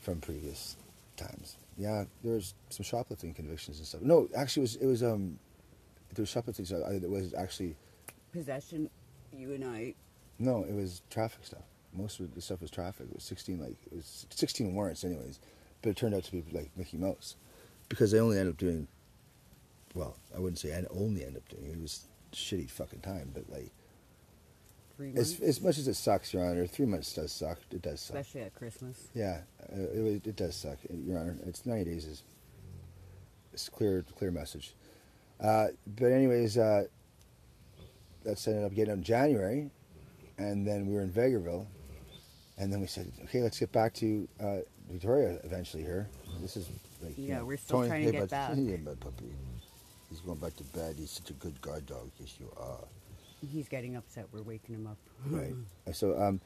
from 0.00 0.20
previous 0.20 0.76
times. 1.16 1.56
Yeah, 1.76 2.04
there 2.22 2.34
was 2.34 2.54
some 2.70 2.84
shoplifting 2.84 3.34
convictions 3.34 3.78
and 3.78 3.86
stuff. 3.86 4.02
No, 4.02 4.28
actually, 4.36 4.62
it 4.62 4.64
was 4.64 4.76
it 4.76 4.86
was 4.86 5.02
um, 5.02 5.38
there 6.14 6.22
was 6.22 6.28
shoplifting. 6.28 6.64
So 6.64 6.82
I- 6.82 6.94
it 6.94 7.08
was 7.10 7.34
actually 7.34 7.76
Possession, 8.32 8.90
you 9.32 9.52
and 9.52 9.64
I. 9.64 9.94
no, 10.38 10.62
it 10.64 10.74
was 10.74 11.02
traffic 11.10 11.44
stuff. 11.44 11.62
Most 11.94 12.20
of 12.20 12.34
the 12.34 12.40
stuff 12.42 12.60
was 12.60 12.70
traffic. 12.70 13.06
It 13.10 13.14
was 13.14 13.24
sixteen 13.24 13.58
like 13.60 13.76
it 13.90 13.94
was 13.96 14.26
sixteen 14.30 14.74
warrants, 14.74 15.04
anyways. 15.04 15.40
But 15.82 15.90
it 15.90 15.96
turned 15.96 16.14
out 16.14 16.24
to 16.24 16.32
be 16.32 16.44
like 16.52 16.70
Mickey 16.76 16.96
Mouse, 16.98 17.36
because 17.88 18.10
they 18.10 18.20
only 18.20 18.38
ended 18.38 18.54
up 18.54 18.58
doing. 18.58 18.88
Well, 19.94 20.16
I 20.36 20.38
wouldn't 20.38 20.58
say 20.58 20.70
and 20.72 20.86
only 20.90 21.24
end 21.24 21.36
up 21.36 21.48
doing 21.48 21.64
it. 21.64 21.72
It 21.72 21.80
was 21.80 22.04
shitty 22.32 22.68
fucking 22.70 23.00
time, 23.00 23.30
but 23.32 23.48
like 23.48 23.70
Three 24.96 25.12
months. 25.12 25.34
as 25.34 25.40
as 25.40 25.60
much 25.62 25.78
as 25.78 25.88
it 25.88 25.94
sucks, 25.94 26.34
Your 26.34 26.44
Honor, 26.44 26.66
three 26.66 26.84
months 26.86 27.14
does 27.14 27.32
suck. 27.32 27.58
It 27.70 27.80
does 27.82 28.00
suck. 28.00 28.16
especially 28.16 28.42
at 28.42 28.54
Christmas. 28.54 29.08
Yeah, 29.14 29.40
uh, 29.72 29.76
it, 29.80 30.26
it 30.26 30.36
does 30.36 30.54
suck, 30.56 30.78
Your 30.90 31.18
Honor. 31.18 31.36
It's 31.46 31.64
90 31.64 31.90
days 31.90 32.04
is 32.04 32.22
it's 33.52 33.68
clear 33.70 34.04
clear 34.16 34.30
message. 34.30 34.74
Uh, 35.40 35.68
but 35.86 36.06
anyways, 36.12 36.58
uh, 36.58 36.84
that's 38.24 38.46
ended 38.48 38.64
up 38.64 38.74
getting 38.74 38.94
in 38.94 39.02
January, 39.02 39.70
and 40.38 40.66
then 40.66 40.86
we 40.86 40.94
were 40.94 41.02
in 41.02 41.10
Vegreville, 41.10 41.66
and 42.58 42.72
then 42.72 42.80
we 42.80 42.86
said, 42.86 43.10
okay, 43.24 43.40
let's 43.42 43.58
get 43.58 43.70
back 43.72 43.94
to 43.94 44.28
uh, 44.40 44.56
Victoria 44.90 45.38
eventually 45.44 45.82
here. 45.82 46.08
This 46.40 46.56
is 46.56 46.68
like 47.02 47.16
you 47.16 47.28
Yeah, 47.28 47.38
know, 47.38 47.44
we're 47.44 47.56
still 47.56 47.86
trying 47.86 48.06
to 48.06 48.12
hey, 48.12 48.18
get 48.20 48.30
back. 48.30 48.50
Yeah, 48.56 48.76
my 48.78 48.94
puppy. 48.94 49.32
He's 50.10 50.20
going 50.20 50.38
back 50.38 50.56
to 50.56 50.64
bed. 50.64 50.96
He's 50.98 51.10
such 51.10 51.30
a 51.30 51.34
good 51.34 51.60
guard 51.60 51.86
dog. 51.86 52.10
Yes, 52.18 52.34
you 52.40 52.50
are. 52.56 52.84
He's 53.46 53.68
getting 53.68 53.94
upset. 53.96 54.26
We're 54.32 54.42
waking 54.42 54.74
him 54.74 54.86
up. 54.86 54.96
Right. 55.26 55.54
So 55.92 56.18
um, 56.20 56.40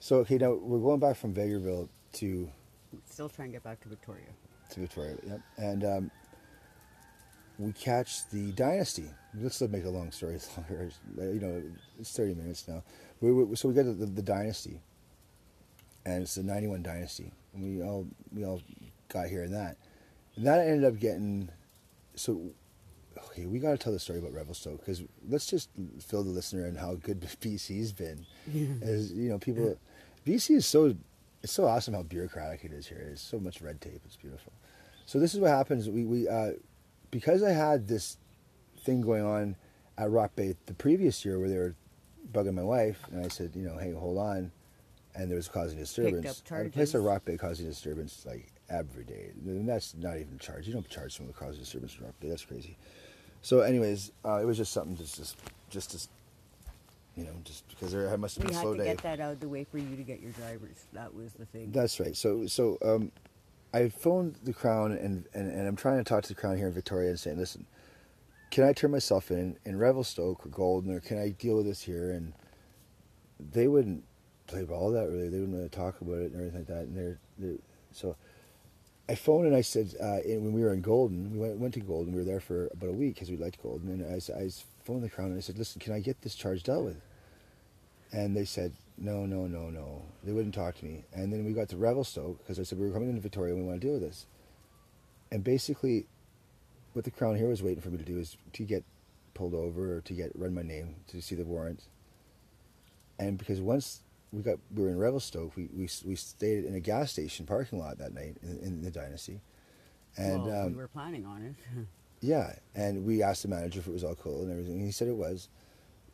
so 0.00 0.16
okay, 0.18 0.38
now 0.38 0.54
we're 0.54 0.80
going 0.80 1.00
back 1.00 1.16
from 1.16 1.32
Vegreville 1.34 1.88
to 2.14 2.50
Still 3.08 3.28
trying 3.28 3.48
to 3.48 3.52
get 3.52 3.62
back 3.62 3.80
to 3.80 3.88
Victoria. 3.88 4.26
to 4.70 4.80
Victoria. 4.80 5.16
Yep. 5.26 5.40
And 5.58 5.84
um, 5.84 6.10
we 7.58 7.72
catch 7.72 8.28
the 8.30 8.52
Dynasty. 8.52 9.10
Let's 9.40 9.60
not 9.60 9.70
make 9.70 9.84
a 9.84 9.90
long 9.90 10.10
story 10.10 10.38
longer. 10.56 10.90
You 11.16 11.40
know, 11.40 11.62
it's 11.98 12.16
thirty 12.16 12.34
minutes 12.34 12.66
now. 12.68 12.82
We, 13.20 13.32
we, 13.32 13.56
so 13.56 13.68
we 13.68 13.74
get 13.74 13.84
the, 13.84 13.92
the, 13.92 14.06
the 14.06 14.22
Dynasty, 14.22 14.80
and 16.04 16.22
it's 16.22 16.34
the 16.34 16.42
'91 16.42 16.82
Dynasty. 16.82 17.32
And 17.54 17.62
we 17.62 17.82
all 17.82 18.06
we 18.32 18.44
all 18.44 18.60
got 19.08 19.28
here 19.28 19.44
in 19.44 19.52
that. 19.52 19.76
And 20.36 20.46
that 20.46 20.66
ended 20.66 20.84
up 20.84 20.98
getting 20.98 21.48
so. 22.14 22.40
Okay, 23.30 23.46
we 23.46 23.60
got 23.60 23.70
to 23.70 23.78
tell 23.78 23.92
the 23.92 24.00
story 24.00 24.18
about 24.18 24.32
Revelstoke 24.32 24.80
because 24.80 25.02
let's 25.28 25.46
just 25.46 25.70
fill 26.00 26.24
the 26.24 26.30
listener 26.30 26.66
in 26.66 26.74
how 26.74 26.94
good 26.96 27.20
BC's 27.40 27.92
been. 27.92 28.26
As 28.82 29.12
you 29.12 29.28
know, 29.28 29.38
people, 29.38 29.78
BC 30.26 30.56
is 30.56 30.66
so 30.66 30.94
it's 31.42 31.52
so 31.52 31.66
awesome 31.66 31.94
how 31.94 32.02
bureaucratic 32.02 32.64
it 32.64 32.72
is 32.72 32.86
here. 32.88 33.08
It's 33.12 33.22
so 33.22 33.38
much 33.38 33.60
red 33.60 33.80
tape. 33.80 34.00
It's 34.04 34.16
beautiful. 34.16 34.52
So 35.06 35.20
this 35.20 35.34
is 35.34 35.40
what 35.40 35.50
happens. 35.50 35.88
We 35.88 36.04
we 36.04 36.28
uh, 36.28 36.52
because 37.14 37.44
I 37.44 37.52
had 37.52 37.86
this 37.86 38.18
thing 38.80 39.00
going 39.00 39.24
on 39.24 39.54
at 39.96 40.10
Rock 40.10 40.34
Bay 40.34 40.56
the 40.66 40.74
previous 40.74 41.24
year 41.24 41.38
where 41.38 41.48
they 41.48 41.56
were 41.56 41.76
bugging 42.32 42.54
my 42.54 42.64
wife, 42.64 42.98
and 43.12 43.24
I 43.24 43.28
said, 43.28 43.52
you 43.54 43.62
know, 43.62 43.78
hey, 43.78 43.92
hold 43.92 44.18
on, 44.18 44.50
and 45.14 45.30
there 45.30 45.36
was 45.36 45.46
causing 45.46 45.78
disturbance. 45.78 46.42
up 46.50 46.58
At 46.58 46.66
a 46.66 46.70
place 46.70 46.92
like 46.92 47.04
Rock 47.04 47.24
Bay 47.24 47.36
causing 47.36 47.66
disturbance 47.66 48.24
like 48.26 48.48
every 48.68 49.04
day. 49.04 49.30
And 49.46 49.68
that's 49.68 49.94
not 49.94 50.16
even 50.16 50.40
charged. 50.40 50.66
You 50.66 50.74
don't 50.74 50.88
charge 50.88 51.16
someone 51.16 51.32
to 51.32 51.38
cause 51.38 51.56
disturbance 51.56 51.96
in 51.96 52.04
Rock 52.04 52.14
Bay. 52.18 52.30
That's 52.30 52.44
crazy. 52.44 52.76
So, 53.42 53.60
anyways, 53.60 54.10
uh, 54.24 54.40
it 54.42 54.44
was 54.44 54.56
just 54.56 54.72
something 54.72 54.96
just 54.96 55.16
just 55.16 55.36
just 55.70 55.90
to, 55.92 56.08
you 57.16 57.26
know, 57.26 57.34
just 57.44 57.68
because 57.68 57.92
there 57.92 58.16
must 58.16 58.38
have 58.38 58.44
We 58.44 58.48
been 58.50 58.56
a 58.56 58.60
had 58.60 58.72
to 58.72 58.76
day. 58.76 58.84
get 58.86 58.98
that 59.02 59.20
out 59.20 59.34
of 59.34 59.40
the 59.40 59.48
way 59.48 59.62
for 59.62 59.78
you 59.78 59.94
to 59.94 60.02
get 60.02 60.20
your 60.20 60.32
drivers. 60.32 60.86
That 60.94 61.14
was 61.14 61.32
the 61.34 61.46
thing. 61.46 61.70
That's 61.70 62.00
right. 62.00 62.16
So 62.16 62.46
so 62.46 62.76
um, 62.82 63.12
I 63.74 63.88
phoned 63.88 64.36
the 64.44 64.52
Crown 64.52 64.92
and, 64.92 65.26
and, 65.34 65.50
and 65.50 65.66
I'm 65.66 65.74
trying 65.74 65.98
to 65.98 66.04
talk 66.04 66.22
to 66.22 66.28
the 66.28 66.40
Crown 66.40 66.56
here 66.56 66.68
in 66.68 66.72
Victoria 66.72 67.10
and 67.10 67.18
saying, 67.18 67.38
listen, 67.38 67.66
can 68.52 68.62
I 68.62 68.72
turn 68.72 68.92
myself 68.92 69.32
in 69.32 69.56
in 69.64 69.76
Revelstoke 69.78 70.46
or 70.46 70.48
Golden 70.48 70.94
or 70.94 71.00
can 71.00 71.18
I 71.18 71.30
deal 71.30 71.56
with 71.56 71.66
this 71.66 71.82
here? 71.82 72.12
And 72.12 72.34
they 73.40 73.66
wouldn't 73.66 74.04
play 74.46 74.62
ball 74.62 74.92
that 74.92 75.08
really. 75.08 75.28
They 75.28 75.40
wouldn't 75.40 75.56
really 75.56 75.68
talk 75.68 76.00
about 76.00 76.18
it 76.18 76.30
and 76.30 76.36
everything 76.36 76.60
like 76.60 76.68
that. 76.68 76.82
And 76.84 76.96
they're, 76.96 77.18
they're 77.36 77.58
so 77.90 78.14
I 79.08 79.16
phoned 79.16 79.48
and 79.48 79.56
I 79.56 79.62
said 79.62 79.92
uh, 80.00 80.20
and 80.24 80.44
when 80.44 80.52
we 80.52 80.62
were 80.62 80.72
in 80.72 80.80
Golden, 80.80 81.32
we 81.32 81.38
went, 81.38 81.58
went 81.58 81.74
to 81.74 81.80
Golden. 81.80 82.12
We 82.12 82.20
were 82.20 82.24
there 82.24 82.38
for 82.38 82.68
about 82.68 82.90
a 82.90 82.92
week 82.92 83.14
because 83.14 83.28
we 83.28 83.36
liked 83.36 83.60
Golden. 83.60 83.90
And 83.90 84.06
I, 84.06 84.40
I 84.40 84.50
phoned 84.84 85.02
the 85.02 85.10
Crown 85.10 85.30
and 85.30 85.38
I 85.38 85.40
said, 85.40 85.58
listen, 85.58 85.80
can 85.80 85.92
I 85.92 85.98
get 85.98 86.22
this 86.22 86.36
charge 86.36 86.62
dealt 86.62 86.84
with? 86.84 87.00
And 88.14 88.36
they 88.36 88.44
said, 88.44 88.72
no, 88.96 89.26
no, 89.26 89.46
no, 89.48 89.70
no. 89.70 90.02
They 90.22 90.32
wouldn't 90.32 90.54
talk 90.54 90.76
to 90.76 90.84
me. 90.84 91.04
And 91.12 91.32
then 91.32 91.44
we 91.44 91.52
got 91.52 91.68
to 91.70 91.76
Revelstoke 91.76 92.38
because 92.38 92.60
I 92.60 92.62
said, 92.62 92.78
we 92.78 92.86
were 92.86 92.92
coming 92.92 93.08
into 93.08 93.20
Victoria 93.20 93.54
and 93.54 93.62
we 93.62 93.68
want 93.68 93.80
to 93.80 93.86
deal 93.86 93.94
with 93.94 94.02
this. 94.02 94.26
And 95.32 95.42
basically, 95.42 96.06
what 96.92 97.04
the 97.04 97.10
Crown 97.10 97.34
here 97.34 97.48
was 97.48 97.60
waiting 97.60 97.82
for 97.82 97.90
me 97.90 97.98
to 97.98 98.04
do 98.04 98.18
is 98.18 98.36
to 98.52 98.62
get 98.62 98.84
pulled 99.34 99.52
over 99.52 99.96
or 99.96 100.00
to 100.02 100.12
get 100.12 100.30
run 100.36 100.54
my 100.54 100.62
name 100.62 100.94
to 101.08 101.20
see 101.20 101.34
the 101.34 101.44
warrant. 101.44 101.82
And 103.18 103.36
because 103.36 103.60
once 103.60 104.02
we 104.32 104.42
got 104.42 104.58
we 104.72 104.84
were 104.84 104.90
in 104.90 104.98
Revelstoke, 104.98 105.56
we 105.56 105.68
we, 105.76 105.88
we 106.04 106.14
stayed 106.14 106.64
in 106.64 106.74
a 106.76 106.80
gas 106.80 107.10
station 107.10 107.46
parking 107.46 107.80
lot 107.80 107.98
that 107.98 108.14
night 108.14 108.36
in, 108.42 108.58
in 108.60 108.82
the 108.82 108.92
Dynasty. 108.92 109.40
And 110.16 110.44
well, 110.44 110.66
um, 110.66 110.72
we 110.72 110.78
were 110.78 110.88
planning 110.88 111.26
on 111.26 111.42
it. 111.42 111.86
yeah, 112.20 112.54
and 112.76 113.04
we 113.04 113.24
asked 113.24 113.42
the 113.42 113.48
manager 113.48 113.80
if 113.80 113.88
it 113.88 113.92
was 113.92 114.04
all 114.04 114.14
cool 114.14 114.42
and 114.42 114.52
everything. 114.52 114.74
And 114.74 114.82
he 114.82 114.92
said 114.92 115.08
it 115.08 115.16
was. 115.16 115.48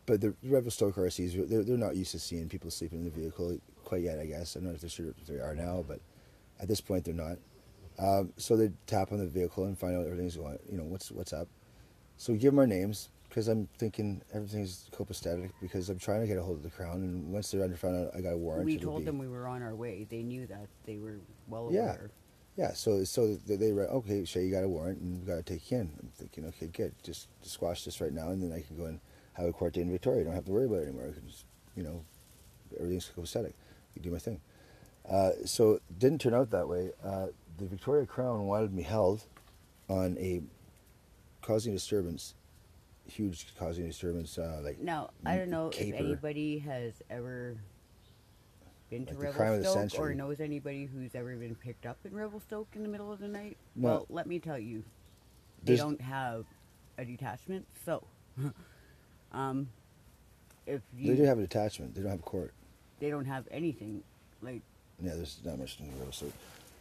But 0.07 0.21
the 0.21 0.35
Revelstoke 0.43 0.97
RCs, 0.97 1.49
they're, 1.49 1.63
they're 1.63 1.77
not 1.77 1.95
used 1.97 2.13
to 2.13 2.19
seeing 2.19 2.49
people 2.49 2.71
sleeping 2.71 3.01
in 3.01 3.05
the 3.05 3.11
vehicle 3.11 3.59
quite 3.85 4.03
yet, 4.03 4.19
I 4.19 4.27
guess. 4.27 4.57
I'm 4.57 4.65
not 4.65 4.71
know 4.71 4.75
if 4.75 4.81
they're 4.81 4.91
sure 4.91 5.07
if 5.11 5.27
they 5.27 5.39
are 5.39 5.55
now, 5.55 5.85
but 5.87 6.01
at 6.61 6.69
this 6.69 6.81
point 6.81 7.05
they're 7.05 7.15
not. 7.15 7.39
Um, 7.99 8.33
so 8.37 8.57
they 8.57 8.71
tap 8.87 9.13
on 9.13 9.19
the 9.19 9.27
vehicle 9.27 9.65
and 9.65 9.79
find 9.79 9.95
out 9.97 10.07
everything's 10.07 10.37
going, 10.37 10.59
you 10.71 10.79
know, 10.79 10.85
what's 10.85 11.11
what's 11.11 11.33
up. 11.33 11.49
So 12.17 12.33
we 12.33 12.39
give 12.39 12.53
them 12.53 12.59
our 12.59 12.67
names 12.67 13.11
because 13.29 13.47
I'm 13.47 13.69
thinking 13.79 14.23
everything's 14.33 14.89
copacetic 14.93 15.51
because 15.61 15.89
I'm 15.91 15.99
trying 15.99 16.23
to 16.23 16.27
get 16.27 16.39
a 16.39 16.43
hold 16.43 16.57
of 16.57 16.63
the 16.63 16.71
crown. 16.71 16.97
And 17.03 17.33
once 17.33 17.51
they're 17.51 17.63
under 17.63 17.77
found 17.77 18.07
out 18.07 18.13
I 18.17 18.21
got 18.21 18.33
a 18.33 18.37
warrant, 18.39 18.65
we 18.65 18.79
told 18.79 19.01
be- 19.01 19.05
them 19.05 19.19
we 19.19 19.29
were 19.29 19.47
on 19.47 19.63
our 19.63 19.75
way. 19.75 20.07
They 20.09 20.23
knew 20.23 20.47
that. 20.47 20.69
They 20.87 20.97
were 20.97 21.21
well 21.47 21.69
Yeah. 21.73 21.81
aware. 21.83 22.11
Yeah, 22.57 22.73
so 22.75 23.05
so 23.05 23.37
they, 23.47 23.57
they 23.57 23.73
were 23.73 23.87
okay. 23.89 24.25
Shay, 24.25 24.45
you 24.45 24.51
got 24.51 24.65
a 24.65 24.69
warrant, 24.69 25.01
and 25.01 25.21
we 25.21 25.27
got 25.27 25.37
to 25.37 25.43
take 25.43 25.71
you 25.71 25.79
in. 25.79 25.91
I'm 26.03 26.11
thinking, 26.15 26.45
okay, 26.47 26.67
good. 26.67 26.93
Just, 27.03 27.29
just 27.43 27.55
squash 27.55 27.85
this 27.85 28.01
right 28.01 28.13
now, 28.13 28.31
and 28.31 28.43
then 28.43 28.53
I 28.53 28.61
can 28.61 28.77
go 28.77 28.85
and 28.87 29.01
have 29.41 29.51
a 29.51 29.53
court 29.53 29.75
date 29.75 29.83
in 29.83 29.91
Victoria. 29.91 30.21
I 30.23 30.25
don't 30.25 30.35
have 30.35 30.45
to 30.47 30.53
worry 30.53 30.67
about 30.67 30.79
it 30.81 30.89
anymore. 30.89 31.11
Can 31.13 31.27
just, 31.27 31.45
you 31.77 31.83
know, 31.83 32.05
everything's 32.79 33.11
copacetic. 33.17 33.53
You 33.95 34.03
do 34.03 34.11
my 34.11 34.19
thing. 34.19 34.41
Uh, 35.09 35.31
so 35.45 35.73
it 35.73 35.83
didn't 35.99 36.21
turn 36.21 36.35
out 36.35 36.51
that 36.51 36.69
way. 36.69 36.91
Uh, 37.05 37.27
the 37.59 37.67
Victoria 37.67 38.07
Crown 38.07 38.47
wanted 38.47 38.73
me 38.73 38.83
held 38.83 39.25
on 39.89 40.17
a 40.19 40.43
causing 41.43 41.73
disturbance, 41.73 42.35
huge 43.07 43.47
causing 43.59 43.87
disturbance. 43.87 44.39
Uh, 44.39 44.61
like 44.63 44.79
Now, 44.79 45.11
I 45.27 45.37
don't 45.37 45.51
know 45.51 45.71
caper. 45.71 45.97
if 45.97 46.01
anybody 46.01 46.59
has 46.61 47.03
ever 47.11 47.57
been 48.89 49.07
to 49.07 49.15
Like 49.15 49.29
the 49.29 49.33
crime 49.33 49.53
of 49.55 49.63
the 49.63 49.69
Revelstoke 49.69 50.01
or 50.01 50.15
knows 50.15 50.41
anybody 50.41 50.85
who's 50.87 51.15
ever 51.15 51.35
been 51.37 51.55
picked 51.55 51.87
up 51.87 51.99
in 52.05 52.15
Revelstoke 52.15 52.69
in 52.75 52.83
the 52.83 52.89
middle 52.89 53.13
of 53.13 53.21
the 53.21 53.29
night. 53.29 53.57
No. 53.75 53.89
Well, 53.89 54.07
let 54.11 54.27
me 54.27 54.39
tell 54.39 54.59
you, 54.59 54.85
they 55.65 55.77
don't 55.77 56.01
have 56.01 56.45
a 56.99 57.05
detachment. 57.05 57.67
So, 57.85 58.05
um, 59.33 59.69
if 60.67 60.83
They 60.97 61.15
do 61.15 61.23
have 61.25 61.39
a 61.39 61.43
detachment. 61.43 61.95
They 61.95 62.03
don't 62.03 62.11
have 62.11 62.21
a 62.21 62.23
court. 62.23 62.53
they 63.01 63.11
don't 63.11 63.25
have 63.27 63.47
anything 63.51 64.03
like 64.43 64.63
Yeah, 65.01 65.15
there's 65.15 65.39
not 65.45 65.59
much 65.59 65.79
in 65.81 65.87
the 65.87 66.13
so. 66.13 66.27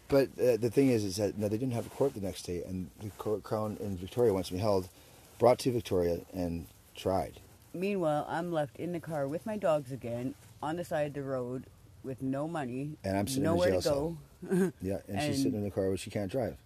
But 0.07 0.29
uh, 0.39 0.57
the 0.57 0.71
thing 0.71 0.89
is, 0.89 1.03
is 1.03 1.17
that 1.17 1.37
no, 1.37 1.47
they 1.47 1.57
didn't 1.57 1.73
have 1.73 1.85
a 1.85 1.89
court 1.89 2.15
the 2.15 2.21
next 2.21 2.43
day, 2.43 2.63
and 2.65 2.89
the 2.99 3.09
court, 3.11 3.43
crown 3.43 3.77
in 3.79 3.95
Victoria 3.95 4.33
wants 4.33 4.51
me 4.51 4.57
held, 4.57 4.89
brought 5.37 5.59
to 5.59 5.71
Victoria 5.71 6.19
and 6.33 6.65
tried. 6.95 7.39
Meanwhile, 7.73 8.25
I'm 8.27 8.51
left 8.51 8.77
in 8.77 8.91
the 8.91 8.99
car 8.99 9.27
with 9.27 9.45
my 9.45 9.55
dogs 9.55 9.91
again 9.91 10.33
on 10.63 10.77
the 10.77 10.83
side 10.83 11.07
of 11.07 11.13
the 11.13 11.21
road 11.21 11.65
with 12.03 12.23
no 12.23 12.47
money, 12.47 12.97
And 13.03 13.17
I'm 13.17 13.27
sitting 13.27 13.43
in 13.43 13.49
a 13.49 13.51
nowhere 13.51 13.71
jail 13.81 13.81
to 13.81 13.89
go. 13.89 14.73
Yeah, 14.81 14.97
and, 15.07 15.21
she's 15.33 15.43
sitting 15.43 15.59
in 15.59 15.63
the 15.63 15.71
car 15.71 15.89
where 15.89 15.97
she 15.97 16.09
can't 16.09 16.31
drive. 16.31 16.57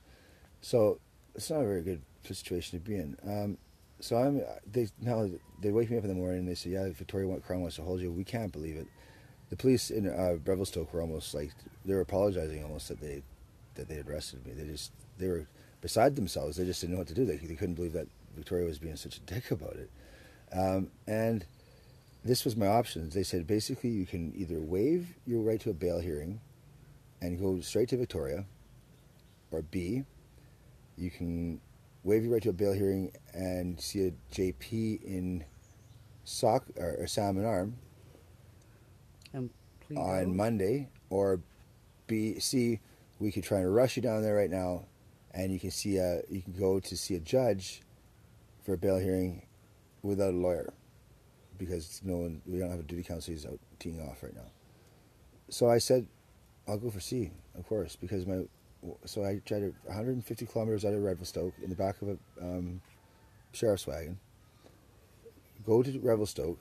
So 0.62 1.00
it's 1.36 1.50
not 1.50 1.62
a 1.62 1.66
very 1.66 1.82
good 1.82 2.02
situation 2.24 2.80
to 2.80 2.86
be 2.86 2.96
in. 2.96 3.18
Um, 3.28 3.58
so 4.04 4.18
I'm 4.18 4.42
they 4.70 4.90
now 5.00 5.30
they 5.62 5.72
wake 5.72 5.90
me 5.90 5.98
up 5.98 6.04
in 6.04 6.10
the 6.10 6.16
morning 6.16 6.40
and 6.40 6.48
they 6.48 6.56
say, 6.56 6.72
yeah, 6.72 6.90
Victoria 6.92 7.26
went 7.26 7.46
Crown 7.46 7.62
wants 7.62 7.78
to 7.78 7.84
hold 7.84 8.02
you. 8.02 8.12
We 8.12 8.26
can't 8.26 8.52
believe 8.52 8.76
it. 8.76 8.88
The 9.50 9.56
police 9.56 9.90
in 9.90 10.10
uh, 10.10 10.40
Revelstoke 10.46 10.94
were 10.94 11.00
almost 11.00 11.34
like 11.34 11.52
they 11.86 11.94
were 11.94 12.02
apologizing 12.02 12.62
almost 12.64 12.90
that 12.90 13.00
they 13.00 13.24
that 13.76 13.88
they 13.88 14.00
arrested 14.06 14.46
me. 14.46 14.52
They 14.52 14.68
just 14.70 14.92
they 15.18 15.30
were 15.30 15.48
beside 15.80 16.18
themselves. 16.18 16.58
They 16.58 16.66
just 16.66 16.82
didn't 16.82 16.96
know 16.96 17.00
what 17.00 17.08
to 17.08 17.14
do. 17.14 17.24
They, 17.24 17.38
they 17.38 17.56
couldn't 17.56 17.76
believe 17.76 17.94
that 17.94 18.08
Victoria 18.36 18.66
was 18.66 18.78
being 18.78 18.98
such 18.98 19.16
a 19.16 19.22
dick 19.22 19.52
about 19.52 19.78
it. 19.78 19.90
Um, 20.52 20.90
and 21.08 21.46
this 22.26 22.44
was 22.44 22.58
my 22.58 22.68
options. 22.68 23.14
They 23.14 23.24
said 23.24 23.48
basically 23.48 23.90
you 23.90 24.06
can 24.06 24.34
either 24.36 24.60
waive 24.60 25.16
your 25.26 25.42
right 25.42 25.62
to 25.62 25.70
a 25.70 25.74
bail 25.74 26.00
hearing 26.00 26.42
and 27.22 27.40
go 27.40 27.62
straight 27.62 27.88
to 27.90 27.98
Victoria, 27.98 28.44
or 29.50 29.62
B, 29.62 30.04
you 30.98 31.10
can 31.10 31.62
waive 32.04 32.24
your 32.24 32.34
right 32.34 32.44
to 32.44 32.50
a 32.50 32.54
bail 32.54 32.74
hearing 32.74 33.12
and 33.34 33.80
see 33.80 34.08
a 34.08 34.12
JP 34.34 35.04
in 35.04 35.46
Sock 36.24 36.66
or, 36.78 36.96
or 37.00 37.08
Salmon 37.08 37.46
Arm 37.46 37.76
And 39.34 39.50
on. 39.98 40.36
Monday, 40.36 40.90
or 41.10 41.40
B, 42.08 42.40
C, 42.40 42.80
we 43.20 43.32
could 43.32 43.44
try 43.44 43.60
and 43.60 43.74
rush 43.74 43.96
you 43.96 44.02
down 44.02 44.22
there 44.22 44.36
right 44.36 44.50
now 44.50 44.86
and 45.34 45.52
you 45.52 45.60
can 45.60 45.72
see 45.72 45.98
a 45.98 46.22
you 46.30 46.42
can 46.42 46.54
go 46.54 46.80
to 46.80 46.96
see 46.96 47.16
a 47.16 47.20
judge 47.20 47.82
for 48.64 48.74
a 48.74 48.78
bail 48.78 49.00
hearing 49.00 49.46
without 50.02 50.34
a 50.34 50.38
lawyer 50.38 50.74
because 51.58 52.02
no 52.04 52.18
one 52.18 52.42
we 52.46 52.60
don't 52.60 52.70
have 52.70 52.80
a 52.80 52.84
duty 52.84 53.04
counsel 53.04 53.34
he's 53.34 53.46
out 53.46 53.60
teeing 53.80 54.02
off 54.02 54.22
right 54.24 54.36
now. 54.36 54.52
So 55.50 55.70
I 55.70 55.78
said, 55.78 56.08
I'll 56.68 56.78
go 56.78 56.90
for 56.90 57.00
C, 57.00 57.32
of 57.58 57.68
course, 57.68 57.96
because 57.96 58.26
my 58.26 58.44
so 59.06 59.24
I 59.24 59.42
tried 59.46 59.74
150 59.86 60.46
kilometers 60.46 60.86
out 60.86 60.94
of 60.94 61.02
Revelstoke 61.02 61.54
in 61.62 61.70
the 61.70 61.76
back 61.76 62.02
of 62.02 62.10
a 62.10 62.18
um, 62.42 62.82
sheriff's 63.52 63.88
wagon. 63.88 64.20
Go 65.66 65.82
to 65.82 66.00
Revelstoke, 66.00 66.60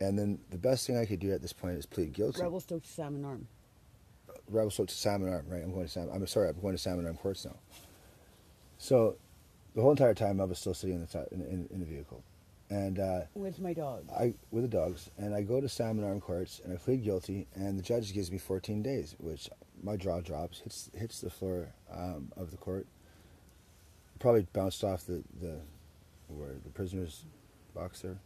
and 0.00 0.18
then 0.18 0.38
the 0.50 0.58
best 0.58 0.86
thing 0.86 0.96
I 0.96 1.04
could 1.04 1.20
do 1.20 1.32
at 1.32 1.42
this 1.42 1.52
point 1.52 1.76
is 1.76 1.86
plead 1.86 2.12
guilty. 2.12 2.42
Revelstoke 2.42 2.82
to 2.82 2.88
Salmon 2.88 3.24
Arm. 3.24 3.46
Revelstoke 4.48 4.88
to 4.88 4.94
Salmon 4.94 5.32
Arm, 5.32 5.46
right? 5.48 5.62
I'm 5.62 5.72
going 5.72 5.86
to 5.86 5.90
Salmon. 5.90 6.14
I'm 6.14 6.26
sorry, 6.26 6.48
I'm 6.48 6.60
going 6.60 6.74
to 6.74 6.78
Salmon 6.78 7.06
Arm 7.06 7.16
Courts 7.16 7.44
now. 7.44 7.56
So, 8.78 9.16
the 9.74 9.82
whole 9.82 9.90
entire 9.90 10.14
time 10.14 10.40
I 10.40 10.44
was 10.44 10.58
still 10.58 10.74
sitting 10.74 10.96
in 10.96 11.06
the 11.06 11.28
in, 11.32 11.42
in, 11.42 11.68
in 11.70 11.80
the 11.80 11.86
vehicle, 11.86 12.24
and 12.70 12.98
uh, 12.98 13.20
With 13.34 13.60
my 13.60 13.74
dog. 13.74 14.04
I 14.18 14.34
with 14.50 14.62
the 14.62 14.68
dogs, 14.68 15.10
and 15.18 15.34
I 15.34 15.42
go 15.42 15.60
to 15.60 15.68
Salmon 15.68 16.04
Arm 16.04 16.20
Courts, 16.20 16.60
and 16.64 16.72
I 16.72 16.76
plead 16.76 17.04
guilty, 17.04 17.46
and 17.54 17.78
the 17.78 17.82
judge 17.82 18.12
gives 18.14 18.32
me 18.32 18.38
14 18.38 18.82
days, 18.82 19.16
which 19.18 19.50
my 19.82 19.96
jaw 19.96 20.20
drops, 20.20 20.60
hits 20.60 20.90
hits 20.96 21.20
the 21.20 21.30
floor 21.30 21.68
um, 21.92 22.32
of 22.36 22.50
the 22.50 22.56
court. 22.56 22.86
Probably 24.18 24.46
bounced 24.52 24.84
off 24.84 25.06
the 25.06 25.22
the 25.40 25.56
where 26.28 26.54
the 26.62 26.70
prisoner's 26.70 27.24
box 27.74 28.00
there. 28.00 28.18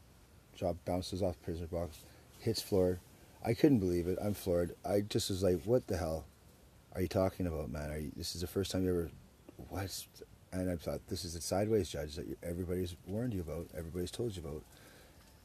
Jaw 0.57 0.75
bounces 0.85 1.23
off 1.23 1.41
prisoner 1.43 1.67
box, 1.67 1.99
hits 2.41 2.61
floor. 2.61 3.01
I 3.45 3.55
couldn't 3.55 3.79
believe 3.79 4.07
it. 4.07 4.19
I'm 4.23 4.35
floored. 4.35 4.75
I 4.85 5.01
just 5.01 5.31
was 5.31 5.43
like, 5.43 5.63
"What 5.65 5.87
the 5.87 5.97
hell 5.97 6.25
are 6.95 7.03
you 7.03 7.09
talking 7.09 7.47
about, 7.47 7.71
man? 7.71 7.91
You, 8.01 8.13
this 8.17 8.35
is 8.35 8.41
the 8.41 8.47
first 8.47 8.71
time 8.71 8.85
you 8.85 8.91
ever 8.91 9.11
what?" 9.69 10.07
And 10.53 10.71
I 10.71 10.77
thought, 10.77 11.01
"This 11.09 11.25
is 11.25 11.35
a 11.35 11.41
sideways 11.41 11.89
judge 11.89 12.17
that 12.17 12.27
everybody's 12.43 12.97
warned 13.07 13.35
you 13.35 13.41
about. 13.41 13.67
Everybody's 13.77 14.11
told 14.11 14.37
you 14.37 14.43
about." 14.43 14.63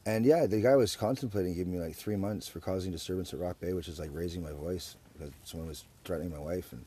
And 0.06 0.24
yeah, 0.24 0.46
the 0.46 0.62
guy 0.62 0.76
was 0.76 0.96
contemplating 0.96 1.54
giving 1.54 1.72
me 1.72 1.78
like 1.78 1.94
three 1.94 2.16
months 2.16 2.48
for 2.48 2.58
causing 2.58 2.90
disturbance 2.90 3.34
at 3.34 3.40
Rock 3.40 3.60
Bay, 3.60 3.74
which 3.74 3.88
is 3.88 3.98
like 3.98 4.10
raising 4.12 4.42
my 4.42 4.52
voice 4.52 4.96
because 5.20 5.34
someone 5.44 5.68
was 5.68 5.84
threatening 6.04 6.32
my 6.32 6.38
wife, 6.38 6.72
and 6.72 6.84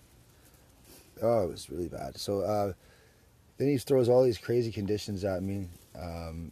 oh, 1.21 1.43
it 1.43 1.51
was 1.51 1.69
really 1.69 1.87
bad. 1.87 2.17
So 2.17 2.41
uh, 2.41 2.73
then 3.57 3.67
he 3.67 3.77
throws 3.77 4.09
all 4.09 4.23
these 4.23 4.37
crazy 4.37 4.71
conditions 4.71 5.23
at 5.23 5.43
me, 5.43 5.67
um, 5.99 6.51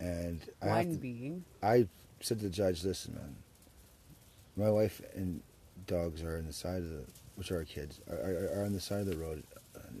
and 0.00 0.40
I 0.62 0.66
One 0.66 0.92
to, 0.92 0.98
being. 0.98 1.44
I 1.62 1.86
said 2.20 2.38
to 2.38 2.44
the 2.44 2.50
judge, 2.50 2.84
"Listen, 2.84 3.14
man, 3.14 3.36
my 4.56 4.70
wife 4.70 5.00
and 5.14 5.42
dogs 5.86 6.22
are 6.22 6.36
on 6.36 6.46
the 6.46 6.52
side 6.52 6.78
of 6.78 6.90
the, 6.90 7.04
which 7.36 7.52
are 7.52 7.58
our 7.58 7.64
kids, 7.64 8.00
are, 8.10 8.16
are, 8.16 8.60
are 8.60 8.64
on 8.64 8.72
the 8.72 8.80
side 8.80 9.00
of 9.00 9.06
the 9.06 9.16
road. 9.16 9.42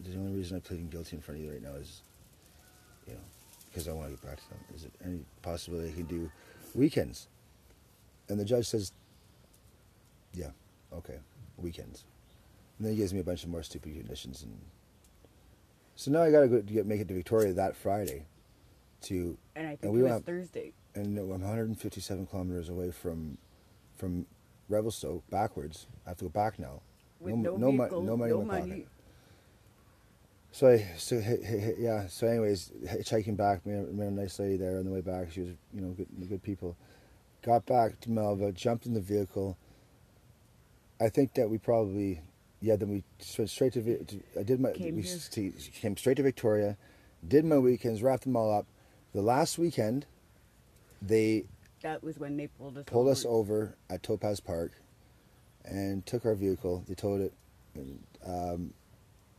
The 0.02 0.14
only 0.18 0.36
reason 0.36 0.56
I'm 0.56 0.62
pleading 0.62 0.88
guilty 0.88 1.16
in 1.16 1.22
front 1.22 1.40
of 1.40 1.46
you 1.46 1.52
right 1.52 1.62
now 1.62 1.74
is, 1.74 2.02
you 3.06 3.14
know, 3.14 3.20
because 3.66 3.88
I 3.88 3.92
want 3.92 4.08
to 4.08 4.16
get 4.16 4.22
back 4.22 4.36
to 4.36 4.48
them. 4.50 4.58
Is 4.74 4.82
there 4.82 4.90
any 5.04 5.20
possibility 5.42 5.90
I 5.90 5.92
can 5.92 6.04
do 6.04 6.30
weekends?" 6.74 7.28
And 8.28 8.38
the 8.40 8.44
judge 8.44 8.66
says, 8.66 8.92
"Yeah, 10.34 10.50
okay, 10.92 11.18
weekends." 11.56 12.04
And 12.78 12.86
then 12.86 12.92
he 12.94 12.98
gives 12.98 13.14
me 13.14 13.20
a 13.20 13.24
bunch 13.24 13.42
of 13.44 13.48
more 13.50 13.62
stupid 13.62 13.94
conditions, 13.94 14.42
and 14.42 14.58
so 15.94 16.10
now 16.10 16.22
I 16.22 16.30
got 16.30 16.40
to 16.40 16.48
go 16.48 16.56
to 16.60 16.72
get 16.72 16.86
make 16.86 17.00
it 17.00 17.08
to 17.08 17.14
Victoria 17.14 17.52
that 17.54 17.74
Friday, 17.76 18.26
to 19.02 19.38
And 19.54 19.66
I 19.66 19.70
think 19.70 19.84
And 19.84 19.92
we 19.92 20.00
it 20.00 20.02
was 20.04 20.12
have- 20.12 20.24
Thursday. 20.24 20.72
and 20.94 21.14
no, 21.14 21.22
I'm 21.32 21.40
157 21.42 22.26
kilometers 22.26 22.68
away 22.68 22.90
from 22.90 23.38
from 23.96 24.26
Revelstoke 24.68 25.22
backwards. 25.30 25.86
I 26.04 26.10
have 26.10 26.18
to 26.18 26.24
go 26.24 26.28
back 26.30 26.58
now. 26.58 26.82
With 27.20 27.34
no, 27.36 27.56
no, 27.56 27.70
no, 27.70 27.78
vehicle, 27.78 28.02
no 28.02 28.16
money 28.16 28.30
no 28.32 28.40
in 28.42 28.46
my 28.46 28.58
money. 28.60 28.70
pocket. 28.72 28.88
So 30.52 30.68
I 30.68 30.86
so 30.98 31.16
yeah. 31.78 32.06
So 32.08 32.26
anyways, 32.26 32.72
hitchhiking 32.84 33.36
back, 33.36 33.64
met, 33.66 33.92
met 33.94 34.08
a 34.08 34.10
nice 34.10 34.38
lady 34.38 34.56
there 34.56 34.78
on 34.78 34.84
the 34.84 34.90
way 34.90 35.00
back. 35.00 35.30
She 35.30 35.40
was 35.40 35.50
you 35.72 35.80
know 35.80 35.90
good 35.92 36.08
good 36.28 36.42
people. 36.42 36.76
Got 37.42 37.64
back 37.66 38.00
to 38.00 38.08
Melva, 38.10 38.52
jumped 38.54 38.86
in 38.86 38.92
the 38.94 39.00
vehicle. 39.00 39.56
I 41.00 41.08
think 41.08 41.34
that 41.34 41.48
we 41.50 41.58
probably 41.58 42.22
yeah. 42.60 42.76
Then 42.76 42.88
we 42.88 43.04
went 43.38 43.50
straight 43.50 43.72
to. 43.74 43.82
To 44.04 44.20
I 44.38 44.42
did 44.42 44.60
my 44.60 44.72
Came 44.72 44.96
we 44.96 45.02
here. 45.02 45.52
came 45.80 45.96
straight 45.96 46.16
to 46.16 46.22
Victoria, 46.22 46.76
did 47.26 47.44
my 47.44 47.58
weekends, 47.58 48.02
wrapped 48.02 48.24
them 48.24 48.36
all 48.36 48.52
up. 48.52 48.66
The 49.12 49.22
last 49.22 49.58
weekend, 49.58 50.06
they 51.02 51.44
That 51.82 52.02
was 52.02 52.18
when 52.18 52.36
they 52.36 52.46
pulled 52.48 52.78
us 52.78 52.84
pulled 52.86 53.06
over. 53.06 53.12
us 53.12 53.24
over 53.26 53.76
at 53.90 54.02
Topaz 54.02 54.40
Park 54.40 54.72
and 55.64 56.04
took 56.06 56.24
our 56.24 56.34
vehicle. 56.34 56.84
They 56.88 56.94
towed 56.94 57.20
it, 57.20 57.32
and, 57.74 58.02
um, 58.24 58.72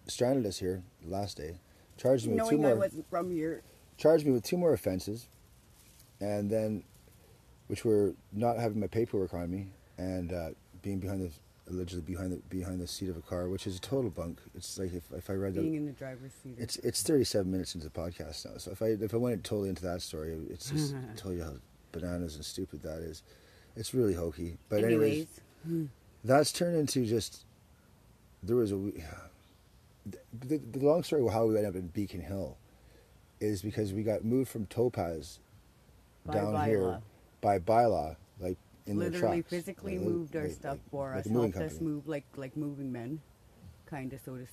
stranded 0.07 0.45
us 0.45 0.59
here 0.59 0.83
the 1.03 1.09
last 1.09 1.37
day. 1.37 1.59
Charged 1.97 2.27
me 2.27 2.33
with 2.35 2.49
two 2.49 2.57
Knowing 2.57 2.65
I 2.65 2.69
more. 2.69 2.77
wasn't 2.79 3.09
from 3.09 3.31
here. 3.31 3.61
Charged 3.97 4.25
me 4.25 4.31
with 4.31 4.43
two 4.43 4.57
more 4.57 4.73
offenses, 4.73 5.27
and 6.19 6.49
then, 6.51 6.83
which 7.67 7.83
were 7.83 8.13
not 8.31 8.57
having 8.57 8.79
my 8.79 8.85
paperwork 8.87 9.33
on 9.33 9.49
me 9.49 9.67
and 9.97 10.31
uh, 10.31 10.49
being 10.83 10.99
behind 10.99 11.21
the 11.21 11.31
allegedly 11.69 12.01
behind 12.01 12.31
the 12.31 12.37
behind 12.49 12.79
the 12.79 12.87
seat 12.87 13.09
of 13.09 13.17
a 13.17 13.21
car, 13.21 13.49
which 13.49 13.67
is 13.67 13.77
a 13.77 13.81
total 13.81 14.09
bunk. 14.09 14.39
It's 14.55 14.77
like 14.79 14.93
if, 14.93 15.03
if 15.11 15.29
I 15.29 15.33
read 15.33 15.53
Being 15.55 15.71
the. 15.71 15.77
in 15.77 15.85
the 15.85 15.91
driver's 15.91 16.33
seat. 16.43 16.55
It's 16.57 16.77
it's 16.77 17.01
37 17.03 17.49
minutes 17.51 17.75
into 17.75 17.87
the 17.87 17.93
podcast 17.93 18.45
now, 18.45 18.57
so 18.57 18.71
if 18.71 18.81
I 18.81 18.87
if 18.87 19.13
I 19.13 19.17
went 19.17 19.43
totally 19.43 19.69
into 19.69 19.83
that 19.83 20.01
story, 20.01 20.37
it's 20.49 20.69
just 20.69 20.95
tell 21.17 21.33
you 21.33 21.43
how 21.43 21.53
bananas 21.91 22.35
and 22.35 22.45
stupid 22.45 22.81
that 22.83 22.99
is. 22.99 23.23
It's 23.75 23.93
really 23.93 24.13
hokey. 24.13 24.57
But 24.69 24.83
anyways, 24.83 25.27
Anyways, 25.67 25.89
that's 26.23 26.51
turned 26.51 26.77
into 26.77 27.05
just 27.05 27.45
there 28.43 28.55
was 28.55 28.71
a 28.71 28.77
we- 28.77 29.03
the, 30.39 30.57
the 30.57 30.79
long 30.79 31.03
story 31.03 31.21
of 31.25 31.33
how 31.33 31.45
we 31.45 31.57
ended 31.57 31.69
up 31.69 31.75
in 31.75 31.87
Beacon 31.87 32.21
Hill 32.21 32.57
is 33.39 33.61
because 33.61 33.93
we 33.93 34.03
got 34.03 34.23
moved 34.23 34.49
from 34.49 34.65
Topaz 34.67 35.39
By 36.25 36.33
down 36.35 36.65
here 36.65 36.99
by 37.41 37.59
bylaw, 37.59 38.15
like 38.39 38.57
in 38.87 38.97
their 38.97 39.09
literally 39.11 39.37
trucks. 39.41 39.49
physically 39.49 39.97
Like- 39.97 40.07
moved 40.07 40.35
our 40.35 40.43
like- 40.43 40.51
stuff 40.51 40.77
for 40.91 41.11
like 41.11 41.19
us, 41.21 41.25
a 41.25 41.29
moving 41.29 41.51
helped 41.51 41.65
us 41.65 41.71
company. 41.73 41.91
move 41.91 42.07
like 42.07 42.25
like 42.35 42.57
moving 42.57 42.91
men, 42.91 43.21
kind 43.85 44.11
of 44.13 44.19
so 44.21 44.35
to 44.37 44.43
s- 44.43 44.49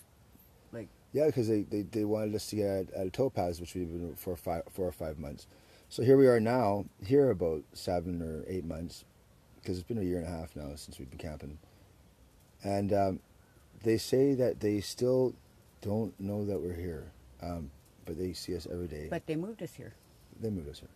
like 0.72 0.88
Yeah, 1.12 1.26
because 1.26 1.48
they, 1.48 1.62
they, 1.62 1.82
they 1.82 2.04
wanted 2.04 2.34
us 2.34 2.48
to 2.50 2.56
get 2.56 2.90
at, 2.94 3.06
a 3.06 3.10
Topaz, 3.10 3.60
which 3.60 3.74
we've 3.74 3.88
been 3.90 4.14
for 4.16 4.36
five, 4.36 4.62
four 4.70 4.86
or 4.88 4.92
five 4.92 5.18
months. 5.18 5.46
So 5.88 6.02
here 6.02 6.16
we 6.16 6.26
are 6.26 6.40
now, 6.40 6.86
here 7.06 7.30
about 7.30 7.62
seven 7.72 8.20
or 8.22 8.44
eight 8.48 8.64
months, 8.64 9.04
because 9.60 9.78
it's 9.78 9.86
been 9.86 9.98
a 9.98 10.02
year 10.02 10.18
and 10.18 10.26
a 10.26 10.30
half 10.30 10.56
now 10.56 10.74
since 10.74 10.98
we've 10.98 11.08
been 11.08 11.18
camping. 11.18 11.58
And 12.64 12.92
um, 12.92 13.20
they 13.82 13.98
say 13.98 14.34
that 14.34 14.60
they 14.60 14.80
still 14.80 15.34
don't 15.82 16.18
know 16.18 16.44
that 16.46 16.58
we're 16.60 16.72
here, 16.74 17.12
um, 17.42 17.70
but 18.06 18.18
they 18.18 18.32
see 18.32 18.56
us 18.56 18.66
every 18.72 18.88
day. 18.88 19.06
But 19.10 19.26
they 19.26 19.36
moved 19.36 19.62
us 19.62 19.74
here. 19.74 19.92
They 20.40 20.50
moved 20.50 20.68
us 20.70 20.80
here. 20.80 20.88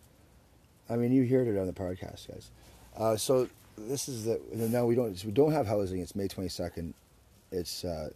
I 0.89 0.95
mean, 0.97 1.11
you 1.13 1.23
heard 1.27 1.47
it 1.47 1.57
on 1.57 1.67
the 1.67 1.73
podcast, 1.73 2.27
guys. 2.27 2.49
Uh, 2.97 3.15
so 3.15 3.47
this 3.77 4.09
is 4.09 4.25
the 4.25 4.39
now 4.53 4.85
we 4.85 4.95
don't 4.95 5.23
we 5.23 5.31
don't 5.31 5.51
have 5.51 5.67
housing. 5.67 5.99
It's 5.99 6.15
May 6.15 6.27
twenty 6.27 6.49
second. 6.49 6.93
It's 7.51 7.83
uh, 7.85 8.09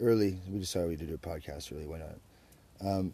early. 0.00 0.38
We 0.50 0.58
decided 0.60 0.88
we 0.90 0.96
did 0.96 1.10
a 1.10 1.16
podcast 1.16 1.72
early. 1.72 1.86
Why 1.86 1.98
not? 1.98 2.86
Um, 2.86 3.12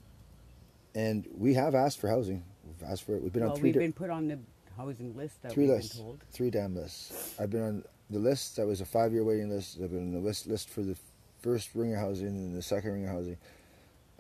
and 0.95 1.27
we 1.39 1.55
have 1.55 1.75
asked 1.75 2.01
for 2.01 2.09
housing. 2.09 2.43
We've 2.65 2.91
asked 2.91 3.05
for 3.05 3.15
it. 3.17 3.23
We've 3.23 3.33
been 3.33 3.43
well, 3.43 3.53
on 3.53 3.59
three 3.59 3.69
we've 3.69 3.75
di- 3.75 3.81
been 3.81 3.93
put 3.93 4.11
on 4.11 4.29
the 4.29 4.39
housing 4.77 5.17
list 5.17 5.43
that 5.43 5.53
three 5.53 5.65
we've 5.67 5.77
lists, 5.77 5.95
been 5.97 6.05
told. 6.05 6.21
three 6.33 6.51
damn 6.51 6.75
lists. 6.75 7.35
I've 7.39 7.51
been 7.51 7.63
on 7.63 7.85
the 8.11 8.19
list 8.19 8.57
that 8.57 8.67
was 8.67 8.81
a 8.81 8.85
five 8.85 9.13
year 9.13 9.25
waiting 9.25 9.49
list. 9.51 9.79
I've 9.83 9.91
been 9.91 10.09
on 10.09 10.13
the 10.13 10.19
list 10.19 10.47
list 10.47 10.69
for 10.71 10.83
the 10.83 10.97
first 11.41 11.71
ringer 11.75 11.97
housing 11.97 12.29
and 12.29 12.57
the 12.57 12.63
second 12.63 12.93
ringer 12.93 13.09
housing, 13.09 13.37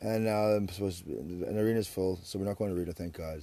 and 0.00 0.24
now 0.24 0.42
I'm 0.44 0.68
supposed 0.68 1.00
to 1.00 1.04
be, 1.06 1.12
and 1.14 1.58
arena's 1.58 1.88
full, 1.88 2.18
so 2.22 2.38
we're 2.38 2.44
not 2.46 2.56
going 2.56 2.72
to 2.72 2.80
arena, 2.80 2.92
thank 2.92 3.14
God. 3.14 3.42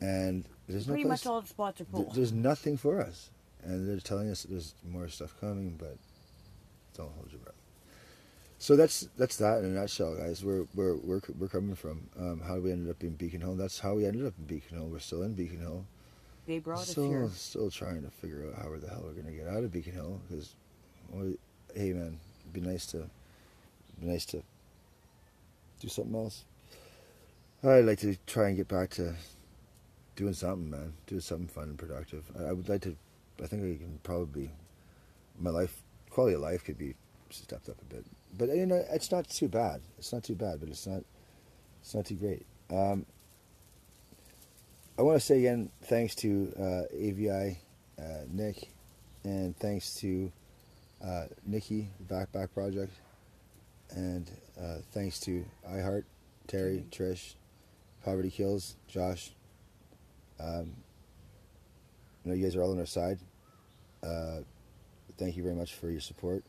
And 0.00 0.44
there's 0.68 0.86
no 0.86 0.92
Pretty 0.92 1.04
place. 1.04 1.24
much 1.24 1.26
all 1.26 1.40
the 1.40 1.48
spots 1.48 1.80
are 1.80 1.84
th- 1.84 1.92
full. 2.06 2.12
there's 2.14 2.32
nothing 2.32 2.76
for 2.76 3.00
us, 3.00 3.30
and 3.64 3.88
they're 3.88 3.98
telling 4.00 4.30
us 4.30 4.44
there's 4.44 4.74
more 4.88 5.08
stuff 5.08 5.34
coming, 5.40 5.76
but 5.78 5.96
don't 6.96 7.12
hold 7.16 7.28
your 7.30 7.40
breath. 7.40 7.54
So 8.58 8.76
that's 8.76 9.08
that's 9.16 9.36
that 9.36 9.58
in 9.58 9.64
a 9.66 9.68
nutshell, 9.68 10.16
guys. 10.16 10.44
We're 10.44 10.66
we're 10.74 10.96
we're 10.96 11.20
we're 11.38 11.48
coming 11.48 11.74
from 11.76 12.08
um, 12.18 12.40
how 12.46 12.58
we 12.58 12.72
ended 12.72 12.90
up 12.90 13.02
in 13.02 13.10
Beacon 13.10 13.40
Hill. 13.40 13.54
That's 13.54 13.78
how 13.78 13.94
we 13.94 14.04
ended 14.06 14.26
up 14.26 14.34
in 14.38 14.44
Beacon 14.46 14.76
Hill. 14.78 14.86
We're 14.88 14.98
still 14.98 15.22
in 15.22 15.34
Beacon 15.34 15.60
Hill. 15.60 15.84
They 16.46 16.58
brought 16.58 16.80
us 16.80 16.94
here. 16.94 17.28
still 17.34 17.70
trying 17.70 18.02
to 18.02 18.10
figure 18.10 18.44
out 18.48 18.62
how 18.62 18.76
the 18.76 18.88
hell 18.88 19.02
we're 19.04 19.20
gonna 19.20 19.34
get 19.34 19.46
out 19.46 19.62
of 19.64 19.72
Beacon 19.72 19.92
Hill. 19.92 20.20
Because, 20.28 20.54
well, 21.10 21.32
hey 21.74 21.92
man, 21.92 22.18
it'd 22.40 22.52
be 22.52 22.60
nice 22.60 22.86
to, 22.86 22.98
be 24.00 24.06
nice 24.06 24.24
to 24.26 24.42
do 25.80 25.88
something 25.88 26.14
else. 26.14 26.44
I'd 27.62 27.84
like 27.84 27.98
to 28.00 28.16
try 28.26 28.48
and 28.48 28.56
get 28.56 28.66
back 28.68 28.90
to 28.90 29.14
doing 30.18 30.34
something, 30.34 30.68
man. 30.70 30.92
Doing 31.06 31.20
something 31.20 31.46
fun 31.46 31.64
and 31.70 31.78
productive. 31.78 32.24
I, 32.38 32.50
I 32.50 32.52
would 32.52 32.68
like 32.68 32.82
to. 32.82 32.96
I 33.42 33.46
think 33.46 33.62
I 33.62 33.78
can 33.78 34.00
probably, 34.02 34.50
my 35.38 35.50
life 35.50 35.80
quality 36.10 36.34
of 36.34 36.40
life 36.40 36.64
could 36.64 36.76
be 36.76 36.94
stepped 37.30 37.68
up 37.68 37.76
a 37.80 37.94
bit. 37.94 38.04
But 38.36 38.48
you 38.50 38.66
know, 38.66 38.84
it's 38.90 39.12
not 39.12 39.28
too 39.28 39.48
bad. 39.48 39.80
It's 39.96 40.12
not 40.12 40.24
too 40.24 40.34
bad, 40.34 40.58
but 40.60 40.68
it's 40.68 40.86
not. 40.86 41.04
It's 41.80 41.94
not 41.94 42.04
too 42.06 42.16
great. 42.16 42.44
Um, 42.70 43.06
I 44.98 45.02
want 45.02 45.20
to 45.20 45.24
say 45.24 45.38
again, 45.38 45.70
thanks 45.84 46.16
to 46.16 46.52
uh, 46.58 46.82
AVI, 46.92 47.56
uh, 48.00 48.02
Nick, 48.28 48.68
and 49.22 49.56
thanks 49.56 49.94
to 50.00 50.32
uh, 51.04 51.26
Nikki, 51.46 51.88
Backpack 52.08 52.52
Project. 52.52 52.92
and 53.90 54.28
uh, 54.60 54.78
thanks 54.92 55.20
to 55.20 55.44
iHeart, 55.70 56.02
Terry, 56.48 56.84
Trish, 56.90 57.34
Poverty 58.04 58.30
Kills, 58.30 58.74
Josh. 58.88 59.30
Um, 60.40 60.72
I 62.24 62.28
know 62.28 62.34
you 62.34 62.44
guys 62.44 62.56
are 62.56 62.62
all 62.62 62.72
on 62.72 62.78
our 62.78 62.86
side. 62.86 63.18
Uh, 64.02 64.40
thank 65.16 65.36
you 65.36 65.42
very 65.42 65.54
much 65.54 65.74
for 65.74 65.90
your 65.90 66.00
support. 66.00 66.44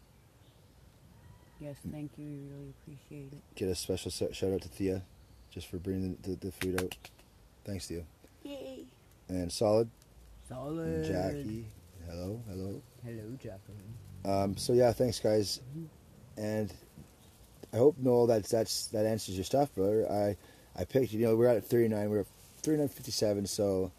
Yes, 1.60 1.76
thank 1.92 2.12
you. 2.18 2.26
We 2.26 2.40
really 2.54 2.74
appreciate 2.82 3.34
it. 3.34 3.56
Get 3.56 3.68
a 3.70 3.76
special 3.76 4.12
shout 4.12 4.54
out 4.54 4.62
to 4.62 4.70
Thea, 4.70 5.02
just 5.52 5.68
for 5.68 5.78
bringing 5.78 6.18
the, 6.22 6.30
the, 6.30 6.36
the 6.48 6.52
food 6.52 6.82
out. 6.82 6.96
Thanks, 7.66 7.88
Thea. 7.88 8.04
Yay. 8.44 8.86
And 9.28 9.52
Solid, 9.52 9.90
Solid. 10.48 10.88
and 10.88 11.06
Jackie. 11.06 11.66
Hello, 12.10 12.42
hello. 12.50 12.82
Hello, 13.04 13.38
Jacqueline. 13.42 13.94
Um, 14.26 14.58
so 14.58 14.74
yeah, 14.74 14.92
thanks 14.94 15.20
guys, 15.20 15.60
and 16.38 16.74
I 17.74 17.78
hope 17.78 17.96
Noel 18.00 18.28
that 18.28 18.46
that's 18.46 18.88
that 18.88 19.06
answers 19.06 19.36
your 19.36 19.44
stuff, 19.44 19.74
brother. 19.76 20.10
I 20.12 20.36
I 20.80 20.86
picked 20.86 21.12
you 21.14 21.26
know 21.26 21.36
we're 21.36 21.48
at 21.48 21.64
39, 21.64 22.10
we're 22.10 22.22
at 22.22 22.28
39.57, 22.78 23.48
so 23.48 23.92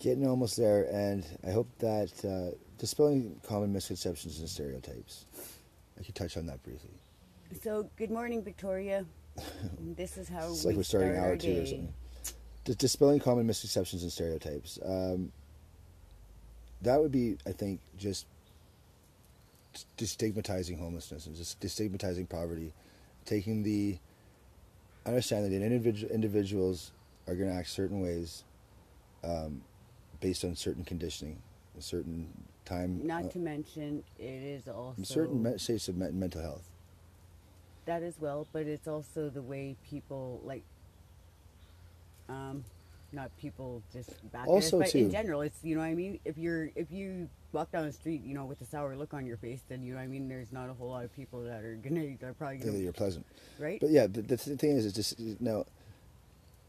getting 0.00 0.26
almost 0.26 0.56
there, 0.56 0.84
and 0.92 1.26
I 1.46 1.50
hope 1.50 1.68
that 1.78 2.12
uh, 2.24 2.56
dispelling 2.78 3.40
common 3.46 3.72
misconceptions 3.72 4.38
and 4.38 4.48
stereotypes. 4.48 5.26
I 5.98 6.02
could 6.02 6.14
touch 6.14 6.36
on 6.36 6.46
that 6.46 6.62
briefly. 6.62 6.90
So, 7.62 7.88
good 7.96 8.10
morning, 8.10 8.42
Victoria. 8.42 9.04
this 9.96 10.16
is 10.16 10.28
how 10.28 10.50
It's 10.50 10.64
we 10.64 10.70
like 10.70 10.76
we're 10.76 10.82
starting 10.84 11.12
start 11.12 11.24
hour 11.24 11.30
our 11.30 11.36
two 11.36 11.62
or 11.62 11.66
something. 11.66 11.94
Dis- 12.64 12.76
dispelling 12.76 13.20
common 13.20 13.46
misconceptions 13.46 14.02
and 14.02 14.12
stereotypes. 14.12 14.78
Um, 14.84 15.32
that 16.82 17.00
would 17.00 17.12
be, 17.12 17.36
I 17.46 17.52
think, 17.52 17.80
just 17.98 18.26
destigmatizing 19.98 20.78
homelessness 20.78 21.26
and 21.26 21.34
just 21.34 21.60
destigmatizing 21.60 22.28
poverty, 22.28 22.72
taking 23.24 23.62
the 23.62 23.98
understanding 25.04 25.50
that 25.52 25.64
individual 25.64 26.12
individuals 26.12 26.92
are 27.26 27.34
going 27.34 27.48
to 27.50 27.54
act 27.56 27.68
certain 27.68 28.00
ways 28.00 28.44
um, 29.22 29.62
based 30.20 30.44
on 30.44 30.54
certain 30.54 30.84
conditioning, 30.84 31.40
a 31.78 31.82
certain 31.82 32.28
time, 32.64 33.00
Not 33.06 33.24
uh, 33.24 33.28
to 33.30 33.38
mention, 33.38 34.02
it 34.18 34.24
is 34.24 34.68
also 34.68 35.02
certain 35.02 35.42
me- 35.42 35.58
states 35.58 35.88
of 35.88 35.96
me- 35.96 36.10
mental 36.10 36.42
health. 36.42 36.68
that 37.86 38.02
as 38.02 38.14
well, 38.20 38.46
but 38.52 38.66
it's 38.66 38.88
also 38.88 39.28
the 39.30 39.42
way 39.42 39.76
people 39.88 40.40
like, 40.44 40.62
um, 42.28 42.64
not 43.12 43.30
people 43.38 43.82
just 43.92 44.10
back 44.32 44.46
Also, 44.48 44.78
but 44.80 44.88
too- 44.90 44.98
in 44.98 45.10
general, 45.10 45.40
it's 45.42 45.58
you 45.62 45.74
know 45.76 45.82
what 45.82 45.86
I 45.88 45.94
mean. 45.94 46.18
If 46.24 46.36
you're 46.38 46.70
if 46.74 46.90
you 46.90 47.28
walk 47.52 47.70
down 47.70 47.86
the 47.86 47.92
street, 47.92 48.22
you 48.24 48.34
know, 48.34 48.44
with 48.44 48.60
a 48.60 48.64
sour 48.64 48.96
look 48.96 49.14
on 49.14 49.24
your 49.24 49.36
face, 49.36 49.60
then 49.68 49.82
you 49.82 49.92
know 49.92 49.98
what 49.98 50.04
I 50.04 50.08
mean. 50.08 50.28
There's 50.28 50.50
not 50.52 50.68
a 50.68 50.72
whole 50.72 50.88
lot 50.88 51.04
of 51.04 51.14
people 51.14 51.42
that 51.44 51.62
are 51.62 51.76
gonna 51.76 52.16
They're 52.18 52.32
probably 52.32 52.56
gonna 52.58 52.78
you're 52.78 52.92
pleasant. 52.92 53.24
right. 53.58 53.78
But 53.80 53.90
yeah, 53.90 54.06
the, 54.08 54.22
the 54.22 54.36
thing 54.36 54.72
is, 54.76 54.86
is 54.86 54.92
just 54.94 55.18
you 55.20 55.36
now. 55.40 55.64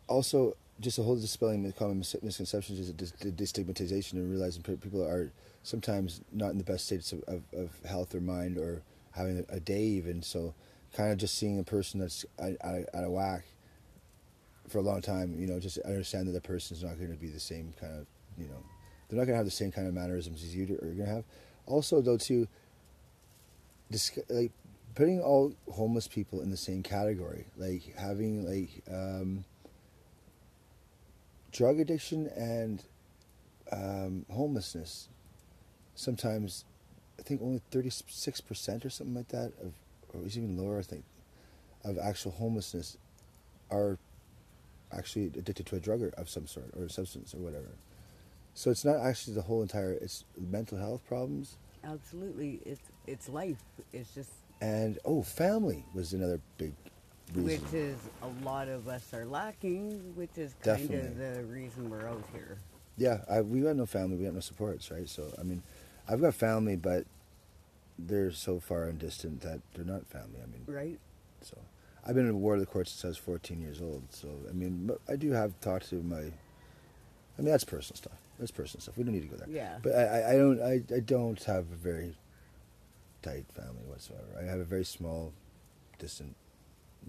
Also, 0.08 0.56
just 0.80 0.98
the 0.98 1.04
whole 1.04 1.16
dispelling 1.16 1.64
the 1.64 1.72
common 1.72 2.00
mis- 2.00 2.16
misconceptions 2.22 2.80
is 2.80 2.90
a 2.90 2.94
destigmatization 3.32 4.14
and 4.14 4.30
realizing 4.30 4.62
pe- 4.62 4.76
people 4.76 5.04
are 5.04 5.32
sometimes 5.64 6.22
not 6.32 6.52
in 6.52 6.58
the 6.58 6.64
best 6.64 6.86
states 6.86 7.12
of, 7.12 7.24
of, 7.28 7.42
of 7.54 7.70
health 7.86 8.14
or 8.14 8.22
mind 8.22 8.58
or 8.58 8.82
having 9.12 9.46
a, 9.50 9.56
a 9.56 9.60
day 9.60 9.82
even. 9.82 10.22
So, 10.22 10.54
kind 10.94 11.12
of 11.12 11.18
just 11.18 11.38
seeing 11.38 11.60
a 11.60 11.64
person 11.64 12.00
that's 12.00 12.26
out, 12.40 12.56
out, 12.62 12.86
out 12.94 13.04
of 13.04 13.12
whack 13.12 13.44
for 14.68 14.80
a 14.80 14.82
long 14.82 15.02
time, 15.02 15.36
you 15.40 15.48
know, 15.48 15.60
just 15.60 15.78
understand 15.80 16.28
that 16.28 16.32
the 16.32 16.42
person's 16.42 16.84
not 16.84 16.98
going 16.98 17.12
to 17.12 17.18
be 17.18 17.28
the 17.28 17.40
same 17.40 17.74
kind 17.80 18.00
of, 18.00 18.08
you 18.38 18.48
know, 18.48 18.64
they're 19.10 19.18
not 19.18 19.26
going 19.26 19.34
to 19.34 19.38
have 19.38 19.46
the 19.46 19.52
same 19.52 19.72
kind 19.72 19.88
of 19.88 19.94
mannerisms 19.94 20.44
as 20.44 20.56
you 20.56 20.64
are 20.64 20.86
going 20.88 20.98
to 20.98 21.06
have. 21.06 21.24
Also, 21.68 22.02
though, 22.02 22.18
too, 22.18 22.48
like 24.30 24.52
putting 24.96 25.22
all 25.22 25.54
homeless 25.72 26.08
people 26.08 26.42
in 26.42 26.50
the 26.50 26.58
same 26.58 26.82
category, 26.82 27.46
like 27.58 27.96
having 27.98 28.46
like 28.46 28.70
um, 28.92 29.46
drug 31.56 31.80
addiction 31.80 32.30
and 32.36 32.84
um, 33.72 34.26
homelessness. 34.32 35.08
Sometimes, 35.96 36.66
I 37.18 37.22
think 37.22 37.42
only 37.42 37.62
thirty 37.72 37.90
six 37.90 38.42
percent 38.42 38.86
or 38.86 38.90
something 38.90 39.16
like 39.16 39.30
that 39.30 39.54
of, 39.62 39.74
or 40.14 40.26
it's 40.26 40.38
even 40.38 40.58
lower. 40.58 40.80
I 40.80 40.84
think 40.84 41.06
of 41.84 41.98
actual 41.98 42.32
homelessness 42.32 42.98
are 43.72 43.98
actually 44.92 45.28
addicted 45.28 45.66
to 45.68 45.76
a 45.76 45.80
drug 45.80 46.02
or, 46.02 46.10
of 46.18 46.30
some 46.30 46.48
sort 46.48 46.66
or 46.78 46.86
a 46.86 46.90
substance 46.90 47.34
or 47.34 47.38
whatever. 47.38 47.70
So 48.54 48.72
it's 48.72 48.86
not 48.86 48.98
actually 48.98 49.36
the 49.36 49.44
whole 49.44 49.62
entire. 49.62 49.92
It's 49.94 50.26
mental 50.38 50.78
health 50.78 51.06
problems 51.08 51.58
Absolutely, 51.86 52.62
it's 52.66 52.82
it's 53.06 53.30
life. 53.30 53.62
It's 53.94 54.14
just 54.14 54.32
and 54.62 54.98
oh, 55.06 55.22
family 55.22 55.86
was 55.94 56.14
another 56.14 56.42
big 56.58 56.74
reason. 57.34 57.64
which 57.64 57.74
is 57.74 57.98
a 58.22 58.28
lot 58.46 58.68
of 58.68 58.88
us 58.88 59.14
are 59.14 59.26
lacking, 59.26 59.92
which 60.16 60.38
is 60.38 60.56
kind 60.64 60.94
of 60.94 61.18
the 61.18 61.44
reason 61.46 61.90
we're 61.90 62.08
out 62.08 62.24
here. 62.34 62.58
Yeah, 62.98 63.20
I, 63.30 63.42
we 63.42 63.62
got 63.62 63.76
no 63.76 63.86
family, 63.86 64.16
we 64.18 64.26
got 64.26 64.34
no 64.34 64.40
supports, 64.40 64.90
right? 64.92 65.10
So 65.10 65.34
I 65.40 65.44
mean, 65.44 65.64
I've 66.08 66.22
got 66.22 66.34
family, 66.36 66.76
but 66.76 67.06
they're 67.98 68.32
so 68.32 68.60
far 68.60 68.84
and 68.86 69.00
distant 69.00 69.42
that 69.42 69.62
they're 69.74 69.86
not 69.86 70.06
family. 70.08 70.40
I 70.42 70.46
mean, 70.48 70.64
Right? 70.68 71.00
so 71.42 71.58
I've 72.06 72.16
been 72.16 72.26
in 72.26 72.32
a 72.32 72.38
war 72.38 72.54
of 72.56 72.60
the 72.60 72.66
court 72.66 72.88
since 72.88 73.04
I 73.04 73.08
was 73.10 73.18
14 73.18 73.62
years 73.62 73.82
old. 73.82 74.04
So 74.12 74.30
I 74.50 74.54
mean, 74.54 74.92
I 75.10 75.16
do 75.16 75.32
have 75.32 75.60
talked 75.62 75.90
to 75.90 75.96
my. 76.04 76.18
I 76.18 77.42
mean, 77.42 77.52
that's 77.52 77.64
personal 77.66 77.98
stuff. 77.98 78.18
That's 78.40 78.52
personal 78.52 78.82
stuff. 78.82 78.98
We 78.98 79.04
don't 79.04 79.14
need 79.14 79.22
to 79.24 79.28
go 79.28 79.38
there. 79.38 79.50
Yeah. 79.50 79.78
But 79.82 79.96
I, 79.96 80.02
I, 80.04 80.30
I 80.34 80.38
don't, 80.38 80.62
I, 80.62 80.84
I 80.96 81.00
don't 81.00 81.42
have 81.46 81.66
a 81.72 81.76
very 81.76 82.16
tight 83.22 83.46
family 83.54 83.84
whatsoever. 83.88 84.38
I 84.40 84.44
have 84.44 84.60
a 84.60 84.64
very 84.66 84.86
small, 84.86 85.34
distant, 86.00 86.36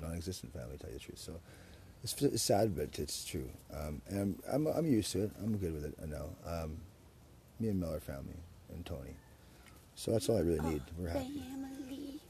non-existent 0.00 0.52
family. 0.52 0.76
To 0.76 0.78
tell 0.78 0.90
you 0.90 0.98
the 0.98 1.04
truth, 1.04 1.18
so 1.18 1.32
it's, 2.02 2.20
it's 2.22 2.42
sad, 2.42 2.76
but 2.76 2.98
it's 2.98 3.24
true. 3.24 3.48
Um, 3.72 4.00
and 4.08 4.40
I'm, 4.52 4.66
I'm, 4.66 4.78
I'm 4.78 4.86
used 4.86 5.12
to 5.12 5.24
it. 5.24 5.30
I'm 5.42 5.56
good 5.56 5.72
with 5.72 5.84
it. 5.84 5.94
I 6.02 6.06
know. 6.06 6.30
Um, 6.46 6.78
me 7.58 7.68
and 7.68 7.82
Melva 7.82 7.96
are 7.96 8.00
family, 8.00 8.36
and 8.72 8.84
Tony. 8.84 9.16
So 9.94 10.10
that's 10.10 10.28
all 10.28 10.36
I 10.36 10.40
really 10.40 10.60
need. 10.60 10.82
We're 10.98 11.08
happy. 11.08 11.40
Family. 11.40 12.20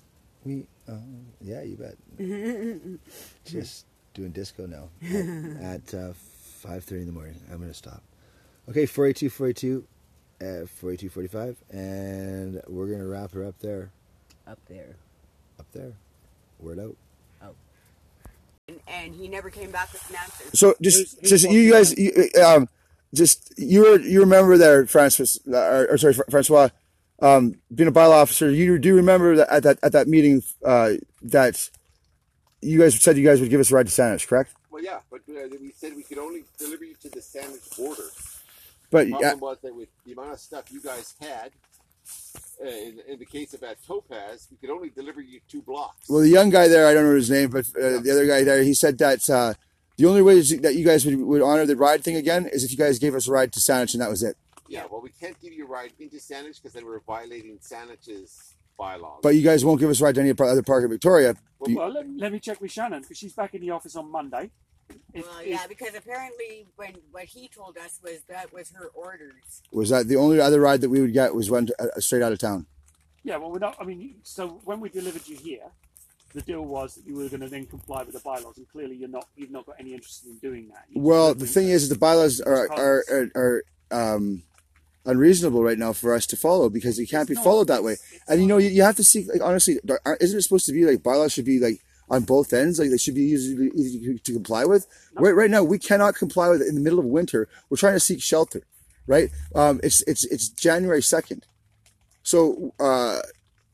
We, 0.44 0.66
uh, 0.88 0.92
yeah, 1.40 1.62
you 1.62 1.76
bet. 1.76 1.96
Just 3.44 3.86
doing 4.14 4.30
disco 4.30 4.66
now 4.66 4.88
at, 5.02 5.92
at 5.92 5.94
uh, 5.94 6.12
5.30 6.64 6.90
in 6.92 7.06
the 7.06 7.12
morning. 7.12 7.34
I'm 7.50 7.58
going 7.58 7.68
to 7.68 7.74
stop. 7.74 8.02
Okay, 8.68 8.86
482, 8.86 9.30
482, 9.30 9.86
uh, 10.40 10.66
482, 10.66 11.08
45, 11.08 11.56
and 11.70 12.62
we're 12.68 12.86
going 12.86 13.00
to 13.00 13.06
wrap 13.06 13.32
her 13.32 13.44
up 13.44 13.58
there. 13.58 13.90
Up 14.46 14.58
there. 14.68 14.96
Up 15.58 15.66
there. 15.72 15.92
Word 16.60 16.78
out. 16.78 16.96
And, 18.68 18.80
and 18.88 19.14
he 19.14 19.28
never 19.28 19.50
came 19.50 19.70
back 19.70 19.92
with 19.92 20.08
an 20.10 20.16
answer. 20.16 20.44
So 20.56 20.74
just, 20.82 21.22
just 21.22 21.48
you 21.48 21.70
guys, 21.70 21.96
you, 21.96 22.30
um, 22.44 22.68
just 23.14 23.54
you 23.56 23.82
were, 23.82 24.00
you 24.00 24.20
remember 24.20 24.58
there, 24.58 24.86
Francis, 24.86 25.38
uh, 25.46 25.56
or, 25.56 25.92
or 25.92 25.98
sorry, 25.98 26.14
Francois, 26.14 26.70
um, 27.22 27.54
being 27.72 27.88
a 27.88 27.92
bylaw 27.92 28.22
officer. 28.22 28.50
You 28.50 28.78
do 28.78 28.94
remember 28.96 29.36
that 29.36 29.48
at 29.48 29.62
that 29.62 29.78
at 29.84 29.92
that 29.92 30.08
meeting 30.08 30.42
uh, 30.64 30.94
that 31.22 31.70
you 32.60 32.80
guys 32.80 33.00
said 33.00 33.16
you 33.16 33.24
guys 33.24 33.40
would 33.40 33.50
give 33.50 33.60
us 33.60 33.70
a 33.70 33.74
ride 33.74 33.86
to 33.86 33.92
Saanich, 33.92 34.26
correct? 34.26 34.52
Well, 34.70 34.82
yeah, 34.82 34.98
but 35.10 35.20
uh, 35.30 35.46
we 35.60 35.72
said 35.72 35.94
we 35.94 36.02
could 36.02 36.18
only 36.18 36.44
deliver 36.58 36.84
you 36.84 36.94
to 37.02 37.08
the 37.08 37.20
Saanich 37.20 37.76
border. 37.76 38.02
But 38.90 39.04
The 39.04 39.10
yeah, 39.10 39.18
problem 39.18 39.40
was 39.40 39.58
that 39.62 39.74
with 39.74 39.88
the 40.04 40.12
amount 40.12 40.32
of 40.32 40.40
stuff 40.40 40.72
you 40.72 40.80
guys 40.80 41.14
had, 41.20 41.52
uh, 42.64 42.68
in, 42.68 43.00
in 43.08 43.18
the 43.18 43.26
case 43.26 43.54
of 43.54 43.62
at 43.62 43.76
Topaz, 43.86 44.48
we 44.50 44.56
could 44.56 44.70
only 44.70 44.90
deliver 44.90 45.20
you 45.20 45.40
two 45.48 45.62
blocks. 45.62 46.08
well, 46.08 46.20
the 46.20 46.28
young 46.28 46.50
guy 46.50 46.68
there, 46.68 46.86
I 46.86 46.94
don't 46.94 47.04
know 47.04 47.14
his 47.14 47.30
name, 47.30 47.50
but 47.50 47.66
uh, 47.80 48.00
the 48.00 48.10
other 48.10 48.26
guy 48.26 48.44
there, 48.44 48.62
he 48.62 48.74
said 48.74 48.98
that 48.98 49.28
uh, 49.28 49.54
the 49.96 50.06
only 50.06 50.22
way 50.22 50.40
that 50.40 50.74
you 50.74 50.84
guys 50.84 51.04
would, 51.06 51.18
would 51.20 51.42
honor 51.42 51.66
the 51.66 51.76
ride 51.76 52.02
thing 52.04 52.16
again 52.16 52.46
is 52.46 52.64
if 52.64 52.70
you 52.70 52.76
guys 52.78 52.98
gave 52.98 53.14
us 53.14 53.28
a 53.28 53.32
ride 53.32 53.52
to 53.54 53.60
Saanich, 53.60 53.92
and 53.94 54.00
that 54.02 54.10
was 54.10 54.22
it. 54.22 54.36
yeah, 54.68 54.84
well, 54.90 55.00
we 55.00 55.10
can't 55.10 55.40
give 55.40 55.52
you 55.52 55.64
a 55.64 55.68
ride 55.68 55.92
into 55.98 56.16
Saanich 56.16 56.56
because 56.62 56.72
then 56.72 56.84
we're 56.84 57.00
violating 57.00 57.58
Saanich's 57.58 58.54
bylaws. 58.78 59.20
But 59.22 59.34
you 59.34 59.42
guys 59.42 59.64
won't 59.64 59.80
give 59.80 59.88
us 59.90 60.00
a 60.00 60.04
ride 60.04 60.14
to 60.16 60.20
any 60.20 60.30
other 60.30 60.62
park 60.62 60.84
in 60.84 60.90
Victoria. 60.90 61.34
Well, 61.58 61.70
You- 61.70 61.76
Well, 61.78 61.90
let, 61.92 62.06
let 62.16 62.32
me 62.32 62.38
check 62.40 62.60
with 62.60 62.70
Shannon 62.72 63.00
because 63.02 63.16
she's 63.16 63.32
back 63.32 63.54
in 63.54 63.60
the 63.62 63.70
office 63.70 63.96
on 63.96 64.10
Monday. 64.10 64.50
If- 65.14 65.24
Well, 65.26 65.38
if- 65.40 65.46
yeah, 65.48 65.66
because 65.66 65.94
apparently 65.94 66.66
when 66.76 66.94
what 67.10 67.24
he 67.24 67.48
told 67.48 67.76
us 67.78 67.98
was 68.02 68.20
that 68.28 68.52
was 68.52 68.70
her 68.72 68.86
orders. 68.94 69.62
Was 69.72 69.90
that 69.90 70.08
the 70.08 70.16
only 70.16 70.40
other 70.40 70.60
ride 70.60 70.80
that 70.82 70.90
we 70.90 71.00
would 71.00 71.12
get 71.12 71.34
was 71.34 71.50
one 71.50 71.66
to, 71.66 71.82
uh, 71.82 72.00
straight 72.00 72.22
out 72.22 72.32
of 72.32 72.38
town? 72.38 72.66
yeah, 73.24 73.36
well, 73.38 73.50
we're 73.50 73.58
not. 73.58 73.76
I 73.80 73.84
mean, 73.84 74.16
so 74.22 74.60
when 74.64 74.78
we 74.80 74.88
delivered 74.88 75.26
you 75.26 75.36
here, 75.36 75.64
the 76.34 76.42
deal 76.42 76.62
was 76.62 76.94
that 76.94 77.06
you 77.06 77.16
were 77.16 77.28
going 77.28 77.40
to 77.40 77.48
then 77.48 77.66
comply 77.66 78.02
with 78.04 78.12
the 78.14 78.20
bylaws, 78.20 78.56
and 78.58 78.68
clearly 78.68 78.94
you're 78.96 79.08
not. 79.08 79.26
You've 79.36 79.50
not 79.50 79.66
got 79.66 79.76
any 79.80 79.94
interest 79.94 80.26
in 80.26 80.36
doing 80.36 80.68
that. 80.68 80.84
You 80.90 81.00
Well, 81.00 81.34
the 81.34 81.46
thing 81.46 81.64
think 81.64 81.74
is, 81.74 81.88
the 81.88 81.98
bylaws 81.98 82.40
are 82.40 82.70
are, 82.70 83.04
are, 83.08 83.30
are 83.90 84.14
um, 84.14 84.42
unreasonable 85.04 85.62
right 85.62 85.78
now 85.78 85.92
for 85.92 86.14
us 86.14 86.26
to 86.26 86.36
follow 86.36 86.68
because 86.68 86.98
it 86.98 87.06
can't 87.06 87.22
It's 87.22 87.30
be 87.30 87.34
not. 87.36 87.44
followed 87.44 87.68
that 87.68 87.82
way. 87.82 87.96
And 88.28 88.40
you 88.40 88.46
know, 88.46 88.58
you, 88.58 88.68
you 88.68 88.82
have 88.82 88.96
to 88.96 89.04
see. 89.04 89.24
Like 89.24 89.40
honestly, 89.42 89.78
isn't 90.20 90.38
it 90.38 90.42
supposed 90.42 90.66
to 90.66 90.72
be 90.72 90.84
like 90.84 91.02
bylaws 91.02 91.32
should 91.32 91.44
be 91.46 91.58
like 91.58 91.80
on 92.08 92.24
both 92.24 92.52
ends? 92.52 92.78
Like 92.78 92.90
they 92.90 92.98
should 92.98 93.14
be 93.14 93.22
easy, 93.22 93.70
easy 93.74 94.18
to 94.18 94.32
comply 94.32 94.64
with. 94.64 94.86
Right, 95.14 95.34
right 95.34 95.50
now 95.50 95.62
we 95.62 95.78
cannot 95.78 96.14
comply 96.14 96.48
with 96.48 96.62
it 96.62 96.68
in 96.68 96.74
the 96.74 96.80
middle 96.80 96.98
of 96.98 97.04
winter. 97.04 97.48
We're 97.68 97.76
trying 97.76 97.94
to 97.94 98.00
seek 98.00 98.22
shelter. 98.22 98.62
Right? 99.06 99.30
Um, 99.54 99.80
it's 99.82 100.02
it's 100.02 100.24
it's 100.24 100.48
January 100.48 101.02
second. 101.02 101.46
So 102.22 102.74
uh, 102.80 103.20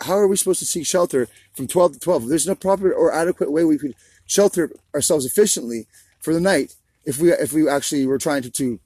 how 0.03 0.15
are 0.15 0.29
we 0.29 0.37
supposed 0.37 0.59
to 0.59 0.67
seek 0.67 0.87
shelter 0.87 1.29
from 1.55 1.67
12 1.67 1.95
to 1.95 1.99
12? 2.01 2.29
There's 2.29 2.47
no 2.47 2.55
proper 2.55 2.93
or 2.93 3.13
adequate 3.13 3.51
way 3.51 3.65
we 3.65 3.79
could 3.79 3.95
shelter 4.27 4.71
ourselves 4.95 5.25
efficiently 5.25 5.87
for 6.21 6.35
the 6.35 6.41
night 6.41 6.75
if 7.05 7.19
we 7.19 7.33
if 7.33 7.53
we 7.53 7.69
actually 7.69 8.07
were 8.07 8.19
trying 8.19 8.43
to 8.43 8.51
to, 8.51 8.81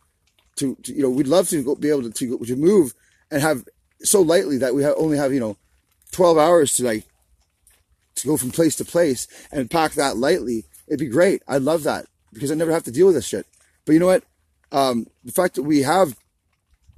to, 0.57 0.75
to 0.83 0.95
you 0.95 1.03
know 1.03 1.11
we'd 1.11 1.27
love 1.27 1.49
to 1.49 1.63
go, 1.63 1.75
be 1.75 1.91
able 1.91 2.03
to, 2.03 2.11
to 2.11 2.39
to 2.39 2.57
move 2.57 2.95
and 3.31 3.43
have 3.43 3.65
so 4.03 4.21
lightly 4.21 4.59
that 4.59 4.75
we 4.75 4.83
have, 4.83 4.95
only 4.97 5.17
have 5.17 5.33
you 5.33 5.41
know 5.41 5.57
12 6.13 6.39
hours 6.39 6.75
to 6.77 6.85
like 6.85 7.05
to 8.17 8.27
go 8.27 8.37
from 8.37 8.51
place 8.51 8.77
to 8.77 8.85
place 8.85 9.27
and 9.53 9.71
pack 9.71 9.93
that 9.93 10.17
lightly. 10.17 10.65
It'd 10.89 11.01
be 11.01 11.07
great. 11.07 11.43
I'd 11.49 11.63
love 11.63 11.83
that 11.85 12.07
because 12.33 12.51
I 12.51 12.55
never 12.55 12.73
have 12.73 12.85
to 12.85 12.91
deal 12.93 13.07
with 13.07 13.15
this 13.15 13.27
shit. 13.27 13.47
But 13.85 13.93
you 13.93 13.99
know 13.99 14.07
what? 14.07 14.25
Um, 14.73 15.07
the 15.25 15.33
fact 15.33 15.55
that 15.55 15.63
we 15.63 15.83
have 15.83 16.17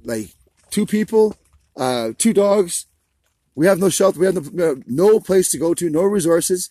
like 0.03 0.33
two 0.71 0.85
people, 0.85 1.35
uh, 1.77 2.11
two 2.17 2.33
dogs, 2.33 2.85
we 3.55 3.67
have 3.67 3.79
no 3.79 3.89
shelter, 3.89 4.19
we 4.19 4.25
have 4.25 4.53
no, 4.53 4.81
no 4.87 5.19
place 5.19 5.51
to 5.51 5.57
go 5.57 5.73
to, 5.73 5.89
no 5.89 6.03
resources. 6.03 6.69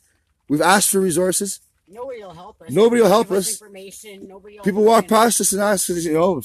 We've 0.49 0.63
asked 0.63 0.91
for 0.91 1.01
resources. 1.01 1.61
Nobody 1.87 2.23
will 2.23 2.35
help 2.35 2.61
us. 2.63 2.71
Nobody 2.71 3.03
will 3.03 3.09
help 3.09 3.31
us. 3.31 3.61
Information. 3.61 4.29
Nobody. 4.29 4.59
People 4.63 4.85
walk 4.85 5.05
listen. 5.05 5.17
past 5.17 5.41
us 5.41 5.53
and 5.53 5.63
ask 5.63 5.91
us, 5.91 6.05
you 6.05 6.15
know, 6.15 6.43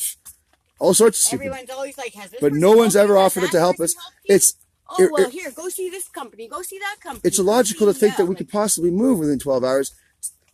all 0.79 0.93
sorts 0.93 1.19
of 1.19 1.25
stupid. 1.25 1.47
Everyone's 1.47 1.69
always 1.69 1.97
like, 1.97 2.13
"Has 2.13 2.31
this?" 2.31 2.41
But 2.41 2.53
no 2.53 2.71
one's 2.73 2.95
ever 2.95 3.17
offered 3.17 3.43
it 3.43 3.51
to 3.51 3.59
help 3.59 3.79
us. 3.79 3.93
you?" 4.25 4.35
It's 4.35 4.55
Oh 4.99 5.03
it- 5.03 5.11
well, 5.11 5.23
it- 5.27 5.31
here, 5.33 5.51
go 5.51 5.69
see 5.69 5.89
this 5.89 6.07
company. 6.09 6.47
Go 6.47 6.61
see 6.61 6.79
that 6.79 6.97
company. 7.01 7.21
it's 7.27 7.39
illogical 7.39 7.87
to 7.87 7.93
think 7.93 8.15
that 8.17 8.23
we 8.25 8.29
Like, 8.29 8.37
could 8.39 8.49
possibly 8.49 8.91
move 8.91 9.19
within 9.19 9.39
12 9.39 9.63
hours 9.63 9.93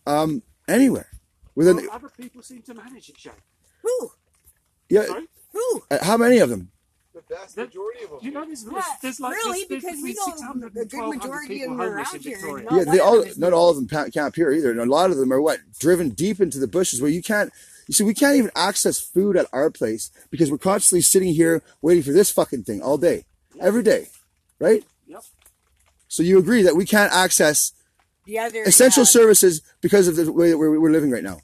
um, 0.06 0.42
anywhere. 0.68 1.08
Within, 1.54 1.76
Well, 1.76 1.90
other 1.92 2.08
people 2.08 2.42
seem 2.42 2.62
to 2.62 2.74
manage 2.74 3.08
it, 3.10 3.18
Shay. 3.18 3.30
Who? 3.82 4.12
yeah, 4.88 5.06
Sorry? 5.06 5.26
Who? 5.52 5.82
uh, 5.90 5.98
how 6.04 6.16
many 6.16 6.38
of 6.38 6.48
them? 6.48 6.70
The 7.12 7.22
vast 7.28 7.56
majority 7.56 8.04
of 8.04 8.10
them. 8.10 8.18
You 8.22 8.30
know, 8.30 8.44
there's, 8.46 8.62
there's, 8.64 8.76
Yeah, 8.76 8.82
there's 9.02 9.20
like 9.20 9.34
really, 9.34 9.64
there's, 9.68 9.82
because 9.82 9.96
we 10.02 10.12
between 10.12 10.14
know 10.14 10.36
600 10.36 10.76
a 10.76 10.84
good 10.84 11.08
majority 11.08 11.62
of 11.62 11.70
them 11.70 11.80
are 11.80 11.88
homeless 11.98 12.12
around 12.14 12.22
here 12.22 12.62
not- 12.62 12.72
yeah, 12.72 12.92
they 12.92 12.98
all, 13.00 13.24
not 13.36 13.52
all 13.52 13.68
of 13.70 13.76
them 13.76 14.10
camp 14.10 14.36
here 14.36 14.52
either. 14.52 14.70
And 14.70 14.80
a 14.80 14.84
lot 14.86 15.10
of 15.10 15.16
them 15.16 15.32
are 15.32 15.40
what? 15.42 15.58
Driven 15.80 16.10
deep 16.10 16.40
into 16.40 16.58
the 16.58 16.68
bushes 16.68 17.02
where 17.02 17.10
you 17.10 17.20
can't, 17.22 17.52
you 17.88 17.94
see, 17.94 18.04
we 18.04 18.14
can't 18.14 18.36
even 18.36 18.52
access 18.54 19.00
food 19.00 19.36
at 19.36 19.46
our 19.52 19.70
place 19.70 20.12
because 20.30 20.50
we're 20.52 20.58
constantly 20.58 21.00
sitting 21.02 21.34
here 21.34 21.62
waiting 21.82 22.04
for 22.04 22.12
this 22.12 22.30
fucking 22.30 22.62
thing 22.62 22.80
all 22.80 22.96
day, 22.96 23.24
every 23.60 23.82
day, 23.82 24.08
right? 24.60 24.84
Yep. 25.08 25.24
So 26.06 26.22
you 26.22 26.38
agree 26.38 26.62
that 26.62 26.76
we 26.76 26.84
can't 26.84 27.12
access 27.12 27.72
The 28.26 28.38
other 28.38 28.62
essential 28.62 29.02
uh, 29.02 29.06
services 29.06 29.62
because 29.80 30.06
of 30.06 30.16
the 30.16 30.30
way 30.30 30.50
that 30.50 30.58
we're, 30.58 30.78
we're 30.78 30.90
living 30.92 31.10
right 31.10 31.24
now. 31.24 31.40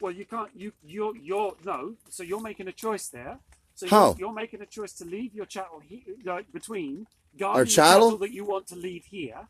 Well, 0.00 0.12
you 0.12 0.24
can't. 0.24 0.50
You 0.54 0.72
you're 0.84 1.16
you're 1.16 1.54
no. 1.64 1.94
So 2.10 2.22
you're 2.22 2.40
making 2.40 2.68
a 2.68 2.72
choice 2.72 3.08
there. 3.08 3.38
So 3.74 3.86
How? 3.88 4.08
You're, 4.08 4.18
you're 4.18 4.32
making 4.32 4.60
a 4.60 4.66
choice 4.66 4.92
to 4.94 5.04
leave 5.04 5.34
your 5.34 5.46
chattel 5.46 5.80
he, 5.80 6.04
like 6.24 6.52
between 6.52 7.06
guarding 7.38 7.58
Our 7.58 7.64
the 7.64 7.70
chattel? 7.70 8.18
that 8.18 8.32
you 8.32 8.44
want 8.44 8.66
to 8.68 8.74
leave 8.74 9.04
here, 9.04 9.48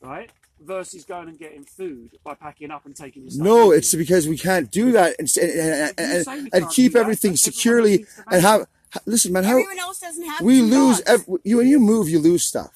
right? 0.00 0.30
Versus 0.60 1.04
going 1.04 1.28
and 1.28 1.38
getting 1.38 1.64
food 1.64 2.18
by 2.22 2.34
packing 2.34 2.70
up 2.70 2.86
and 2.86 2.94
taking 2.94 3.22
your 3.22 3.30
stuff. 3.30 3.44
No, 3.44 3.70
it's 3.72 3.94
because 3.94 4.28
we 4.28 4.38
can't 4.38 4.70
do 4.70 4.92
that 4.92 5.16
and 5.18 5.28
and, 5.40 5.94
and, 5.98 6.28
and, 6.28 6.50
and 6.52 6.70
keep 6.70 6.92
do 6.92 6.98
that, 6.98 7.00
everything 7.00 7.36
securely 7.36 8.06
and 8.30 8.42
have. 8.42 8.66
Listen, 9.06 9.32
man, 9.32 9.44
how 9.44 9.50
Everyone 9.52 9.78
else 9.78 10.00
doesn't 10.00 10.24
have. 10.24 10.40
we 10.40 10.62
lose 10.62 11.00
dogs. 11.00 11.26
ev- 11.28 11.36
you 11.44 11.56
when 11.58 11.68
you 11.68 11.78
move, 11.80 12.08
you 12.08 12.18
lose 12.18 12.44
stuff. 12.44 12.72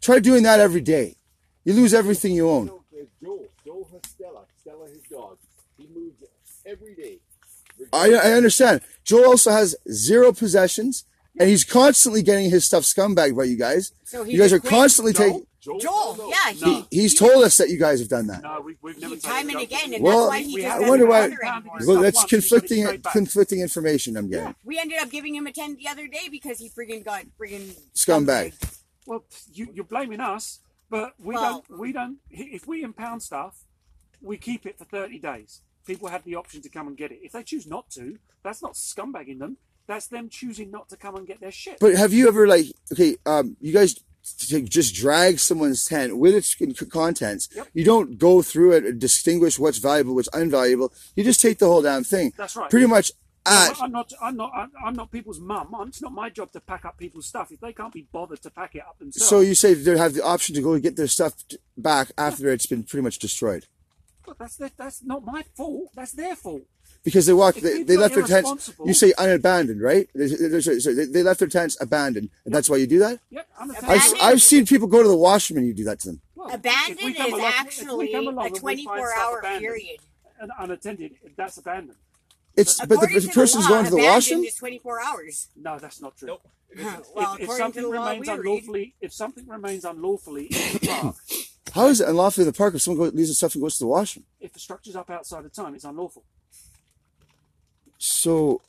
Try 0.00 0.18
doing 0.20 0.42
that 0.44 0.60
every 0.60 0.80
day. 0.80 1.16
You 1.64 1.72
lose 1.72 1.94
everything 1.94 2.32
you 2.34 2.48
own. 2.48 2.66
Joel, 2.66 2.84
Joel, 3.22 3.46
Joel 3.64 3.88
has 3.92 4.10
Stella. 4.10 4.44
Stella 4.60 4.88
his 4.88 5.02
dog. 5.10 5.38
He 5.78 5.86
moves 5.94 6.16
every 6.66 6.94
day. 6.94 7.18
I, 7.92 8.12
I 8.12 8.32
understand. 8.32 8.82
Joel 9.04 9.24
also 9.26 9.50
has 9.50 9.74
zero 9.90 10.32
possessions, 10.32 11.04
and 11.40 11.48
he's 11.48 11.64
constantly 11.64 12.22
getting 12.22 12.50
his 12.50 12.64
stuff 12.64 12.82
scumbagged 12.84 13.36
by 13.36 13.44
you 13.44 13.56
guys. 13.56 13.92
So 14.04 14.22
he 14.24 14.32
You 14.32 14.38
guys 14.38 14.52
are 14.52 14.60
quit. 14.60 14.70
constantly 14.70 15.12
taking. 15.12 15.46
Joel, 15.64 15.78
Joel, 15.80 16.16
no, 16.16 16.24
no. 16.24 16.28
yeah, 16.28 16.52
he, 16.52 16.60
No. 16.80 16.86
He's 16.90 17.14
told 17.14 17.42
us 17.44 17.56
that 17.56 17.70
you 17.70 17.78
guys 17.78 17.98
have 18.00 18.08
done 18.08 18.26
that. 18.26 18.42
No, 18.42 18.60
we, 18.60 18.76
we've 18.82 19.00
never 19.00 19.16
time 19.16 19.48
and 19.48 19.60
again, 19.60 19.94
and 19.94 20.02
Well, 20.04 20.30
that's 20.30 20.30
why 20.30 20.42
he 20.42 20.54
we 20.54 20.62
just 20.62 20.76
I 20.76 20.88
wonder 20.88 21.06
why- 21.06 21.20
Well, 21.20 21.56
anymore. 21.56 21.62
Well, 21.64 21.80
Stuff 21.80 22.02
that's 22.02 22.16
once, 22.16 22.32
we 22.32 22.38
put 22.38 22.62
it 22.62 22.68
conflicting 22.68 23.02
conflicting 23.12 23.60
information. 23.60 24.16
I'm 24.16 24.28
getting 24.30 24.54
We 24.64 24.78
ended 24.78 24.98
up 25.00 25.10
giving 25.10 25.34
him 25.34 25.46
a 25.46 25.52
ten 25.52 25.76
the 25.76 25.88
other 25.88 26.06
day 26.06 26.28
because 26.30 26.58
he 26.58 26.68
friggin' 26.68 27.04
got 27.04 27.24
friggin' 27.40 27.74
scumbag. 27.94 28.52
Well, 29.06 29.24
you, 29.52 29.68
you're 29.74 29.84
blaming 29.84 30.20
us, 30.20 30.60
but 30.90 31.14
we 31.18 31.34
Well- 31.34 31.64
don't. 31.68 31.78
We 31.80 31.92
don't. 31.92 32.18
If 32.30 32.66
we 32.66 32.82
impound 32.82 33.22
stuff, 33.22 33.64
we 34.20 34.36
keep 34.36 34.66
it 34.66 34.78
for 34.78 34.84
30 34.84 35.18
days. 35.18 35.60
People 35.86 36.08
have 36.08 36.24
the 36.24 36.34
option 36.34 36.62
to 36.62 36.68
come 36.68 36.86
and 36.88 36.96
get 36.96 37.12
it. 37.12 37.20
If 37.22 37.32
they 37.32 37.42
choose 37.42 37.66
not 37.66 37.90
to, 37.90 38.18
that's 38.42 38.62
not 38.62 38.72
scumbagging 38.74 39.38
them. 39.38 39.58
That's 39.86 40.06
them 40.06 40.30
choosing 40.30 40.70
not 40.70 40.88
to 40.88 40.96
come 40.96 41.14
and 41.16 41.26
get 41.26 41.40
their 41.40 41.50
shit. 41.52 41.76
But 41.78 41.94
have 41.96 42.12
you 42.14 42.26
ever 42.26 42.46
like 42.46 42.66
okay, 42.92 43.16
um, 43.26 43.56
you 43.60 43.72
guys 43.72 44.00
t- 44.24 44.62
just 44.62 44.94
drag 44.94 45.38
someone's 45.38 45.84
tent 45.84 46.16
with 46.16 46.34
its 46.34 46.54
contents. 46.86 47.48
Yep. 47.54 47.68
You 47.74 47.84
don't 47.84 48.18
go 48.18 48.42
through 48.42 48.72
it 48.72 48.84
and 48.84 49.00
distinguish 49.00 49.58
what's 49.58 49.78
valuable, 49.78 50.14
what's 50.14 50.28
unvaluable. 50.30 50.90
You 51.14 51.24
just 51.24 51.40
take 51.40 51.58
the 51.58 51.66
whole 51.66 51.82
damn 51.82 52.04
thing. 52.04 52.32
That's 52.36 52.56
right. 52.56 52.70
Pretty 52.70 52.86
much 52.86 53.12
at 53.46 53.80
I'm 53.80 53.92
not. 53.92 54.12
I'm 54.22 54.36
not. 54.36 54.70
I'm, 54.82 54.94
not 54.94 55.10
people's 55.10 55.38
mum. 55.38 55.74
It's 55.86 56.00
not 56.00 56.12
my 56.12 56.30
job 56.30 56.52
to 56.52 56.60
pack 56.60 56.84
up 56.84 56.96
people's 56.96 57.26
stuff. 57.26 57.52
If 57.52 57.60
they 57.60 57.72
can't 57.72 57.92
be 57.92 58.06
bothered 58.10 58.40
to 58.42 58.50
pack 58.50 58.74
it 58.74 58.82
up 58.88 58.98
themselves, 58.98 59.28
so 59.28 59.40
you 59.40 59.54
say 59.54 59.74
they 59.74 59.98
have 59.98 60.14
the 60.14 60.24
option 60.24 60.54
to 60.54 60.62
go 60.62 60.72
and 60.72 60.82
get 60.82 60.96
their 60.96 61.08
stuff 61.08 61.34
back 61.76 62.10
after 62.16 62.50
it's 62.50 62.66
been 62.66 62.84
pretty 62.84 63.02
much 63.02 63.18
destroyed 63.18 63.66
Look, 64.26 64.38
that's 64.38 64.56
their, 64.56 64.70
that's 64.76 65.02
not 65.02 65.24
my 65.24 65.42
fault. 65.54 65.90
That's 65.94 66.12
their 66.12 66.36
fault. 66.36 66.62
Because 67.04 67.26
they 67.26 67.32
walked. 67.32 67.60
They, 67.60 67.82
they 67.84 67.96
left 67.96 68.14
their 68.14 68.24
tents. 68.24 68.72
You 68.84 68.94
say 68.94 69.12
unabandoned, 69.18 69.80
right? 69.80 70.08
There's- 70.14 70.38
there's- 70.40 70.82
so 70.84 70.94
they 70.94 71.04
they 71.04 71.22
left 71.22 71.38
their 71.38 71.48
tents 71.48 71.76
abandoned, 71.80 72.30
and 72.44 72.54
that's 72.54 72.68
why 72.68 72.76
you 72.78 72.86
do 72.86 72.98
that. 73.00 73.20
Yep. 73.30 73.46
I'm 73.60 73.70
a 73.70 73.74
I've, 73.74 73.82
Abandoned? 73.84 74.18
I've 74.22 74.42
seen 74.42 74.66
people 74.66 74.88
go 74.88 75.02
to 75.02 75.08
the 75.08 75.16
washroom 75.16 75.58
and 75.58 75.66
you 75.66 75.74
do 75.74 75.84
that 75.84 76.00
to 76.00 76.08
them. 76.08 76.20
well, 76.34 76.48
Abandoned 76.52 76.98
if 77.00 77.04
we 77.04 77.14
come 77.14 77.26
is 77.26 77.32
along- 77.34 77.52
actually 77.54 78.12
along 78.14 78.26
a 78.26 78.28
and 78.28 78.36
we 78.36 78.50
find 78.50 78.60
24 78.60 79.08
stuff 79.10 79.18
hour 79.22 79.42
period. 79.60 80.00
And 80.40 80.50
unattended. 80.58 81.12
That's 81.36 81.56
abandoned. 81.58 81.96
It's 82.56 82.78
but 82.78 82.88
the, 82.88 82.94
According 82.96 83.14
the 83.16 83.20
to 83.28 83.32
person's 83.34 83.64
law, 83.64 83.70
going 83.70 83.84
to 83.86 83.90
the 83.90 83.96
abandoned 83.96 84.14
washroom. 84.14 84.44
is 84.44 84.54
24 84.56 85.00
hours. 85.02 85.48
No, 85.56 85.78
that's 85.78 86.00
not 86.00 86.16
true. 86.16 86.28
Nope. 86.28 86.48
Well, 87.14 87.34
if, 87.38 87.48
if 87.48 87.50
something 87.56 87.88
remains 87.88 88.26
we 88.26 88.32
read. 88.32 88.38
unlawfully, 88.40 88.94
if 89.00 89.12
something 89.12 89.46
remains 89.46 89.84
unlawfully 89.84 90.46
in 90.46 90.72
the 90.80 90.86
park, 90.88 91.16
How 91.72 91.86
is 91.86 92.00
it 92.00 92.08
unlawful 92.08 92.42
in 92.42 92.46
the 92.46 92.52
park 92.52 92.74
if 92.74 92.82
someone 92.82 93.06
goes, 93.06 93.14
leaves 93.14 93.28
their 93.28 93.34
stuff 93.34 93.54
and 93.54 93.62
goes 93.62 93.74
to 93.78 93.84
the 93.84 93.88
washroom? 93.88 94.24
if 94.40 94.52
the 94.52 94.58
structure's 94.60 94.96
up 94.96 95.08
outside 95.10 95.44
of 95.44 95.52
time, 95.52 95.74
it's 95.76 95.84
unlawful. 95.84 96.24
So 97.98 98.60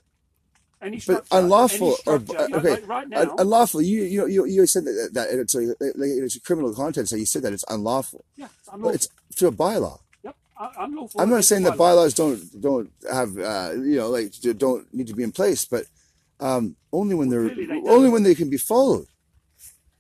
Any 0.82 1.02
But 1.06 1.26
unlawful 1.32 1.96
or 2.06 2.20
structure, 2.20 2.44
you 2.44 2.50
know, 2.50 2.58
okay, 2.58 2.70
like 2.72 2.88
right 2.88 3.10
now, 3.10 3.36
unlawful. 3.38 3.82
You 3.82 4.04
you 4.04 4.28
you 4.28 4.46
you 4.46 4.66
said 4.68 4.86
that, 4.86 5.10
that 5.14 5.30
it's 5.40 5.56
like, 5.56 5.68
like 5.80 6.10
it's 6.26 6.36
a 6.36 6.42
criminal 6.42 6.74
content. 6.74 7.10
So 7.10 7.16
you 7.16 7.26
said 7.26 7.42
that 7.44 7.54
it's 7.54 7.66
unlawful. 7.70 8.24
yeah, 8.36 8.46
it's 8.46 8.54
But 8.68 8.74
unlawful. 8.76 8.96
it's 8.96 9.08
to 9.38 9.48
a 9.48 9.52
bylaw. 9.52 10.00
yep, 10.24 10.36
unlawful. 10.78 11.22
I'm 11.22 11.30
not 11.30 11.44
saying 11.44 11.64
that 11.64 11.78
bylaws 11.78 12.14
don't 12.14 12.40
don't 12.62 12.92
have 13.12 13.38
uh, 13.38 13.72
you 13.76 13.98
know 13.98 14.10
like 14.10 14.34
don't 14.58 14.86
need 14.94 15.08
to 15.08 15.16
be 15.16 15.24
in 15.24 15.32
place, 15.32 15.66
but 15.66 15.86
um, 16.40 16.76
only 16.92 17.16
when 17.16 17.30
they're 17.30 17.50
they 17.50 17.68
only 17.90 18.10
when 18.10 18.24
they 18.24 18.36
can 18.36 18.50
be 18.50 18.58
followed. 18.58 19.08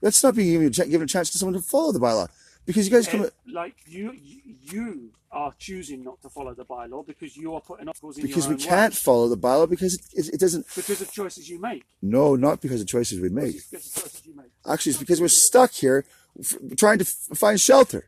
That's 0.02 0.22
not 0.24 0.36
being 0.36 0.52
given 0.52 0.90
given 0.92 1.06
a 1.06 1.08
chance 1.08 1.32
to 1.32 1.38
someone 1.38 1.56
to 1.60 1.62
follow 1.68 1.92
the 1.92 2.00
bylaw 2.00 2.28
because 2.66 2.88
you 2.88 2.94
guys 2.94 3.08
come 3.08 3.24
Eh, 3.26 3.30
like 3.52 3.76
you, 3.88 4.12
you, 4.14 5.12
are 5.32 5.54
choosing 5.60 6.02
not 6.04 6.22
to 6.22 6.30
follow 6.30 6.54
the 6.54 6.64
bylaw 6.64 7.06
because 7.06 7.36
you 7.36 7.54
are 7.54 7.60
putting 7.62 7.90
obstacles 7.90 8.18
in 8.18 8.26
because 8.26 8.48
we 8.48 8.56
can't 8.56 8.94
way. 8.94 8.96
follow 8.96 9.28
the 9.28 9.38
bylaw 9.38 9.70
because 9.70 9.96
it, 10.14 10.30
it, 10.34 10.40
doesn't. 10.40 10.66
because 10.76 11.02
of 11.02 11.12
choices 11.12 11.50
you 11.50 11.60
make. 11.60 11.84
No, 12.02 12.36
not 12.38 12.62
because 12.62 12.80
of 12.80 12.88
choices 12.88 13.20
we 13.20 13.28
make. 13.30 13.56
It's 13.56 13.70
because 13.70 13.86
of 13.98 14.04
choices 14.04 14.26
you 14.26 14.36
make. 14.36 14.46
Actually, 14.66 14.92
it's 14.92 15.00
because 15.00 15.20
we're 15.20 15.28
stuck 15.28 15.72
here 15.72 16.06
f- 16.40 16.56
trying 16.78 17.00
to 17.00 17.04
f- 17.06 17.38
find 17.38 17.60
shelter. 17.60 18.08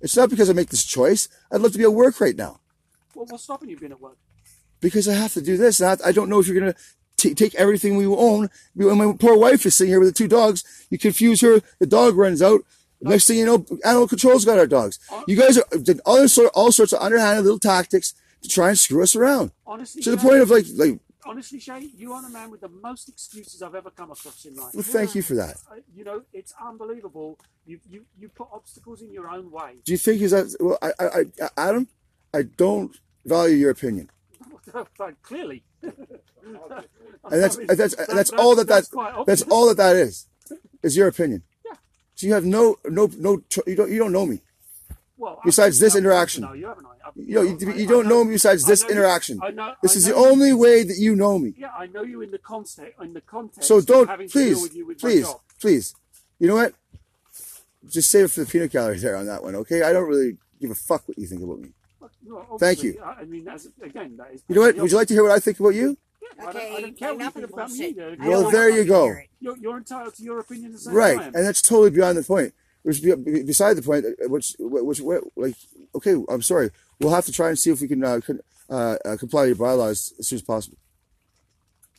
It's 0.00 0.16
not 0.16 0.28
because 0.28 0.50
I 0.50 0.54
make 0.54 0.70
this 0.70 0.84
choice. 0.84 1.28
I'd 1.52 1.60
love 1.60 1.72
to 1.72 1.78
be 1.78 1.84
at 1.84 1.92
work 1.92 2.20
right 2.20 2.34
now 2.36 2.58
Well, 3.14 3.26
what's 3.28 3.44
stopping 3.44 3.68
you 3.68 3.76
being 3.78 3.92
at 3.92 4.00
work? 4.00 4.18
because 4.80 5.06
I 5.08 5.14
have 5.14 5.32
to 5.34 5.40
do 5.40 5.56
this. 5.56 5.80
And 5.80 6.00
I, 6.02 6.08
I 6.08 6.12
don't 6.12 6.28
know 6.28 6.40
if 6.40 6.48
you're 6.48 6.58
going 6.58 6.74
to 6.74 7.34
take 7.36 7.54
everything 7.54 7.96
we 7.96 8.06
own. 8.06 8.50
When 8.74 8.98
my 8.98 9.14
poor 9.16 9.36
wife 9.38 9.64
is 9.64 9.76
sitting 9.76 9.92
here 9.92 10.00
with 10.00 10.08
the 10.08 10.14
two 10.14 10.26
dogs, 10.26 10.64
you 10.90 10.98
confuse 10.98 11.40
her. 11.42 11.60
The 11.78 11.86
dog 11.86 12.16
runs 12.16 12.42
out. 12.42 12.62
Next 13.02 13.26
thing 13.26 13.38
you 13.38 13.46
know, 13.46 13.66
animal 13.84 14.08
control's 14.08 14.44
got 14.44 14.58
our 14.58 14.66
dogs. 14.66 14.98
You 15.26 15.36
guys 15.36 15.58
are 15.58 15.78
did 15.78 16.00
all, 16.06 16.26
sort, 16.28 16.50
all 16.54 16.72
sorts 16.72 16.92
of 16.92 17.00
underhanded 17.00 17.44
little 17.44 17.58
tactics 17.58 18.14
to 18.42 18.48
try 18.48 18.68
and 18.68 18.78
screw 18.78 19.02
us 19.02 19.16
around 19.16 19.52
Honestly, 19.66 20.02
to 20.02 20.10
the 20.12 20.16
point 20.16 20.40
of 20.40 20.50
like, 20.50 20.66
like. 20.76 20.98
honestly, 21.24 21.58
Shay, 21.58 21.90
you 21.96 22.12
are 22.12 22.22
the 22.22 22.28
man 22.28 22.50
with 22.50 22.60
the 22.60 22.68
most 22.68 23.08
excuses 23.08 23.62
I've 23.62 23.74
ever 23.74 23.90
come 23.90 24.10
across 24.10 24.44
in 24.44 24.56
life. 24.56 24.74
Well, 24.74 24.82
thank 24.82 25.14
you 25.14 25.22
for 25.22 25.34
that. 25.34 25.56
Uh, 25.70 25.76
you 25.94 26.04
know, 26.04 26.22
it's 26.32 26.54
unbelievable. 26.60 27.38
You, 27.64 27.80
you, 27.88 28.04
you 28.18 28.28
put 28.28 28.48
obstacles 28.52 29.02
in 29.02 29.12
your 29.12 29.28
own 29.28 29.50
way. 29.50 29.74
Do 29.84 29.92
you 29.92 29.98
think 29.98 30.22
is 30.22 30.32
that? 30.32 30.56
Well, 30.60 30.78
I, 30.82 30.92
I, 30.98 31.04
I, 31.06 31.48
Adam, 31.56 31.88
I 32.34 32.42
don't 32.42 32.96
value 33.24 33.56
your 33.56 33.70
opinion. 33.70 34.10
Clearly. 35.22 35.64
and 35.82 35.94
that's 37.30 37.56
that's 37.68 37.94
that's, 37.96 38.30
all 38.30 38.54
that 38.56 38.68
that 38.68 38.88
quite 38.90 39.26
that's 39.26 39.42
all 39.42 39.68
that 39.68 39.76
that 39.76 39.96
is 39.96 40.28
is 40.82 40.96
your 40.96 41.08
opinion. 41.08 41.42
So 42.22 42.28
you 42.28 42.34
have 42.34 42.44
no 42.44 42.78
no 42.88 43.10
no 43.18 43.42
you 43.66 43.74
don't 43.74 43.90
you 43.90 43.98
don't 43.98 44.12
know 44.12 44.26
me. 44.26 44.38
Well, 45.16 45.40
Besides 45.44 45.80
this 45.80 45.96
I've 45.96 46.04
got 46.04 46.06
to 46.06 46.08
interaction. 46.08 46.42
know 46.44 46.52
you, 46.52 46.66
haven't 46.68 46.86
You 47.16 47.34
know 47.34 47.42
you, 47.42 47.72
you 47.72 47.86
don't 47.88 48.06
know 48.06 48.22
me 48.22 48.34
besides 48.34 48.64
this 48.64 48.82
know 48.84 48.90
interaction. 48.90 49.38
Know. 49.38 49.74
This 49.82 49.96
is 49.96 50.04
the 50.04 50.14
only 50.14 50.52
way 50.52 50.84
that 50.84 50.98
you 50.98 51.16
know 51.16 51.36
me. 51.36 51.52
Yeah, 51.58 51.70
I 51.76 51.88
know 51.88 52.04
you 52.04 52.20
in 52.20 52.30
the 52.30 52.38
context. 52.38 52.92
In 53.02 53.12
the 53.12 53.22
context. 53.22 53.66
So 53.66 53.80
don't 53.80 54.06
having 54.06 54.28
to 54.28 54.32
deal 54.32 54.54
please 54.54 54.62
with 54.62 54.76
you 54.76 54.86
with 54.86 55.00
please 55.00 55.34
please 55.60 55.96
You 56.38 56.46
know 56.46 56.54
what? 56.54 56.74
Just 57.88 58.08
save 58.08 58.26
it 58.26 58.30
for 58.30 58.44
the 58.44 58.46
peanut 58.46 58.70
gallery 58.70 58.98
there 58.98 59.16
on 59.16 59.26
that 59.26 59.42
one, 59.42 59.56
okay? 59.56 59.82
I 59.82 59.92
don't 59.92 60.08
really 60.08 60.36
give 60.60 60.70
a 60.70 60.76
fuck 60.76 61.02
what 61.08 61.18
you 61.18 61.26
think 61.26 61.42
about 61.42 61.58
me. 61.58 61.70
Well, 62.24 62.56
Thank 62.60 62.84
you. 62.84 63.02
I 63.04 63.22
I 63.22 63.24
mean, 63.24 63.48
as, 63.48 63.66
again, 63.82 64.16
that 64.18 64.30
is. 64.32 64.44
You 64.46 64.54
know 64.54 64.60
what? 64.60 64.76
Would 64.76 64.92
you 64.92 64.96
like 64.96 65.08
to 65.08 65.14
hear 65.14 65.24
what 65.24 65.32
I 65.32 65.40
think 65.40 65.58
about 65.58 65.74
you? 65.74 65.98
Yeah, 66.22 66.28
I 66.48 66.52
don't, 66.52 66.56
I 66.56 66.58
Okay, 66.70 66.80
don't 66.82 66.96
care 66.98 67.12
enough 67.14 67.36
of 67.36 67.42
the 67.42 67.48
about 67.48 67.70
me. 67.70 67.76
bullshit. 67.78 67.90
either. 67.98 68.02
I 68.02 68.06
Well, 68.06 68.16
don't 68.16 68.26
You're, 68.30 68.42
wanna 68.44 68.56
there 68.56 68.70
you 68.70 68.84
go. 68.84 69.14
you're, 69.40 69.56
you're 69.58 69.76
entitled 69.78 70.14
to 70.14 70.22
your 70.22 70.38
opinion 70.40 70.72
the 70.72 70.78
same 70.78 70.94
Right, 70.94 71.18
I 71.18 71.22
am. 71.26 71.34
and 71.34 71.46
that's 71.46 71.60
totally 71.62 71.90
beyond 71.90 72.18
the 72.18 72.22
point. 72.22 72.54
Which 72.82 73.02
be- 73.02 73.14
be- 73.14 73.42
beside 73.44 73.74
the 73.74 73.82
point, 73.82 74.04
uh, 74.06 74.28
which 74.28 74.56
which, 74.58 75.00
which 75.00 75.22
like 75.36 75.54
okay, 75.94 76.14
I'm 76.28 76.42
sorry. 76.42 76.70
We'll 77.00 77.12
have 77.14 77.24
to 77.26 77.32
try 77.32 77.48
and 77.48 77.58
see 77.58 77.70
if 77.70 77.80
we 77.80 77.86
can 77.88 78.02
uh, 78.02 78.20
con- 78.24 78.40
uh, 78.68 78.96
uh, 79.04 79.16
comply 79.16 79.42
with 79.42 79.50
your 79.50 79.56
bylaws 79.56 80.12
as 80.18 80.26
soon 80.28 80.36
as 80.38 80.42
possible. 80.42 80.78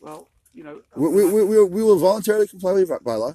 Well, 0.01 0.27
you 0.53 0.63
know. 0.63 0.81
We, 0.95 1.07
we, 1.09 1.25
we, 1.31 1.43
we 1.45 1.63
we 1.63 1.83
will 1.83 1.97
voluntarily 1.99 2.47
comply 2.47 2.73
with 2.73 2.89
your 2.89 2.99
bylaw 2.99 3.29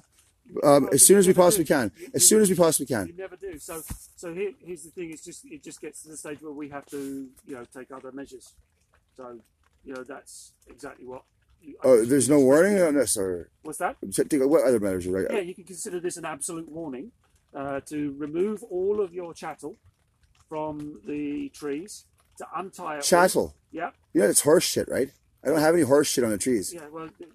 um, 0.63 0.83
Well, 0.83 0.89
as 0.93 1.03
soon 1.05 1.17
as 1.17 1.27
we 1.27 1.33
possibly 1.33 1.63
do. 1.65 1.73
can. 1.73 1.91
You- 1.97 2.07
As 2.13 2.21
you- 2.21 2.27
soon 2.27 2.41
as 2.41 2.49
we 2.49 2.55
possibly 2.55 2.85
can. 2.85 3.07
You 3.07 3.13
never 3.17 3.35
do. 3.35 3.57
So, 3.57 3.81
so 4.15 4.31
here, 4.33 4.51
here's 4.63 4.83
the 4.83 4.91
thing: 4.91 5.09
it's 5.11 5.23
just 5.23 5.43
it 5.45 5.63
just 5.63 5.81
gets 5.81 6.03
to 6.03 6.09
the 6.09 6.17
stage 6.17 6.41
where 6.43 6.51
we 6.51 6.69
have 6.69 6.85
to, 6.87 7.29
you 7.47 7.55
know, 7.55 7.65
take 7.73 7.91
other 7.91 8.11
measures. 8.11 8.53
So, 9.17 9.39
you 9.83 9.93
know, 9.93 10.03
that's 10.03 10.53
exactly 10.67 11.05
what. 11.05 11.23
You, 11.61 11.75
Oh, 11.83 12.05
there's 12.05 12.29
no 12.29 12.39
warning 12.39 12.81
on 12.81 12.95
this, 12.95 13.17
or 13.17 13.49
What's 13.63 13.79
that? 13.79 13.97
what 14.01 14.63
other 14.63 14.79
measures? 14.79 15.07
Right? 15.07 15.27
Yeah, 15.29 15.39
you 15.41 15.53
can 15.53 15.65
consider 15.65 15.99
this 15.99 16.15
an 16.17 16.25
absolute 16.25 16.69
warning 16.69 17.11
uh, 17.53 17.81
to 17.87 18.15
remove 18.17 18.63
all 18.63 19.01
of 19.01 19.13
your 19.13 19.33
chattel 19.33 19.75
from 20.47 21.01
the 21.05 21.49
trees, 21.49 22.05
to 22.37 22.45
untie 22.55 22.93
it. 22.93 22.95
all. 22.97 23.01
Chattel. 23.01 23.55
Yeah, 23.71 23.91
You 24.13 24.21
know, 24.21 24.27
it's 24.29 24.41
horse 24.41 24.63
shit, 24.63 24.87
right? 24.89 25.11
I 25.43 25.49
don't 25.49 25.59
have 25.59 25.73
any 25.75 25.83
horse 25.83 26.07
shit 26.07 26.23
on 26.23 26.31
the 26.31 26.37
trees. 26.37 26.73
yeah. 26.73 26.87
Well, 26.91 27.03
okay. 27.05 27.25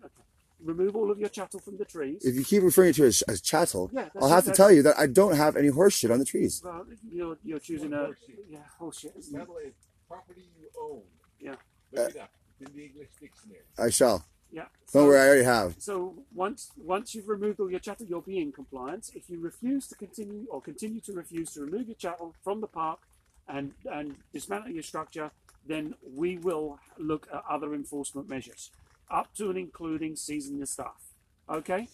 remove 0.63 0.97
all 0.97 1.11
of 1.11 1.19
your 1.19 1.29
chattel 1.29 1.61
from 1.61 1.77
the 1.77 1.85
trees. 1.85 2.25
If 2.25 2.35
you 2.35 2.45
keep 2.45 2.63
referring 2.63 2.93
to 2.95 3.05
it 3.05 3.09
as, 3.09 3.23
as 3.23 3.41
chattel, 3.41 3.91
Yeah, 3.93 4.09
I'll 4.21 4.29
have 4.31 4.45
to 4.47 4.53
tell 4.53 4.73
you 4.73 4.83
that 4.83 4.99
I 4.99 5.07
don't 5.07 5.37
have 5.37 5.57
any 5.57 5.69
horse 5.69 5.95
shit 5.99 6.11
on 6.11 6.19
the 6.19 6.25
trees. 6.25 6.63
well, 6.65 6.87
you're 7.11 7.37
you're 7.45 7.59
choosing 7.59 7.93
a 7.93 8.11
yeah 8.49 8.59
horseshit. 8.81 9.17
isn't 9.19 9.39
it? 9.41 9.49
Is 9.67 9.75
property 10.09 10.49
you 10.59 10.69
own. 10.81 11.03
Yeah. 11.39 11.55
Look 11.95 12.11
it 12.15 12.21
up. 12.21 12.31
It's 12.61 12.71
in 12.71 12.77
the 12.77 12.85
English 12.87 13.09
dictionary. 13.21 13.61
I 13.79 13.91
shall. 13.91 14.25
Yeah. 14.53 14.63
Don't 14.63 14.71
So- 14.87 15.07
worry, 15.07 15.19
I 15.21 15.27
already 15.27 15.45
have. 15.45 15.75
So 15.79 16.15
once 16.33 16.71
once 16.77 17.15
you've 17.15 17.29
removed 17.29 17.59
all 17.61 17.71
your 17.71 17.81
chattel, 17.81 18.07
you'll 18.07 18.21
be 18.21 18.39
in 18.39 18.53
compliance. 18.53 19.11
If 19.15 19.29
you 19.29 19.41
refuse 19.41 19.89
to 19.89 19.95
continue 19.97 20.47
or 20.51 20.61
continue 20.61 21.01
to 21.03 21.13
refuse 21.13 21.53
to 21.55 21.61
remove 21.63 21.89
your 21.89 21.97
chattel 21.97 22.35
from 22.45 22.61
the 22.61 22.69
park 22.69 23.01
and 23.49 23.75
and 23.91 24.17
dismantle 24.33 24.71
your 24.73 24.83
structure, 24.85 25.31
then 25.67 25.95
we 26.15 26.39
will 26.39 26.79
look 26.99 27.27
at 27.33 27.43
other 27.49 27.75
enforcement 27.75 28.29
measures, 28.29 28.71
up 29.11 29.35
to 29.35 29.49
and 29.51 29.59
including 29.59 30.15
seizing 30.15 30.61
the 30.61 30.67
stuff. 30.67 31.11
Okay? 31.49 31.89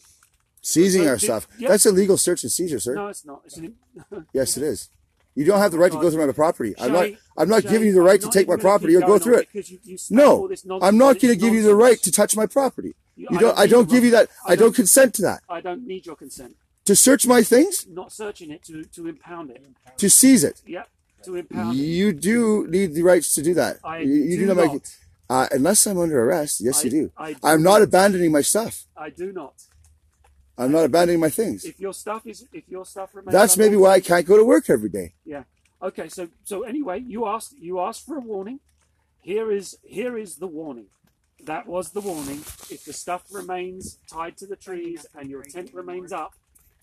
Seizing 0.61 1.05
So 1.05 1.09
our 1.09 1.16
did- 1.16 1.24
stuff. 1.24 1.48
yeah. 1.59 1.68
That's 1.68 1.86
a 1.86 1.92
legal 1.92 2.18
search 2.18 2.42
and 2.42 2.53
seizure, 2.53 2.78
sir. 2.80 2.94
No, 2.94 3.09
it's 3.09 3.24
not. 3.24 3.40
It's 3.46 3.57
an, 3.57 3.76
Yes, 4.34 4.57
it 4.59 4.62
is. 4.64 4.90
You 5.34 5.44
don't 5.44 5.58
have 5.60 5.70
the 5.72 5.78
right 5.78 5.92
to 5.92 5.98
go 5.98 6.10
through 6.10 6.26
my 6.26 6.32
property. 6.32 6.74
I'm 6.78 6.92
not. 6.92 7.08
I'm 7.36 7.48
not 7.48 7.62
giving 7.62 7.86
you 7.88 7.94
the 7.94 8.02
right 8.02 8.20
to 8.20 8.28
take 8.30 8.48
my 8.48 8.56
property 8.56 8.96
or 8.96 9.00
go 9.00 9.18
through 9.18 9.38
it. 9.38 9.48
because 9.52 9.70
you- 9.70 9.78
you 9.84 9.96
No. 10.10 10.48
I'm 10.82 10.98
not 10.98 11.20
going 11.20 11.32
to 11.34 11.36
give 11.36 11.54
you 11.54 11.62
the 11.62 11.74
right 11.74 12.00
to 12.02 12.10
touch 12.10 12.36
my 12.36 12.46
property. 12.46 12.94
You- 13.16 13.28
don't. 13.38 13.58
I 13.58 13.66
don't 13.66 13.88
give 13.88 14.04
you 14.04 14.10
that. 14.12 14.28
I 14.46 14.56
don't 14.56 14.74
consent 14.74 15.14
to 15.14 15.22
that. 15.22 15.42
I 15.48 15.60
don't 15.60 15.86
need 15.86 16.06
your 16.06 16.16
consent. 16.16 16.56
To 16.86 16.96
search 16.96 17.26
my 17.26 17.42
things, 17.42 17.86
Not 17.88 18.10
searching 18.10 18.50
it 18.50 18.64
to, 18.64 18.82
to 18.84 19.06
impound 19.06 19.50
it. 19.50 19.64
to 19.98 20.10
seize 20.10 20.42
it. 20.42 20.60
Yeah, 20.66 20.84
to 21.24 21.36
impound 21.36 21.78
it. 21.78 21.82
You 21.82 22.12
do 22.12 22.66
need 22.68 22.94
the 22.94 23.02
rights 23.02 23.34
to 23.34 23.42
do 23.42 23.54
that. 23.54 23.78
I 23.84 23.98
you, 23.98 24.38
do 24.38 24.54
not. 24.54 24.96
Uh, 25.28 25.46
unless 25.52 25.86
I'm 25.86 25.98
under 25.98 26.24
arrest, 26.24 26.60
yes, 26.60 26.80
I- 26.80 26.84
you 26.84 26.90
do. 26.90 27.12
I 27.16 27.54
not 27.56 27.60
not. 27.60 27.82
abandoning 27.82 28.32
my 28.32 28.40
stuff. 28.40 28.86
I 28.96 29.10
do 29.10 29.30
not. 29.30 29.54
I'm 30.61 30.72
not 30.72 30.84
abandoning 30.84 31.20
my 31.20 31.30
things. 31.30 31.64
If 31.64 31.80
your 31.80 31.94
stuff 31.94 32.26
is, 32.26 32.46
if 32.52 32.68
your 32.68 32.84
stuff 32.84 33.14
remains, 33.14 33.32
That's 33.32 33.56
maybe 33.56 33.76
why 33.76 33.92
I 33.92 34.00
can't 34.00 34.26
go 34.26 34.36
to 34.36 34.44
work 34.44 34.68
every 34.68 34.90
day. 34.90 35.14
Yeah. 35.24 35.44
Okay. 35.82 36.08
So 36.08 36.28
so 36.44 36.62
anyway, 36.64 37.00
you 37.00 37.26
asked 37.26 37.54
you 37.58 37.80
asked 37.80 38.04
for 38.06 38.16
a 38.16 38.20
warning. 38.20 38.61
Here 39.20 39.50
is 39.50 39.78
here 39.82 40.16
is 40.18 40.36
the 40.36 40.46
warning. 40.46 40.86
That 41.44 41.66
was 41.66 41.90
the 41.92 42.00
warning. 42.00 42.40
If 42.70 42.84
the 42.84 42.92
stuff 42.92 43.24
remains 43.32 43.98
tied 44.06 44.36
to 44.38 44.46
the 44.46 44.56
trees 44.56 45.06
and 45.16 45.30
your 45.30 45.42
tent 45.42 45.72
remains 45.72 46.12
up, 46.12 46.34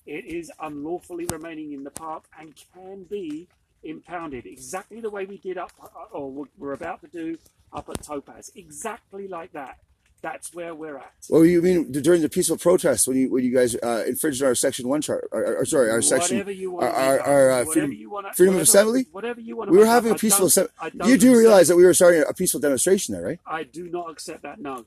it 0.06 0.26
is 0.26 0.52
unlawfully 0.60 1.26
remaining 1.26 1.74
in 1.74 1.84
the 1.84 1.92
park 1.92 2.24
and 2.40 2.54
can 2.74 3.04
be 3.04 3.48
impounded. 3.84 4.46
Exactly 4.48 5.00
the 5.00 5.12
way 5.12 5.26
we 5.26 5.38
did 5.38 5.58
up, 5.60 5.72
uh, 5.82 5.88
or 6.18 6.32
we're- 6.32 6.50
we're 6.58 6.74
about 6.74 7.02
to 7.02 7.08
do 7.08 7.38
up 7.72 7.88
at 7.90 8.02
Topaz. 8.02 8.52
Exactly 8.56 9.28
like 9.28 9.52
that. 9.52 9.78
That's 10.22 10.54
where 10.54 10.74
we're 10.74 10.98
at. 10.98 11.14
Well, 11.30 11.46
you 11.46 11.62
mean 11.62 11.92
during 11.92 12.22
the 12.22 12.30
peaceful 12.30 12.58
protest 12.58 13.08
when 13.08 13.18
you 13.18 13.32
when 13.32 13.44
you 13.44 13.54
guys 13.54 13.76
uh, 13.76 14.04
infringed 14.08 14.42
our 14.42 14.56
section 14.56 14.88
one 14.88 15.02
chart, 15.02 15.28
or, 15.32 15.58
or 15.58 15.66
sorry, 15.66 15.92
our 15.92 16.02
section, 16.02 16.38
Whatever 16.38 16.52
you 16.52 16.78
our 16.78 16.82
want 16.86 16.98
our, 16.98 17.20
our 17.22 17.52
uh, 17.52 17.66
freedom, 17.66 17.96
wanna- 18.10 18.34
freedom 18.34 18.56
of 18.56 18.62
assembly. 18.62 19.06
Whatever 19.12 19.42
you 19.42 19.56
want 19.56 19.68
to 19.70 19.72
We 19.74 19.78
were 19.78 19.86
having 19.86 20.12
a 20.12 20.16
I 20.16 20.18
peaceful 20.18 20.48
assembly. 20.48 20.72
You 21.06 21.18
do 21.18 21.38
realize 21.38 21.68
that 21.68 21.76
we 21.78 21.86
were 21.86 21.94
starting 21.94 22.24
a 22.28 22.34
peaceful 22.34 22.60
demonstration 22.60 23.14
there, 23.14 23.24
right? 23.24 23.40
I 23.46 23.64
do 23.64 23.90
not 23.90 24.10
accept 24.10 24.42
that. 24.42 24.60
No, 24.60 24.86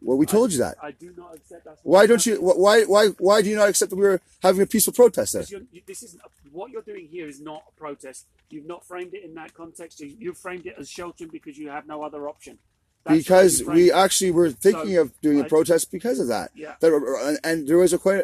Well, 0.00 0.18
we 0.18 0.26
told 0.26 0.52
you 0.52 0.58
that. 0.58 0.76
I 0.82 0.90
do 0.90 1.14
not 1.16 1.36
accept 1.36 1.64
that. 1.64 1.78
Why 1.84 2.06
don't 2.06 2.26
you? 2.26 2.36
Why 2.36 2.82
why 2.82 3.08
why 3.18 3.40
do 3.42 3.50
you 3.50 3.56
not 3.56 3.68
accept 3.68 3.90
that 3.90 3.96
we 3.96 4.02
were 4.02 4.20
having 4.42 4.62
a 4.62 4.66
peaceful 4.66 4.92
protest 4.92 5.34
there? 5.34 5.44
You're, 5.48 5.62
this 5.86 6.02
isn't 6.02 6.20
what 6.50 6.70
you're 6.70 6.82
doing 6.82 7.06
here 7.06 7.26
is 7.28 7.40
not 7.40 7.62
a 7.68 7.78
protest. 7.78 8.26
You've 8.50 8.66
not 8.66 8.84
framed 8.84 9.14
it 9.14 9.24
in 9.24 9.34
that 9.34 9.54
context. 9.54 10.00
You, 10.00 10.14
you've 10.18 10.36
framed 10.38 10.66
it 10.66 10.74
as 10.78 10.90
sheltering 10.90 11.30
because 11.30 11.56
you 11.56 11.70
have 11.70 11.86
no 11.86 12.02
other 12.02 12.28
option. 12.28 12.58
That's 13.04 13.18
Because 13.18 13.64
we 13.64 13.90
actually 13.90 14.30
were 14.30 14.50
thinking 14.50 14.94
So, 14.94 15.00
of 15.02 15.20
doing 15.20 15.40
a 15.40 15.44
protest 15.44 15.90
because 15.90 16.20
of 16.20 16.28
that. 16.28 16.50
Yeah. 16.54 16.74
That 16.80 17.38
and, 17.42 17.66
there 17.66 17.78
was 17.78 17.92
a 17.92 17.98
quite, 17.98 18.22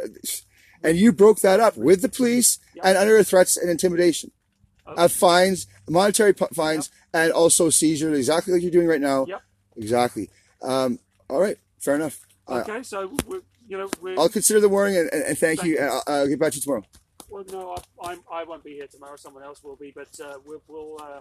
and 0.85 0.97
you 0.97 1.13
broke 1.13 1.41
that 1.41 1.59
up 1.59 1.77
with 1.77 2.01
the 2.03 2.09
police 2.09 2.59
Yeah. 2.75 2.83
and 2.89 2.97
under 2.99 3.23
threats 3.25 3.57
and 3.57 3.69
intimidation 3.71 4.31
Okay. 4.87 5.03
of 5.05 5.13
fines, 5.13 5.67
monetary 5.89 6.33
p- 6.33 6.47
fines, 6.55 6.91
and 7.13 7.33
also 7.33 7.71
seizure, 7.71 8.15
exactly 8.15 8.53
like 8.55 8.63
you're 8.63 8.71
doing 8.71 8.87
right 8.87 9.01
now. 9.01 9.27
Yep. 9.27 9.43
Exactly. 9.77 10.31
Um, 10.63 10.99
all 11.29 11.41
right. 11.41 11.59
Fair 11.79 11.97
enough. 11.97 12.21
Uh, 12.47 12.61
Okay, 12.67 12.83
so 12.83 13.13
we're, 13.27 13.43
you 13.69 13.77
know 13.77 13.89
I'll 14.17 14.29
consider 14.31 14.61
the 14.61 14.69
warning 14.69 14.97
and, 14.97 15.11
and, 15.13 15.23
and 15.25 15.37
thank, 15.39 15.61
Thank 15.61 15.69
you. 15.69 15.75
you. 15.75 15.81
And 15.81 15.91
I'll, 15.91 16.03
I'll 16.07 16.29
get 16.29 16.39
back 16.39 16.53
to 16.53 16.57
you 16.57 16.63
tomorrow. 16.63 16.85
well, 17.29 17.45
no, 17.53 17.77
I, 18.03 18.13
I'm, 18.13 18.21
I 18.33 18.45
won't 18.45 18.65
be 18.65 18.73
here 18.75 18.87
tomorrow. 18.87 19.17
Someone 19.17 19.43
else 19.43 19.63
will 19.63 19.77
be, 19.77 19.93
but 19.95 20.09
uh, 20.25 20.39
we'll, 20.47 20.63
we'll 20.69 20.97
uh, 21.03 21.21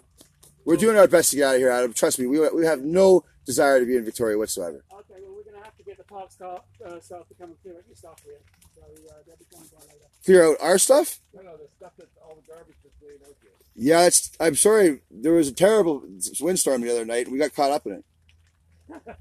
We're 0.68 0.76
doing 0.76 0.98
our 0.98 1.08
best 1.08 1.30
to 1.32 1.38
get 1.38 1.48
out 1.48 1.56
of 1.56 1.62
here, 1.62 1.70
Adam. 1.70 1.94
Trust 1.94 2.20
me, 2.20 2.28
we, 2.28 2.46
we 2.50 2.66
have 2.66 2.82
no 2.82 3.24
desire 3.46 3.80
to 3.80 3.86
be 3.86 3.96
in 3.96 4.04
Victoria 4.04 4.38
whatsoever. 4.38 4.84
okay. 4.92 5.22
Well, 5.24 5.36
we're 5.38 5.44
going 5.44 5.56
to 5.56 5.64
have 5.64 5.78
to 5.78 5.84
get 5.84 5.98
the 5.98 6.04
park 6.04 6.30
staff, 6.30 6.60
uh, 6.86 7.00
staff 7.00 7.26
to 7.30 7.36
come 7.36 7.52
and 7.52 7.62
clear 7.62 7.76
out 7.76 7.84
your 7.88 7.96
stuff 7.96 8.22
here. 8.26 8.42
So 8.76 8.82
uh, 8.82 9.14
they'll 9.26 9.38
be 9.38 9.46
coming 9.50 9.70
by 9.74 9.80
later. 9.84 10.10
Clear 10.26 10.52
out 10.52 10.58
our 10.60 10.78
stuff? 10.78 11.22
No, 11.34 11.42
no, 11.44 11.56
the 11.56 11.70
stuff 11.78 11.94
that 11.98 12.10
all 12.22 12.36
the 12.36 12.42
garbage 12.52 12.76
that's 12.84 12.96
laying 13.02 13.22
out 13.22 13.38
there. 13.42 13.52
Yeah, 13.76 14.08
it's. 14.08 14.32
I'm 14.42 14.56
sorry. 14.56 15.00
There 15.10 15.32
was 15.32 15.48
a 15.48 15.54
terrible 15.54 16.04
windstorm 16.42 16.82
the 16.82 16.92
other 16.92 17.06
night, 17.06 17.28
and 17.28 17.32
we 17.32 17.40
got 17.40 17.56
caught 17.56 17.72
up 17.72 17.86
in 17.86 17.94
it. 17.94 18.04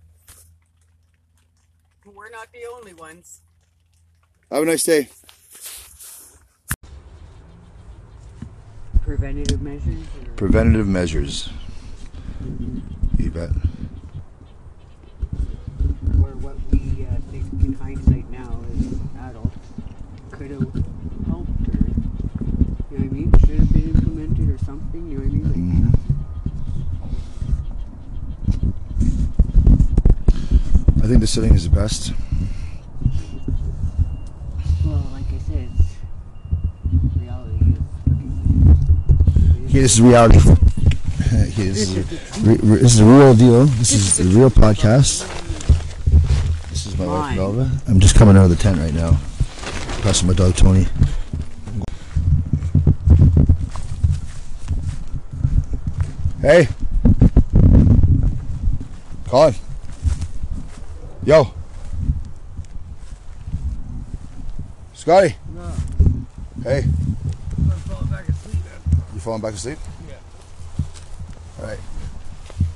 We're 2.12 2.30
not 2.30 2.48
the 2.52 2.66
only 2.74 2.94
ones. 2.94 3.40
Have 4.50 4.64
a 4.64 4.66
nice 4.66 4.82
day. 4.82 5.10
Preventative 9.06 9.62
measures. 9.62 10.04
Or 10.26 10.32
Preventative 10.34 10.88
measures. 10.88 11.48
You 13.18 13.30
bet. 13.30 13.50
or 16.22 16.32
what 16.42 16.56
we 16.70 17.06
uh, 17.06 17.16
think 17.30 17.44
in 17.64 17.72
hindsight 17.74 18.28
now 18.30 18.60
as 18.72 18.98
adults 19.30 19.56
could 20.32 20.50
have 20.50 20.72
helped 21.26 21.68
or 21.68 21.86
you 22.90 22.98
know 22.98 22.98
what 22.98 23.00
I 23.00 23.08
mean 23.08 23.30
should 23.40 23.58
have 23.60 23.72
been 23.72 23.90
implemented 23.94 24.50
or 24.50 24.58
something 24.64 25.08
you 25.10 25.18
know 25.18 25.24
what 25.24 25.32
I 25.32 25.56
mean 25.56 25.92
like, 30.96 31.04
I 31.04 31.06
think 31.08 31.20
the 31.20 31.26
sitting 31.26 31.54
is 31.54 31.64
the 31.68 31.74
best. 31.74 32.12
well 34.84 35.06
like 35.12 35.26
I 35.32 35.38
said 35.38 35.68
it's 35.78 35.96
reality 37.20 37.74
is 39.64 39.65
Here, 39.76 39.82
this 39.82 39.92
is 39.96 40.00
reality. 40.00 40.38
Here, 40.38 41.66
this, 41.66 41.90
is 41.90 41.96
a, 41.98 42.00
re, 42.48 42.56
re- 42.62 42.78
this 42.78 42.94
is 42.94 43.00
a 43.00 43.04
real 43.04 43.34
deal. 43.34 43.66
This 43.66 43.92
is 43.92 44.16
the 44.16 44.24
real 44.24 44.48
podcast. 44.48 45.28
This 46.70 46.86
is 46.86 46.96
my 46.96 47.04
wife. 47.04 47.36
Melva. 47.36 47.86
I'm 47.86 48.00
just 48.00 48.16
coming 48.16 48.38
out 48.38 48.44
of 48.44 48.48
the 48.48 48.56
tent 48.56 48.78
right 48.78 48.94
now. 48.94 49.18
Passing 50.00 50.28
my 50.28 50.32
dog 50.32 50.54
Tony. 50.54 50.86
Hey. 56.40 56.68
Colin. 59.26 59.54
Yo. 61.26 61.52
Scotty. 64.94 65.36
Hey. 66.64 66.84
Falling 69.26 69.42
back 69.42 69.54
asleep? 69.54 69.78
Yeah. 70.08 70.14
All 71.58 71.66
right. 71.66 71.80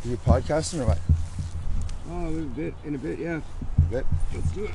Are 0.05 0.09
you 0.09 0.17
podcasting 0.17 0.81
or 0.81 0.87
what? 0.87 0.99
Oh, 2.11 2.27
a 2.27 2.29
little 2.29 2.49
bit, 2.49 2.75
in 2.85 2.97
a 2.97 2.99
bit, 2.99 3.21
yeah. 3.21 3.41
A 3.79 3.81
bit. 3.83 4.07
Let's 4.35 4.51
do 4.51 4.65
it. 4.65 4.73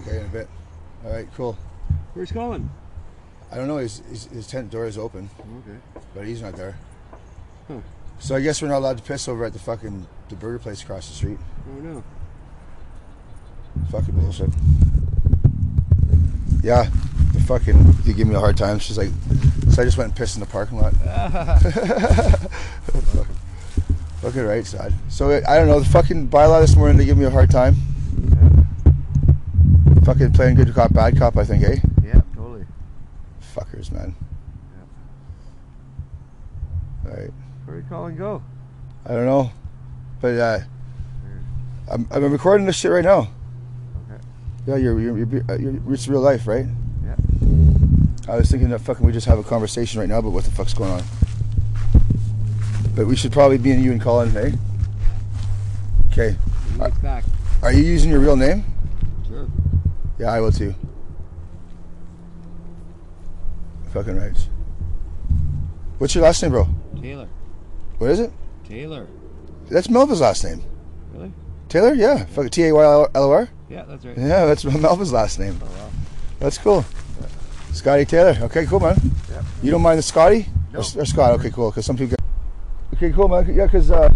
Okay, 0.00 0.20
in 0.20 0.24
a 0.24 0.28
bit. 0.28 0.48
All 1.04 1.12
right, 1.12 1.28
cool. 1.36 1.58
Where's 2.14 2.32
Colin? 2.32 2.70
I 3.52 3.56
don't 3.56 3.68
know. 3.68 3.76
His, 3.76 3.98
his, 4.08 4.24
his 4.28 4.46
tent 4.46 4.70
door 4.70 4.86
is 4.86 4.96
open, 4.96 5.28
Okay. 5.38 5.76
but 6.14 6.26
he's 6.26 6.40
not 6.40 6.56
there. 6.56 6.78
Huh. 7.68 7.80
So 8.18 8.34
I 8.34 8.40
guess 8.40 8.62
we're 8.62 8.68
not 8.68 8.78
allowed 8.78 8.96
to 8.96 9.04
piss 9.04 9.28
over 9.28 9.44
at 9.44 9.52
the 9.52 9.58
fucking 9.58 10.06
the 10.30 10.34
burger 10.36 10.60
place 10.60 10.82
across 10.82 11.08
the 11.08 11.14
street. 11.14 11.38
Oh 11.68 11.80
no. 11.82 12.04
Fucking 13.90 14.14
bullshit. 14.14 14.48
Yeah, 16.62 16.88
the 17.34 17.40
fucking 17.42 17.92
they 18.06 18.14
give 18.14 18.26
me 18.26 18.34
a 18.34 18.40
hard 18.40 18.56
time. 18.56 18.78
She's 18.78 18.96
like, 18.96 19.10
so 19.78 19.82
I 19.82 19.84
just 19.84 19.96
went 19.96 20.08
and 20.08 20.16
pissed 20.16 20.34
in 20.34 20.40
the 20.40 20.46
parking 20.46 20.76
lot. 20.76 20.92
fucking, 24.20 24.42
right, 24.42 24.66
side. 24.66 24.92
So 25.08 25.40
I 25.46 25.56
don't 25.56 25.68
know. 25.68 25.78
The 25.78 25.88
fucking 25.88 26.30
bylaw 26.30 26.60
this 26.60 26.74
morning 26.74 26.96
they 26.96 27.04
give 27.04 27.16
me 27.16 27.26
a 27.26 27.30
hard 27.30 27.48
time. 27.48 27.76
Fucking 30.02 30.32
playing 30.32 30.56
good 30.56 30.74
cop, 30.74 30.92
bad 30.92 31.16
cop. 31.16 31.36
I 31.36 31.44
think, 31.44 31.62
eh? 31.62 31.76
Yeah, 32.02 32.22
totally. 32.34 32.66
Fuckers, 33.54 33.92
man. 33.92 34.16
Yeah. 37.04 37.10
All 37.12 37.16
right. 37.16 37.30
Where 37.64 37.76
are 37.76 37.78
you 37.78 37.86
calling 37.88 38.16
go? 38.16 38.42
I 39.06 39.10
don't 39.10 39.26
know, 39.26 39.52
but 40.20 40.40
uh, 40.40 40.58
I'm, 41.88 42.08
I'm 42.10 42.32
recording 42.32 42.66
this 42.66 42.74
shit 42.74 42.90
right 42.90 43.04
now. 43.04 43.28
Okay. 44.10 44.20
Yeah, 44.66 44.74
you're 44.74 44.98
you're, 44.98 45.18
you're, 45.18 45.56
you're 45.56 45.94
it's 45.94 46.08
real 46.08 46.20
life, 46.20 46.48
right? 46.48 46.66
I 48.28 48.36
was 48.36 48.50
thinking 48.50 48.68
that 48.70 48.80
fucking 48.80 49.04
we 49.06 49.12
just 49.12 49.26
have 49.26 49.38
a 49.38 49.42
conversation 49.42 50.00
right 50.00 50.08
now 50.08 50.18
about 50.18 50.32
what 50.32 50.44
the 50.44 50.50
fuck's 50.50 50.74
going 50.74 50.90
on. 50.90 51.02
But 52.94 53.06
we 53.06 53.16
should 53.16 53.32
probably 53.32 53.56
be 53.56 53.70
in 53.70 53.82
you 53.82 53.90
and 53.90 54.00
Colin, 54.00 54.30
hey? 54.30 54.52
Okay. 56.12 56.36
Gets 56.78 56.98
back. 56.98 57.24
Are 57.62 57.72
you 57.72 57.82
using 57.82 58.10
your 58.10 58.20
real 58.20 58.36
name? 58.36 58.64
Sure. 59.26 59.48
Yeah, 60.18 60.30
I 60.30 60.40
will 60.40 60.52
too. 60.52 60.74
Fucking 63.92 64.16
right. 64.16 64.48
What's 65.96 66.14
your 66.14 66.24
last 66.24 66.42
name, 66.42 66.52
bro? 66.52 66.68
Taylor. 67.00 67.28
What 67.96 68.10
is 68.10 68.20
it? 68.20 68.30
Taylor. 68.68 69.06
That's 69.70 69.86
Melva's 69.86 70.20
last 70.20 70.44
name. 70.44 70.62
Really? 71.12 71.32
Taylor? 71.68 71.94
Yeah. 71.94 72.26
Fuck 72.26 72.50
T 72.50 72.64
A 72.66 72.74
Y 72.74 72.82
L 72.84 73.08
O 73.14 73.30
R? 73.30 73.48
Yeah, 73.70 73.84
that's 73.84 74.04
right. 74.04 74.16
Yeah, 74.18 74.44
that's 74.44 74.64
Melva's 74.64 75.12
last 75.12 75.38
name. 75.38 75.58
Oh 75.62 75.66
wow. 75.66 75.90
That's 76.40 76.58
cool. 76.58 76.84
Scotty 77.72 78.04
Taylor. 78.04 78.36
Okay, 78.42 78.66
cool, 78.66 78.80
man. 78.80 78.96
Yeah. 79.30 79.42
You 79.62 79.70
don't 79.70 79.82
mind 79.82 79.98
the 79.98 80.02
Scotty? 80.02 80.46
No. 80.72 80.80
Or, 80.80 80.82
or 80.82 81.04
Scott? 81.04 81.32
Okay, 81.38 81.50
cool. 81.50 81.70
Because 81.70 81.86
some 81.86 81.96
people 81.96 82.16
get. 82.16 82.20
Okay, 82.94 83.12
cool, 83.14 83.28
man. 83.28 83.46
Yeah, 83.54 83.66
because 83.66 83.90
uh, 83.90 84.12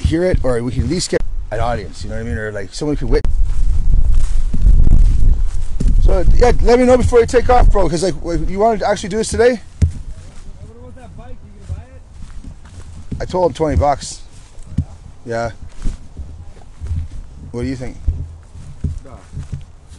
hear 0.00 0.24
it, 0.24 0.44
or 0.44 0.62
we 0.62 0.72
can 0.72 0.84
at 0.84 0.88
least 0.88 1.10
get 1.10 1.20
an 1.50 1.60
audience. 1.60 2.02
You 2.02 2.10
know 2.10 2.16
what 2.16 2.22
I 2.22 2.24
mean? 2.24 2.38
Or 2.38 2.52
like 2.52 2.72
someone 2.72 2.96
could 2.96 3.10
wit. 3.10 3.26
So 6.02 6.24
yeah, 6.36 6.52
let 6.62 6.78
me 6.78 6.86
know 6.86 6.96
before 6.96 7.20
you 7.20 7.26
take 7.26 7.48
off, 7.50 7.70
bro. 7.70 7.84
Because 7.84 8.02
like, 8.02 8.14
you 8.48 8.58
wanted 8.58 8.80
to 8.80 8.88
actually 8.88 9.10
do 9.10 9.16
this 9.16 9.28
today? 9.28 9.56
What 9.56 10.94
that 10.96 11.16
bike? 11.16 11.36
You 11.44 11.66
gonna 11.66 11.80
buy 11.80 11.84
it? 11.84 13.22
I 13.22 13.24
told 13.24 13.50
him 13.50 13.54
twenty 13.54 13.76
bucks. 13.76 14.22
Yeah. 15.26 15.52
What 17.50 17.62
do 17.62 17.68
you 17.68 17.76
think? 17.76 17.96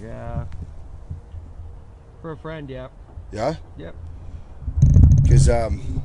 Yeah. 0.01 0.45
For 2.25 2.31
a 2.31 2.37
friend, 2.37 2.67
yeah. 2.67 2.87
Yeah. 3.31 3.53
Yep. 3.77 3.95
Because 5.21 5.47
um, 5.47 6.03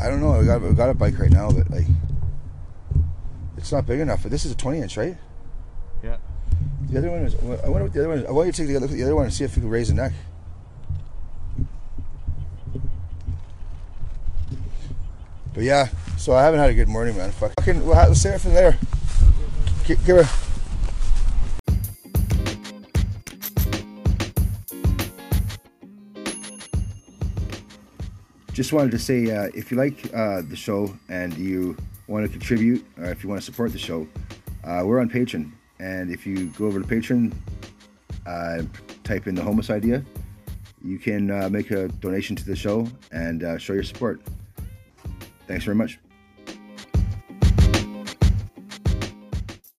I 0.00 0.08
don't 0.08 0.22
know. 0.22 0.32
I 0.32 0.42
got 0.42 0.62
I 0.62 0.72
got 0.72 0.88
a 0.88 0.94
bike 0.94 1.18
right 1.18 1.30
now, 1.30 1.50
but 1.50 1.70
like, 1.70 1.84
it's 3.58 3.70
not 3.70 3.84
big 3.84 4.00
enough. 4.00 4.22
But 4.22 4.30
this 4.30 4.46
is 4.46 4.52
a 4.52 4.54
twenty 4.54 4.78
inch, 4.78 4.96
right? 4.96 5.14
Yeah. 6.02 6.16
The 6.88 6.96
other 6.96 7.10
one 7.10 7.20
is. 7.26 7.34
I 7.34 7.68
wonder 7.68 7.82
what 7.82 7.92
the 7.92 8.00
other 8.00 8.08
one 8.08 8.18
is. 8.20 8.24
I 8.24 8.30
want 8.30 8.46
you 8.46 8.52
to 8.52 8.66
take 8.66 8.74
a 8.74 8.78
look 8.78 8.90
at 8.90 8.96
the 8.96 9.02
other 9.02 9.14
one 9.14 9.26
and 9.26 9.34
see 9.34 9.44
if 9.44 9.54
you 9.54 9.60
can 9.60 9.70
raise 9.70 9.88
the 9.88 9.94
neck. 9.94 10.14
But 15.52 15.64
yeah, 15.64 15.88
so 16.16 16.32
I 16.32 16.42
haven't 16.42 16.60
had 16.60 16.70
a 16.70 16.74
good 16.74 16.88
morning, 16.88 17.18
man. 17.18 17.32
Fucking, 17.32 17.84
we'll 17.84 17.96
have, 17.96 18.08
let's 18.08 18.22
save 18.22 18.36
it 18.36 18.40
from 18.40 18.54
there. 18.54 18.78
Give 19.84 20.24
her. 20.24 20.55
Just 28.56 28.72
wanted 28.72 28.90
to 28.92 28.98
say, 28.98 29.30
uh, 29.30 29.50
if 29.54 29.70
you 29.70 29.76
like 29.76 30.10
uh, 30.14 30.40
the 30.40 30.56
show 30.56 30.96
and 31.10 31.36
you 31.36 31.76
want 32.08 32.24
to 32.24 32.32
contribute, 32.32 32.86
or 32.96 33.04
if 33.04 33.22
you 33.22 33.28
want 33.28 33.38
to 33.38 33.44
support 33.44 33.70
the 33.70 33.78
show, 33.78 34.08
uh, 34.64 34.80
we're 34.82 34.98
on 34.98 35.10
Patreon. 35.10 35.52
And 35.78 36.10
if 36.10 36.26
you 36.26 36.46
go 36.56 36.64
over 36.64 36.80
to 36.80 36.86
Patreon, 36.86 37.34
uh, 38.24 38.62
type 39.04 39.26
in 39.26 39.34
the 39.34 39.42
homeless 39.42 39.68
idea, 39.68 40.02
you 40.82 40.98
can 40.98 41.30
uh, 41.30 41.50
make 41.50 41.70
a 41.70 41.88
donation 42.00 42.34
to 42.34 42.46
the 42.46 42.56
show 42.56 42.88
and 43.12 43.44
uh, 43.44 43.58
show 43.58 43.74
your 43.74 43.82
support. 43.82 44.22
Thanks 45.46 45.66
very 45.66 45.74
much. 45.74 45.98